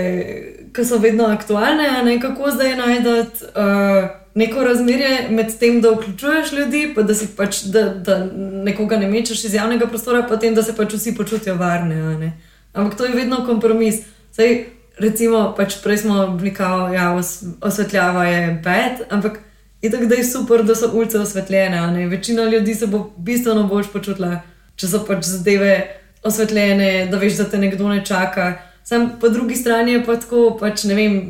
ki 0.73 0.85
so 0.87 1.01
vedno 1.03 1.27
aktualne, 1.27 1.89
ne 2.07 2.21
kako 2.23 2.53
zdaj 2.55 2.77
najdete 2.79 3.51
uh, 3.51 4.09
neko 4.35 4.65
razmerje 4.65 5.27
med 5.31 5.59
tem, 5.59 5.81
da 5.81 5.91
vključuješ 5.91 6.53
ljudi, 6.53 6.93
pa 6.95 7.03
da, 7.03 7.15
pač, 7.37 7.63
da, 7.63 7.83
da 7.95 8.21
nekoga 8.65 8.97
ne 8.97 9.09
mečeš 9.11 9.45
iz 9.45 9.55
javnega 9.55 9.87
prostora, 9.87 10.23
pa 10.29 10.39
tem, 10.39 10.55
da 10.55 10.63
se 10.63 10.77
pač 10.77 10.95
vsi 10.95 11.17
počutijo 11.17 11.57
varne. 11.59 11.97
ne. 12.19 12.33
Ampak 12.73 12.99
to 12.99 13.05
je 13.05 13.15
vedno 13.15 13.45
kompromis. 13.47 14.05
Zdaj, 14.33 14.65
recimo, 14.99 15.55
pač 15.57 15.81
prej 15.83 16.05
smo 16.07 16.29
bili 16.39 16.55
kao, 16.55 16.93
ja, 16.95 17.11
os, 17.15 17.43
osvetljava 17.61 18.25
je 18.25 18.61
bed, 18.65 19.07
ampak 19.11 19.41
je 19.83 19.91
tako, 19.91 20.07
da 20.07 20.15
je 20.15 20.25
super, 20.25 20.65
da 20.65 20.75
so 20.75 20.91
ulice 20.93 21.19
osvetljene. 21.19 21.81
ne. 21.87 22.07
Večina 22.07 22.45
ljudi 22.45 22.75
se 22.75 22.87
bo 22.87 23.11
bistveno 23.17 23.67
bolj 23.67 23.85
počutila, 23.93 24.41
če 24.77 24.89
so 24.89 25.05
pač 25.07 25.25
zadeve 25.25 26.01
osvetljene, 26.23 27.09
da 27.11 27.19
veš, 27.19 27.37
da 27.37 27.45
te 27.45 27.59
nekdo 27.59 27.89
ne 27.89 28.05
čaka. 28.05 28.53
Sam 28.85 29.11
po 29.21 29.29
drugi 29.29 29.57
strani 29.57 29.93
je 29.93 30.05
pa 30.05 30.17
tako, 30.17 30.57
pač 30.61 30.85
ne 30.85 30.95
vem, 30.95 31.21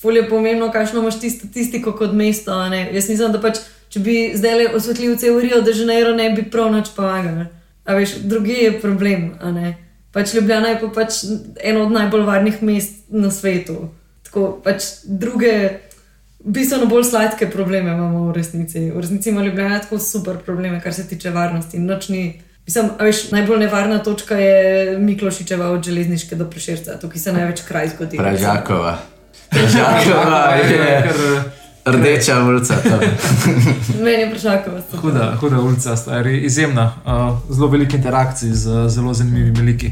fulje 0.00 0.22
je 0.22 0.28
pomembno, 0.28 0.70
kakšno 0.72 1.00
imaš 1.00 1.20
ti 1.20 1.30
statistiko 1.30 1.92
kot 1.92 2.12
mesto. 2.12 2.68
ne. 2.68 2.88
Jaz 2.92 3.08
mislim, 3.08 3.32
da 3.32 3.40
pač, 3.40 3.58
če 3.88 4.00
bi 4.00 4.16
zdaj 4.34 4.66
osvetlil 4.74 5.16
cel 5.16 5.40
Rio 5.40 5.60
de 5.60 5.72
Janeiro, 5.74 6.14
ne 6.14 6.30
bi 6.30 6.50
prav 6.50 6.72
nič 6.74 6.92
pomagali. 6.96 7.46
A 7.86 7.94
veš, 7.94 8.16
drugi 8.22 8.52
je 8.52 8.80
problem, 8.80 9.34
a 9.40 9.50
ne. 9.50 9.76
Pač 10.12 10.34
Ljubljana 10.34 10.68
je 10.68 10.80
pa 10.80 10.88
pač 10.94 11.24
eno 11.60 11.82
od 11.84 11.92
najbolj 11.92 12.22
varnih 12.24 12.62
mest 12.62 13.04
na 13.08 13.30
svetu. 13.30 13.90
Tako 14.24 14.60
pač 14.64 15.04
druge, 15.04 15.52
bistveno 16.46 16.86
bolj 16.86 17.04
sladke 17.04 17.50
probleme 17.50 17.92
imamo 17.92 18.28
v 18.28 18.32
resnici. 18.32 18.90
V 18.90 19.00
resnici 19.00 19.30
ima 19.30 19.42
Ljubljana 19.42 19.78
tako 19.78 19.98
super 19.98 20.36
probleme, 20.36 20.80
kar 20.80 20.94
se 20.94 21.08
tiče 21.08 21.30
varnosti. 21.30 21.78
Noč 21.78 22.08
ni. 22.08 22.42
Mislim, 22.66 22.90
a 22.98 23.04
veš, 23.04 23.30
najbolj 23.30 23.58
nevarna 23.58 23.98
točka 23.98 24.34
je 24.34 24.98
Miklošičeva 24.98 25.70
od 25.70 25.84
železniške 25.84 26.36
do 26.36 26.50
Prešerca, 26.50 26.98
tukaj 26.98 27.18
se 27.18 27.32
največ 27.32 27.60
kraj 27.68 27.88
zgodi. 27.88 28.16
Pražakova. 28.16 28.98
Pražakova 29.50 30.54
je 30.54 31.12
rdeča 31.84 32.40
ulica. 32.42 32.74
Meni 34.04 34.22
je 34.22 34.30
Prešakova. 34.30 34.80
super. 34.80 35.00
Huda, 35.00 35.36
huda 35.40 35.60
ulica, 35.60 35.96
stari, 35.96 36.40
izjemna, 36.40 36.92
uh, 37.04 37.54
zelo 37.56 37.68
veliko 37.68 37.96
interakcij 37.96 38.50
z 38.52 38.88
zelo 38.88 39.14
zanimivimi 39.14 39.72
liki. 39.72 39.90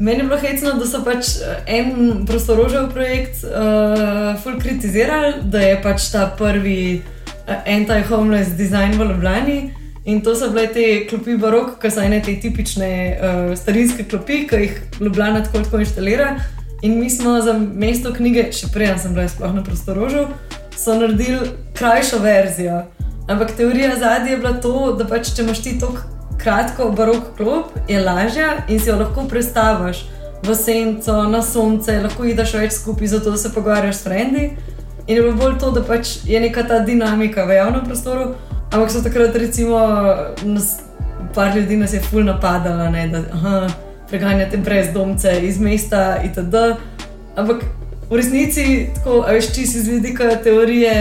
Meni 0.00 0.18
je 0.18 0.24
bilo 0.24 0.38
hecno, 0.38 0.72
da 0.80 0.86
so 0.88 1.02
pač 1.04 1.34
eh, 1.44 1.58
en 1.76 2.22
prostorožev 2.26 2.86
projekt 2.92 3.42
uh, 3.44 4.30
full 4.40 4.56
kritizirali, 4.56 5.42
da 5.52 5.60
je 5.60 5.74
pač 5.84 6.06
ta 6.08 6.22
prvi 6.38 7.02
uh, 7.02 7.50
anti-homeless 7.68 8.54
design 8.56 8.96
v 8.96 9.10
Ljubljani. 9.10 9.56
In 10.08 10.22
to 10.24 10.32
so 10.34 10.48
bile 10.48 10.70
te 10.72 10.84
klopi 11.10 11.34
barok, 11.36 11.74
ki 11.82 11.90
so 11.92 12.00
ene 12.00 12.22
te 12.24 12.32
tipične 12.40 12.88
uh, 13.12 13.50
starinske 13.60 14.06
klopi, 14.08 14.46
ki 14.48 14.62
jih 14.62 14.78
Ljubljana 15.04 15.42
tako 15.44 15.66
tako 15.66 15.82
inštalira. 15.84 16.30
In 16.80 16.96
mi 16.96 17.10
smo 17.12 17.36
za 17.44 17.52
mesto 17.60 18.14
knjige, 18.16 18.46
še 18.56 18.70
prej 18.72 18.94
sem 19.02 19.12
bila 19.12 19.26
sploh 19.28 19.52
na 19.52 19.66
prostorožju, 19.66 20.30
so 20.80 20.96
naredili 20.96 21.52
krajšo 21.76 22.22
verzijo. 22.24 22.86
Ampak 23.28 23.52
teorija 23.52 23.92
zadnje 24.00 24.32
je 24.32 24.40
bila 24.40 24.54
to, 24.64 24.94
da 24.96 25.04
pač 25.04 25.34
če 25.36 25.44
imaš 25.44 25.60
ti 25.60 25.76
tako 25.76 26.19
kratko 26.42 26.90
barok 26.96 27.36
klop, 27.36 27.76
je 27.88 28.00
lažja 28.00 28.64
in 28.68 28.80
si 28.80 28.90
jo 28.90 28.96
lahko 28.96 29.26
prestaviš 29.28 30.04
v 30.42 30.54
senco, 30.56 31.22
na 31.28 31.42
sonce, 31.42 31.98
lahko 32.00 32.24
ideš 32.24 32.54
več 32.56 32.76
skupaj, 32.78 33.12
zato 33.12 33.36
se 33.36 33.52
pogovarjaš 33.52 33.96
s 33.96 34.06
frendi. 34.08 34.44
In 35.06 35.16
je 35.16 35.22
bilo 35.22 35.34
bolj 35.36 35.58
to, 35.60 35.70
da 35.74 35.82
pač 35.84 36.20
je 36.24 36.40
neka 36.40 36.62
ta 36.68 36.78
dinamika 36.86 37.44
v 37.44 37.58
javnem 37.58 37.84
prostoru. 37.84 38.34
Ampak 38.70 38.92
so 38.92 39.02
takrat, 39.02 39.36
recimo, 39.36 39.80
nas, 40.46 40.78
par 41.34 41.56
ljudi 41.56 41.76
nas 41.76 41.92
je 41.92 42.00
ful 42.00 42.24
napadala, 42.24 42.88
ne, 42.90 43.08
da 43.10 43.66
preganjate 44.08 44.56
brezdomce 44.56 45.34
iz 45.42 45.58
mesta 45.60 46.20
itd. 46.24 46.56
Ampak 47.36 47.64
v 48.10 48.16
resnici, 48.18 48.64
tako, 48.94 49.20
a 49.26 49.34
veš, 49.36 49.52
čisto 49.54 49.78
iz 49.78 49.88
vidika 49.88 50.30
teorije, 50.42 50.94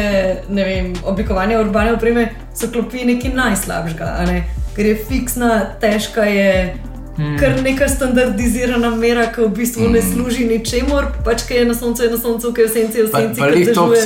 ne 0.50 0.66
vem, 0.66 0.94
oblikovanja 1.06 1.62
urbane 1.62 1.94
opreme, 1.94 2.30
so 2.54 2.70
klopi 2.74 3.06
nekaj 3.06 3.34
najslabšega, 3.34 4.10
ne? 4.28 4.44
Ker 4.76 4.86
je 4.86 4.96
fiksna, 5.10 5.66
težka 5.82 6.24
je. 6.24 6.76
Hmm. 7.20 7.34
Kar 7.36 7.52
neka 7.64 7.84
standardizirana 7.92 8.90
mera, 8.96 9.26
ki 9.28 9.42
v 9.42 9.50
bistvu 9.52 9.90
ne 9.92 10.00
služi 10.02 10.46
ničemur, 10.48 11.10
pač 11.26 11.42
ki 11.44 11.54
je 11.54 11.66
na 11.66 11.74
soncu, 11.76 12.04
je 12.04 12.12
na 12.12 12.18
soncu, 12.18 12.54
ki 12.56 12.62
je 12.62 12.68
v 12.68 12.72
senci, 12.72 12.98
je 12.98 13.04
v 13.04 13.12
Pa, 13.12 13.20
senci. 13.20 13.42
lih 13.42 13.68
dežuje. 13.68 14.04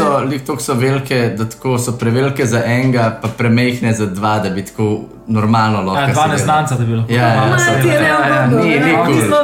so, 0.59 0.74
velike, 0.74 1.20
da 1.38 1.45
tako 1.45 1.78
so 1.78 1.91
prevelike 1.91 2.45
za 2.45 2.64
enega, 2.66 3.20
pa 3.22 3.28
premehne 3.28 3.93
za 3.93 4.05
dva, 4.05 4.39
da 4.39 4.49
bi 4.49 4.66
tako 4.66 5.01
normalno 5.28 5.82
lahko. 5.82 6.01
Ja, 6.01 6.14
dva 6.14 6.28
neznanca, 6.28 6.76
da 6.76 6.86
bi 6.86 6.95
lahko. 6.95 7.14
Ja, 7.14 7.28
ja, 7.28 7.59
so- 7.59 7.82
ti 7.82 7.88
je 7.88 7.93
ja, 7.93 8.01
ja, 8.01 8.28
ja, 8.28 8.47
ni 8.47 8.74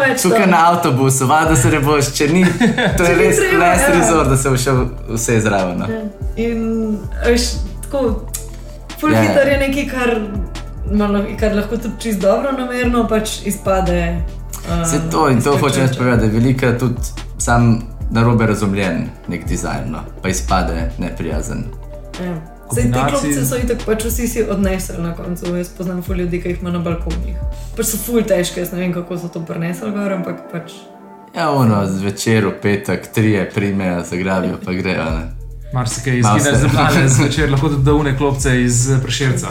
več 0.10 0.22
Tukaj 0.22 0.48
na 0.48 0.72
avtobusu, 0.72 1.28
vada 1.28 1.56
se 1.56 1.70
ne 1.70 1.80
boš, 1.80 2.10
če 2.18 2.28
ni, 2.28 2.46
to 2.98 3.04
je 3.04 3.16
res 3.16 3.38
les 3.54 3.82
ja. 3.82 3.94
rezor, 3.94 4.26
da 4.28 4.38
se 4.38 4.50
bo 4.50 4.58
šel 4.58 4.86
vse 5.10 5.40
zraven. 5.40 5.78
no. 5.78 5.86
In 6.38 6.98
veš, 7.26 7.42
tako, 7.86 8.26
full 9.00 9.14
Ja. 9.14 9.22
yeah. 9.22 9.30
hitar 9.30 9.48
je 9.48 9.58
nekaj, 9.58 9.88
kar, 9.88 10.16
malo, 10.92 11.24
kar 11.40 11.56
lahko 11.56 11.78
tudi 11.78 11.94
čisto 12.00 12.28
dobro 12.28 12.52
namerno 12.52 13.08
pač 13.08 13.40
izpade. 13.46 14.22
Uh, 14.70 14.84
Vse 14.84 15.00
to 15.12 15.30
in 15.30 15.42
to 15.42 15.58
hočem 15.58 15.82
jaz 15.82 15.98
povedati, 15.98 16.20
da 16.20 16.26
je 16.26 16.40
velika 16.40 16.78
tudi 16.78 17.02
sam 17.38 17.82
narobe 18.12 18.46
razumljen 18.46 19.10
nek 19.28 19.46
dizajn, 19.48 19.92
no, 19.92 20.00
pa 20.22 20.30
izpade 20.30 20.92
neprijazen. 20.98 21.64
Ja. 22.26 22.38
Sej 22.74 22.92
te 22.94 23.02
klopce 23.10 23.46
so 23.46 23.58
itak 23.58 23.82
pač 23.86 24.04
vsi 24.06 24.28
si 24.28 24.44
odnesli 24.44 25.02
na 25.02 25.16
koncu. 25.18 25.56
Jaz 25.58 25.72
poznam 25.74 26.04
ful 26.06 26.20
ljudi, 26.22 26.42
ki 26.42 26.54
jih 26.54 26.62
ima 26.62 26.74
na 26.76 26.84
balkonih. 26.86 27.40
Pač 27.78 27.90
so 27.90 27.98
ful 27.98 28.22
težke, 28.22 28.62
jaz 28.62 28.74
ne 28.76 28.84
vem 28.84 28.94
kako 28.94 29.18
so 29.18 29.30
to 29.34 29.42
prenesli 29.46 29.90
gor, 29.96 30.14
ampak 30.14 30.46
pač. 30.52 30.76
Ja, 31.34 31.50
ono, 31.50 31.82
zvečer 31.90 32.46
v 32.46 32.54
petek, 32.62 33.10
trije 33.14 33.50
primejo, 33.54 34.04
zagrabijo, 34.06 34.62
pa 34.66 34.74
grejo. 34.78 35.10
Ne. 35.18 35.39
Marsikaj 35.74 36.18
izgine 36.18 36.40
se- 36.42 36.56
z 36.56 36.60
zemljane 36.60 37.10
zvečer, 37.10 37.52
lahko 37.52 37.70
tudi 37.70 37.84
davne 37.84 38.18
klopce 38.18 38.64
iz 38.64 38.90
prešerca. 39.04 39.48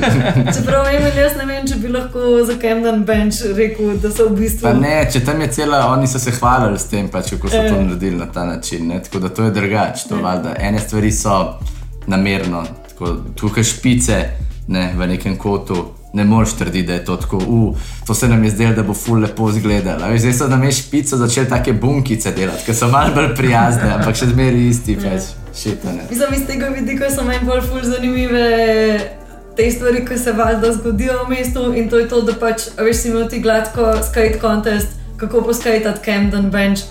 Čeprav 0.54 0.86
Emil, 0.88 1.16
jaz 1.16 1.32
ne 1.36 1.46
vem, 1.46 1.66
če 1.66 1.74
bi 1.76 1.88
lahko 1.88 2.18
za 2.46 2.54
Camden 2.54 3.04
Bench 3.04 3.36
rekel, 3.56 3.96
da 3.96 4.10
so 4.10 4.28
v 4.28 4.36
bistvu. 4.36 4.62
Pa 4.62 4.72
ne, 4.74 5.08
če 5.12 5.20
tam 5.20 5.40
je 5.40 5.48
cela, 5.48 5.86
oni 5.88 6.06
so 6.06 6.18
se 6.18 6.30
hvalili 6.30 6.78
s 6.78 6.84
tem, 6.84 7.08
pač, 7.08 7.30
kako 7.30 7.48
so 7.48 7.56
to 7.58 7.64
Ja. 7.66 7.80
naredili 7.80 8.16
na 8.16 8.26
ta 8.28 8.44
način. 8.44 8.86
Ne? 8.88 9.02
Tako 9.02 9.18
da 9.18 9.28
to 9.30 9.42
je 9.42 9.50
drugače. 9.50 10.08
To 10.08 10.16
valjda. 10.18 10.54
Ene 10.60 10.78
stvari 10.78 11.12
so 11.12 11.54
namerno, 12.06 12.62
tako 12.88 13.06
tukaj 13.34 13.64
špice 13.64 14.22
ne, 14.68 14.92
v 14.96 15.06
nekem 15.08 15.36
kotu. 15.36 15.86
Ne 16.16 16.24
moreš 16.24 16.54
trditi, 16.56 16.86
da 16.86 16.94
je 16.96 17.04
to 17.04 17.16
tako, 17.20 17.36
uh, 17.36 17.76
to 18.06 18.14
se 18.14 18.28
nam 18.28 18.44
je 18.44 18.50
zdelo, 18.50 18.74
da 18.74 18.82
bo 18.82 18.94
ful 18.94 19.20
lepo 19.20 19.50
izgledalo. 19.50 20.08
Zdaj 20.18 20.32
so 20.32 20.48
na 20.48 20.56
mestu 20.56 20.86
špico 20.86 21.16
začeli 21.16 21.48
take 21.48 21.72
bunkice 21.72 22.32
delati, 22.32 22.64
ki 22.64 22.74
so 22.74 22.88
malo 22.88 23.12
bolj 23.14 23.34
prijazne, 23.36 23.90
ampak 23.98 24.16
še 24.16 24.30
zmeraj 24.32 24.64
isti, 24.70 24.96
pač 25.02 25.28
šitane. 25.60 26.08
Mislim, 26.10 26.34
iz 26.38 26.46
tega 26.48 26.72
vidika 26.72 27.10
so 27.12 27.24
meni 27.26 27.44
bolj 27.44 27.66
ful 27.68 27.84
zanimive 27.84 28.46
te 29.56 29.70
stvari, 29.70 30.04
ki 30.08 30.18
se 30.18 30.32
valjda 30.32 30.72
zgodijo 30.72 31.24
v 31.24 31.28
mestu 31.28 31.72
in 31.74 31.90
to 31.90 31.98
je 31.98 32.08
to, 32.08 32.22
da 32.22 32.32
pač, 32.40 32.70
veš, 32.80 32.96
si 32.96 33.12
imel 33.12 33.28
ti 33.28 33.40
gladko 33.40 33.92
skate 34.08 34.40
contest, 34.40 34.96
kako 35.16 35.42
poskajati 35.42 36.00
Camden 36.04 36.50
Bench, 36.50 36.88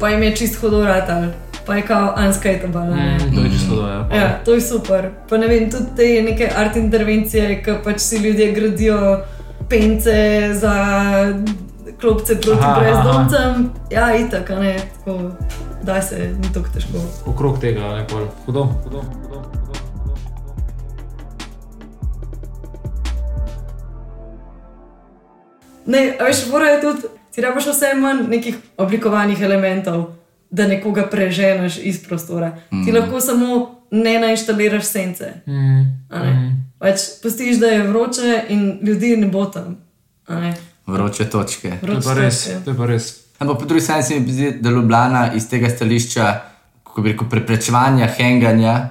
pa 0.00 0.10
jim 0.10 0.22
je 0.22 0.36
čist 0.36 0.62
hudo 0.62 0.84
ratal, 0.86 1.30
pa 1.68 1.76
je 1.76 1.82
kao 1.82 2.14
unskateable. 2.18 2.80
ne. 2.86 3.16
Mm, 3.16 3.34
to 3.34 3.40
je 3.40 3.50
čisto 3.50 3.74
dobro. 3.76 4.06
Ja, 4.14 4.40
to 4.44 4.54
je 4.54 4.60
super. 4.60 5.10
Pa 5.28 5.36
ne 5.36 5.46
vem, 5.46 5.70
tudi 5.70 5.84
te 5.96 6.22
neke 6.22 6.48
art 6.56 6.76
intervencije, 6.76 7.62
ki 7.62 7.70
pač 7.84 8.00
si 8.00 8.16
ljudje 8.18 8.52
gradijo 8.52 9.18
pence 9.68 10.16
za 10.54 10.74
klopce 12.00 12.40
proti 12.40 12.58
Aha, 12.60 12.70
aha. 12.70 12.80
brezdomcem. 12.80 13.70
Ja, 13.90 14.16
itak, 14.16 14.50
a 14.50 14.58
ne, 14.58 14.76
tako 14.96 15.18
da 15.82 16.02
se, 16.02 16.16
ni 16.40 16.52
tako 16.54 16.68
težko. 16.74 16.98
Okrog 17.26 17.60
tega 17.60 17.80
je 17.80 18.06
pol. 18.06 18.24
Hudo, 18.46 18.64
hudo, 18.84 19.02
hudo. 19.02 19.42
Ne, 25.86 26.16
veš, 26.20 26.46
morajo 26.52 26.80
tudi, 26.80 27.02
ti 27.32 27.40
rabiš 27.40 27.66
vse 27.66 27.94
manj 27.96 28.26
nekih 28.28 28.56
oblikovanih 28.76 29.42
elementov, 29.42 30.04
da 30.50 30.66
nekoga 30.66 31.06
preženeš 31.06 31.78
iz 31.82 32.04
prostora. 32.08 32.56
Mm. 32.72 32.84
Ti 32.84 32.92
lahko 32.92 33.20
samo 33.20 33.74
ne 33.90 34.18
nainštaliraš 34.20 34.84
sence. 34.84 35.32
Mm, 35.46 35.82
a 36.10 36.18
ne. 36.22 36.56
Pač 36.78 37.00
pustiš, 37.22 37.56
da 37.58 37.66
je 37.66 37.82
vroče 37.88 38.42
in 38.48 38.78
ljudi 38.82 39.16
ne 39.16 39.26
bo 39.26 39.44
tam. 39.44 39.76
a 40.26 40.40
ne. 40.40 40.54
Vroče 40.86 41.24
točke. 41.24 41.70
To 41.80 41.86
je 41.86 41.92
Vroče 41.92 42.04
pa 42.04 42.14
res. 42.14 42.44
točke. 42.44 42.64
To 42.64 42.70
je 42.70 42.76
pa 42.76 42.86
res. 42.86 43.16
Ampak 43.38 43.58
po 43.58 43.64
drugi 43.64 43.80
strani 43.80 44.02
se 44.02 44.20
mi 44.20 44.32
zdi, 44.32 44.50
da 44.60 44.70
Ljubljana 44.70 45.32
iz 45.34 45.48
tega 45.48 45.68
stališča, 45.70 46.40
kako 46.84 47.02
bi 47.02 47.12
rekel, 47.12 47.28
preprečevanja 47.30 48.06
henganja, 48.06 48.88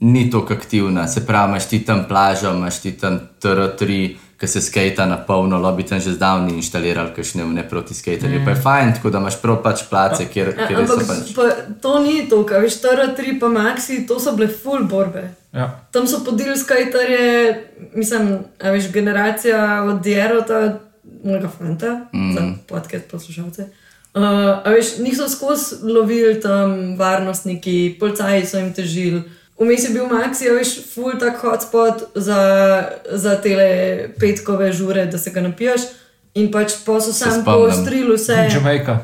ni 0.00 0.30
tako 0.30 0.54
aktivna. 0.54 1.08
Se 1.08 1.26
pravi, 1.26 1.50
imaš 1.50 1.66
ti 1.68 1.78
tam 1.84 2.04
plažo, 2.08 2.50
imaš 2.54 2.78
ti 2.80 2.92
tam 2.92 3.20
TR3, 3.42 4.16
ki 4.40 4.48
se 4.48 4.60
skata 4.60 5.06
na 5.06 5.16
polno, 5.16 5.58
lobby 5.60 5.84
tam 5.84 6.00
že 6.00 6.16
zdavni 6.16 6.54
inštalirali, 6.56 7.12
kakšne 7.16 7.44
ne 7.44 7.64
proti 7.68 7.94
skaterju. 7.94 8.40
Mm. 8.40 8.44
Pa 8.44 8.50
je 8.50 8.62
fajn, 8.62 8.94
tako 8.94 9.10
da 9.10 9.20
imaš 9.20 9.36
prav 9.42 9.58
pač 9.62 9.82
place, 9.90 10.24
kjer, 10.32 10.54
Ja, 10.58 10.66
kjer 10.66 10.86
so 10.88 10.96
pač. 10.96 11.34
pa, 11.36 11.48
to 11.82 11.98
ni 12.00 12.24
to, 12.28 12.40
kaj 12.48 12.64
veš, 12.64 12.80
Tara 12.80 13.10
3 13.16 13.36
pa 13.40 13.50
Maxi, 13.52 14.06
to 14.08 14.16
so 14.20 14.32
bile 14.32 14.48
full 14.48 14.86
borbe. 14.88 15.28
Ja. 15.52 15.68
Tam 15.92 16.06
so 16.08 16.22
podili 16.24 16.56
skajterje, 16.56 17.26
mislim, 17.94 18.38
a 18.62 18.72
veš, 18.72 18.88
generacija 18.92 19.84
od 19.84 20.00
Dierota, 20.00 20.78
mojega 21.24 21.50
fanta, 21.58 21.92
mm. 22.14 22.32
za 22.34 22.46
podcast 22.68 23.10
poslušalce. 23.10 23.68
Uh, 24.14 24.24
a 24.64 24.72
veš, 24.72 24.96
niso 25.04 25.28
skozi 25.28 25.84
lovili 25.84 26.40
tam 26.40 26.96
varnostniki, 26.98 27.96
policaji 28.00 28.46
so 28.46 28.56
jim 28.56 28.72
težili. 28.74 29.22
Vmes 29.60 29.84
je 29.84 29.90
bil 29.92 30.06
Maxi, 30.08 30.48
a 30.48 30.54
veš, 30.56 30.70
full 30.94 31.18
tak 31.20 31.42
hotspot 31.44 32.06
za, 32.14 32.40
za 33.12 33.36
tele 33.44 34.08
petkove 34.20 34.72
žure, 34.72 35.06
da 35.06 35.18
se 35.18 35.30
ga 35.30 35.44
napiješ. 35.44 35.80
In 36.34 36.48
pač 36.52 36.78
pa 36.86 37.00
so 37.00 37.12
sam 37.12 37.44
poostrili 37.44 38.14
vse. 38.14 38.48
Jamaica. 38.54 38.98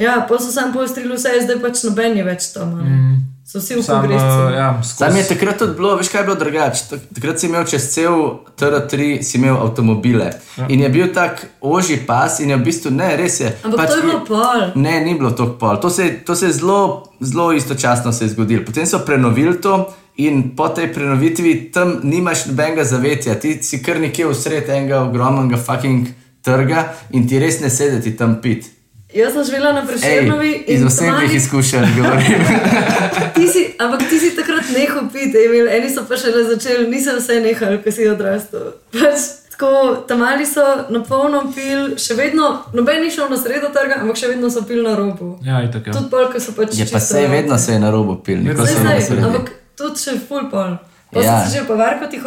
Ja, 0.00 0.26
pa 0.28 0.38
so 0.38 0.50
sam 0.50 0.72
poostrili 0.72 1.14
vse, 1.14 1.36
zdaj 1.44 1.60
pač 1.62 1.84
noben 1.86 2.16
je 2.18 2.24
več 2.26 2.50
tam. 2.56 2.74
Mm. 2.80 3.09
So 3.50 3.58
vsi 3.58 3.74
v 3.74 3.82
pogrešku. 3.82 4.26
uh, 4.44 4.54
ja, 4.54 4.68
Sam 4.80 5.16
je 5.16 5.24
takrat 5.24 5.58
tudi 5.58 5.74
bilo, 5.74 5.96
veš 5.96 6.08
kaj 6.08 6.20
je 6.20 6.24
bilo 6.24 6.36
drugače. 6.36 6.84
Tak- 6.90 7.00
Takrat 7.14 7.40
si 7.40 7.46
imel 7.46 7.64
čez 7.64 7.82
cel 7.88 8.14
TR3, 8.54 9.22
si 9.22 9.38
imel 9.38 9.56
avtomobile. 9.56 10.28
Ja. 10.56 10.66
In 10.68 10.80
je 10.80 10.88
bil 10.88 11.08
tak 11.10 11.42
ožji 11.60 11.96
pas, 12.06 12.40
in 12.40 12.50
je 12.50 12.56
v 12.56 12.62
bistvu 12.62 12.90
ne, 12.90 13.16
res 13.16 13.40
je. 13.40 13.50
Ampak 13.64 13.88
to 13.88 13.96
je 13.96 14.02
bilo 14.02 14.20
pol. 14.22 14.60
Ne, 14.76 15.00
ni 15.00 15.14
bilo 15.14 15.30
tako 15.30 15.58
pol. 15.58 15.76
To 15.76 15.90
se, 15.90 16.22
to 16.22 16.34
se 16.34 16.46
je 16.46 16.52
zelo, 16.52 16.78
zelo 17.20 17.52
istočasno 17.52 18.12
se 18.12 18.24
je 18.24 18.28
zgodilo. 18.28 18.62
Potem 18.64 18.86
so 18.86 18.98
prenovili 19.00 19.58
to. 19.58 19.90
In 20.16 20.54
po 20.54 20.68
tej 20.68 20.92
prenovitvi 20.94 21.72
tam 21.72 22.00
nimaš 22.02 22.46
nobenega 22.46 22.84
zavetja, 22.84 23.34
ti 23.34 23.58
si 23.62 23.82
kar 23.82 23.98
nekje 23.98 24.26
v 24.26 24.34
sredi 24.34 24.70
enega 24.70 25.00
ogromnega 25.00 25.56
fucking 25.56 26.06
trga 26.40 26.84
in 27.10 27.26
ti 27.26 27.38
res 27.38 27.60
ne 27.60 27.70
sedeti 27.70 28.12
tam 28.12 28.38
pit. 28.38 28.68
Jaz 29.14 29.32
sem 29.32 29.44
živela 29.44 29.72
na 29.72 29.80
Ej, 29.80 29.86
Prešernovi 29.86 30.64
iz 30.66 30.80
in 30.80 30.86
osebnih 30.86 31.28
tam 31.30 31.36
izkušenj 31.36 31.86
govorim. 31.96 32.42
Ti 33.34 33.48
si, 33.48 33.74
ampak 33.78 34.00
ti 34.08 34.18
si 34.18 34.36
takrat 34.36 34.64
nehal 34.78 35.08
piti, 35.12 35.38
Emil. 35.44 35.68
eni 35.68 35.90
so 35.90 36.04
pa 36.08 36.16
šele 36.16 36.44
začeli, 36.44 36.86
nisem 36.90 37.16
vse 37.18 37.40
nehal, 37.40 37.78
ko 37.82 37.90
si 37.90 38.06
odrastel. 38.08 38.72
Pač, 38.92 39.20
tako, 39.50 39.70
tam 40.08 40.18
mali 40.22 40.46
so 40.46 40.62
na 40.94 41.02
polno 41.02 41.42
pil, 41.54 41.96
še 41.98 42.14
vedno, 42.14 42.52
noben 42.72 43.02
ni 43.02 43.10
šel 43.10 43.26
na 43.30 43.38
sredo 43.40 43.72
trga, 43.74 43.98
ampak 44.04 44.16
še 44.16 44.30
vedno 44.30 44.50
so 44.50 44.62
pil 44.62 44.82
na 44.86 44.94
robu. 44.94 45.38
Ja, 45.42 45.58
itak 45.66 45.86
je. 45.90 45.96
Tudi 45.96 46.10
pol, 46.12 46.28
ko 46.30 46.38
so 46.40 46.54
pač 46.54 46.78
Je 46.78 46.86
pa 46.86 47.00
se 47.00 47.22
robu. 47.24 47.34
vedno 47.34 47.58
se 47.58 47.72
je 47.72 47.80
na 47.82 47.90
robu 47.90 48.16
pil, 48.22 48.38
nikoli 48.46 48.68
se 48.68 48.78
Zdaj, 48.78 49.02
ne 49.10 49.26
ampak 49.26 49.50
tudi 49.74 49.98
še 49.98 50.20
full 50.28 50.46
pol. 50.52 50.78
Pa 51.12 51.20
Ja. 51.20 51.24
ja. 51.24 51.40
so 51.40 51.50
začeli 51.50 51.66
pa 51.66 51.74
varkoti 51.74 52.20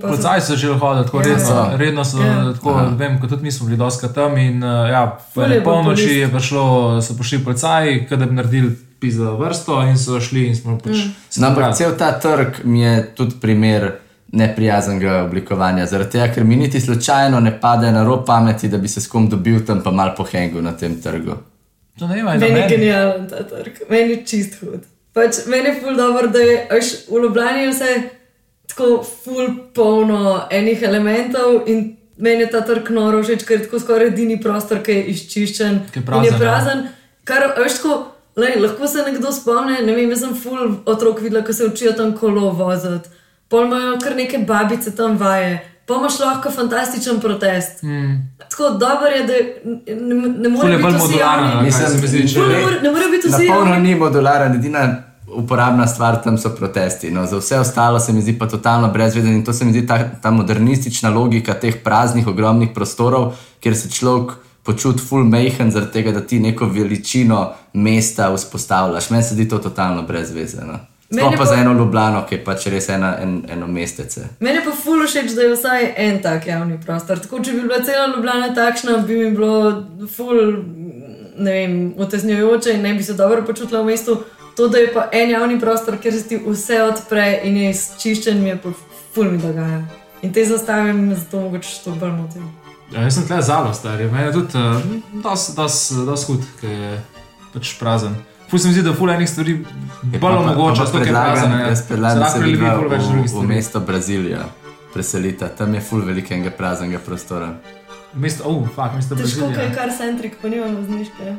pa 0.00 0.08
so... 0.08 0.08
Policaj 0.08 0.40
so 0.40 0.56
že 0.56 0.68
hodili, 0.68 1.04
tako 1.04 1.18
Ja. 1.18 1.24
redno, 1.24 1.44
So. 1.44 1.76
redno 1.76 2.04
so, 2.04 2.22
Ja. 2.22 2.52
tako, 2.52 2.80
vem, 2.96 3.20
kot 3.20 3.30
tudi 3.30 3.42
mi 3.42 3.52
smo 3.52 3.66
bili 3.66 3.76
doska 3.76 4.08
tam 4.08 4.38
in 4.38 4.64
uh, 4.64 4.88
ja, 4.88 5.18
po 5.34 5.42
je 5.42 5.64
polnoči 5.64 6.18
je 6.18 6.28
prišlo, 6.28 7.02
so 7.02 7.14
prišli 7.14 7.44
policaji, 7.44 8.06
da 8.10 8.16
bi 8.16 8.34
naredili 8.34 8.70
pizza 9.00 9.30
vrsto 9.30 9.82
in 9.82 9.98
so 9.98 10.20
šli 10.20 10.46
in 10.46 10.56
smo 10.56 10.78
pač. 10.78 10.96
se 11.30 11.40
No, 11.40 11.46
ampak 11.48 11.74
cel 11.74 11.96
ta 11.98 12.12
trg 12.12 12.64
mi 12.64 12.80
je 12.80 13.14
tudi 13.14 13.34
primer 13.40 13.92
neprijaznega 14.32 15.22
oblikovanja. 15.22 15.86
Zaradi 15.86 16.10
tega, 16.10 16.34
ker 16.34 16.44
mi 16.44 16.56
niti 16.56 16.80
slučajno 16.80 17.40
ne 17.40 17.60
pade 17.60 17.92
na 17.92 18.04
rob 18.04 18.26
pameti, 18.26 18.68
da 18.68 18.78
bi 18.78 18.88
se 18.88 19.00
s 19.00 19.06
kom 19.06 19.28
dobil 19.28 19.64
tam 19.66 19.82
pa 19.82 19.90
mal 19.90 20.14
pohengu 20.16 20.60
na 20.60 20.72
tem 20.72 21.00
trgu. 21.02 21.36
To 21.98 22.06
ne 22.06 22.14
vem, 22.14 22.24
Meni 22.40 22.58
je 22.58 22.68
genijalen 22.68 23.28
ta 23.28 23.36
trg, 23.36 23.72
meni 23.90 24.10
je 24.10 24.24
čist 24.26 24.60
hud. 24.60 24.80
Pač, 25.16 25.46
meni 25.48 25.70
je 25.72 25.78
ful 25.80 25.96
dobro, 25.96 26.28
da 26.28 26.42
je 26.44 26.56
až 26.76 26.92
v 27.08 27.22
Ljubljani 27.24 27.70
vse 27.70 27.92
tako 28.68 29.02
ful 29.02 29.46
polno 29.74 30.42
enih 30.52 30.82
elementov 30.82 31.62
in 31.66 31.96
meni 32.16 32.44
je 32.44 32.50
ta 32.52 32.60
trg 32.60 32.90
noro 32.92 33.22
všeč, 33.22 33.44
ker 33.48 33.56
je 33.56 33.64
tako 33.64 33.80
skoraj 33.80 34.10
edini 34.12 34.36
prostor, 34.42 34.82
ki 34.84 34.92
je 34.92 35.04
izčiščen. 35.14 35.78
Ki 35.92 36.02
je 36.02 36.06
prazen, 36.06 36.26
je 36.26 36.32
ja. 36.32 36.40
prazen. 36.40 36.82
Kar, 37.24 37.46
veš, 37.56 37.78
tako, 37.80 37.96
lej, 38.36 38.58
lahko 38.60 38.88
se 38.88 39.04
nekdo 39.06 39.32
spomne, 39.32 39.78
ne 39.86 39.94
vem, 39.96 40.12
jaz 40.12 40.26
sem 40.26 40.34
ful 40.36 40.76
otrok 40.84 41.22
videla, 41.24 41.44
ko 41.46 41.56
se 41.56 41.68
učijo 41.68 41.94
tam 41.96 42.12
kolo 42.16 42.50
voziti. 42.56 43.12
Pol 43.48 43.68
imajo 43.68 43.96
kar 44.02 44.16
neke 44.18 44.42
babice 44.44 44.92
tam 44.96 45.16
vaje. 45.20 45.58
Pa 45.86 45.94
imaš 45.94 46.18
lahko 46.20 46.50
fantastičen 46.50 47.20
protest. 47.20 47.82
Mm. 47.82 48.14
Tako 48.38 48.70
dobro 48.70 49.06
je, 49.06 49.22
da 49.22 49.32
ne, 49.94 50.14
ne 50.38 50.48
more 50.48 50.78
bolj 50.78 50.82
biti 50.82 50.96
vsi 50.96 50.98
modularno, 50.98 51.46
javni. 51.46 51.70
no, 51.70 51.78
kaj 51.78 51.88
se 51.88 51.98
mi 52.00 52.08
zdi, 52.08 52.28
če 52.28 52.40
ne 52.40 52.46
more- 52.46 52.82
ne 52.82 52.90
more 52.90 53.08
biti 53.10 53.28
vsi 53.28 53.46
polno 53.48 53.70
javni. 53.70 53.88
ni 53.88 53.94
modularen, 53.94 54.54
edina 54.54 55.02
uporabna 55.28 55.86
stvar 55.86 56.22
tam 56.22 56.38
so 56.38 56.50
protesti. 56.50 57.10
No, 57.10 57.26
za 57.26 57.36
vse 57.36 57.58
ostalo 57.58 58.00
se 58.00 58.12
mi 58.12 58.22
zdi 58.22 58.38
pa 58.38 58.48
totalno 58.48 58.88
brezveden 58.88 59.32
in 59.32 59.44
to 59.44 59.52
se 59.52 59.64
mi 59.64 59.72
zdi 59.72 59.86
ta, 59.86 59.98
ta 60.22 60.30
modernistična 60.30 61.10
logika 61.10 61.54
teh 61.54 61.74
praznih, 61.84 62.26
ogromnih 62.26 62.68
prostorov, 62.74 63.32
kjer 63.60 63.76
se 63.76 63.90
človek 63.90 64.30
počuti 64.62 64.98
full 65.00 65.24
mehen, 65.24 65.70
zaradi 65.70 65.92
tega, 65.92 66.12
da 66.12 66.20
ti 66.20 66.40
neko 66.40 66.66
veličino 66.66 67.52
mesta 67.72 68.34
vzpostavljaš. 68.34 69.10
Meni 69.10 69.22
se 69.22 69.34
zdi 69.34 69.48
to 69.48 69.58
totalno 69.58 70.02
brezvezeno. 70.02 70.78
Sploh 71.12 71.30
pa 71.30 71.36
pa- 71.38 71.44
za 71.44 71.54
eno 71.54 71.72
Ljubljano, 71.72 72.24
ki 72.28 72.34
je 72.34 72.44
pač 72.44 72.66
res 72.66 72.88
ena, 72.88 73.16
en, 73.22 73.42
eno 73.48 73.66
mestece. 73.66 74.28
Meni 74.40 74.58
je 74.58 74.64
pa 74.64 74.70
ful 74.70 75.04
všeč, 75.06 75.34
da 75.36 75.42
je 75.42 75.52
vsaj 75.54 75.92
en 75.96 76.22
tak 76.22 76.46
javni 76.46 76.80
prostor. 76.86 77.18
Tako, 77.18 77.40
če 77.44 77.52
bi 77.52 77.60
bila 77.60 77.82
cela 77.84 78.06
Ljubljana 78.16 78.54
takšna, 78.54 78.96
bi 79.06 79.16
mi 79.16 79.30
bilo 79.30 79.84
ful, 80.16 80.40
ne 81.38 81.52
vem, 81.52 81.94
oteznjujoče 81.98 82.72
in 82.74 82.82
ne 82.82 82.94
bi 82.94 83.02
se 83.02 83.14
dobro 83.14 83.44
počutila 83.46 83.80
v 83.82 83.92
mestu. 83.92 84.18
To, 84.56 84.68
da 84.68 84.78
je 84.78 84.92
pa 84.94 85.08
en 85.12 85.30
javni 85.30 85.60
prostor, 85.60 85.98
kjer 86.02 86.14
se 86.14 86.22
ti 86.28 86.40
vse 86.46 86.82
odpre 86.82 87.40
in 87.44 87.56
je 87.56 87.70
izčiščen, 87.70 88.42
mi 88.42 88.48
je 88.48 88.56
pa 88.62 88.68
ful 89.14 89.30
mi 89.30 89.38
dogaja. 89.38 89.82
In 90.22 90.32
te 90.32 90.44
zastave 90.44 90.92
mi 90.92 91.14
zato 91.14 91.40
mogoče 91.40 91.80
to 91.84 91.90
bolj 91.90 92.10
motim. 92.10 92.46
Ja, 92.92 93.02
jaz 93.02 93.14
sem 93.14 93.26
tle 93.26 93.42
zalo, 93.42 93.74
star. 93.74 94.00
je. 94.00 94.06
Meni 94.10 94.26
je 94.26 94.32
tudi 94.32 94.58
uh, 94.58 95.22
dos, 95.22 95.48
dos, 95.54 95.90
dos 96.06 96.24
hud, 96.26 96.40
ki 96.60 96.66
je 96.66 97.02
pač 97.52 97.74
prazen. 97.78 98.14
Ful 98.50 98.58
se 98.58 98.68
mi 98.68 98.74
zdi, 98.74 98.82
da 98.82 98.92
ful 98.94 99.10
enih 99.10 99.30
stvari 99.30 99.64
bolj 100.20 100.34
omogoča, 100.36 100.82
je 100.82 100.86
prazen. 100.90 101.02
predlagam, 101.02 101.60
jaz 101.68 101.82
predlagam, 101.88 102.18
da 102.20 102.28
se 102.28 102.38
prelevi 102.38 102.66
ful 102.78 102.88
več 102.88 103.02
v, 103.02 103.06
drugih 103.08 103.24
v 103.24 103.28
stvari. 103.28 103.46
mesto 103.46 103.80
Brazilija 103.80 104.44
preselita. 104.94 105.48
Tam 105.48 105.74
je 105.74 105.80
full 105.80 106.02
velikega 106.06 106.50
praznega 106.50 106.98
prostora. 106.98 107.48
Mesto, 108.14 108.44
oh, 108.48 108.66
fuck, 108.68 108.94
mesto 108.94 109.14
Težko 109.14 109.40
je 109.44 109.48
Brazilija. 109.48 109.74
kar 109.74 109.90
centrik, 109.98 110.36
pa 110.42 110.48
nimamo 110.48 110.82
zniške. 110.86 111.34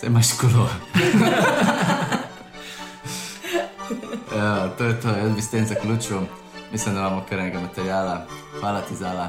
Se 0.00 0.06
imaš 0.06 0.26
kolo. 0.40 0.68
ja, 4.36 4.68
to 4.78 4.84
je 4.84 5.00
to, 5.00 5.08
jaz 5.08 5.32
bi 5.34 5.42
s 5.42 5.50
tem 5.50 5.66
zaključil. 5.66 6.20
Mislim, 6.72 6.94
da 6.94 7.00
imamo 7.00 7.24
kar 7.28 7.38
nekaj 7.38 7.62
materijala. 7.62 8.26
Hvala 8.60 8.80
ti, 8.80 8.96
Zala. 8.96 9.28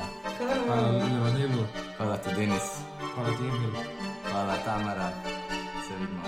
Hvala, 0.68 0.88
Levanilu, 0.92 1.64
Hvala 1.98 2.18
ti, 2.18 2.30
Denis. 2.36 2.64
hvala 3.16 3.30
ti, 3.30 3.44
Emil. 3.44 3.72
Hvala, 4.32 4.54
Tamara. 4.66 5.10
Se 5.88 5.94
vidimo. 6.00 6.22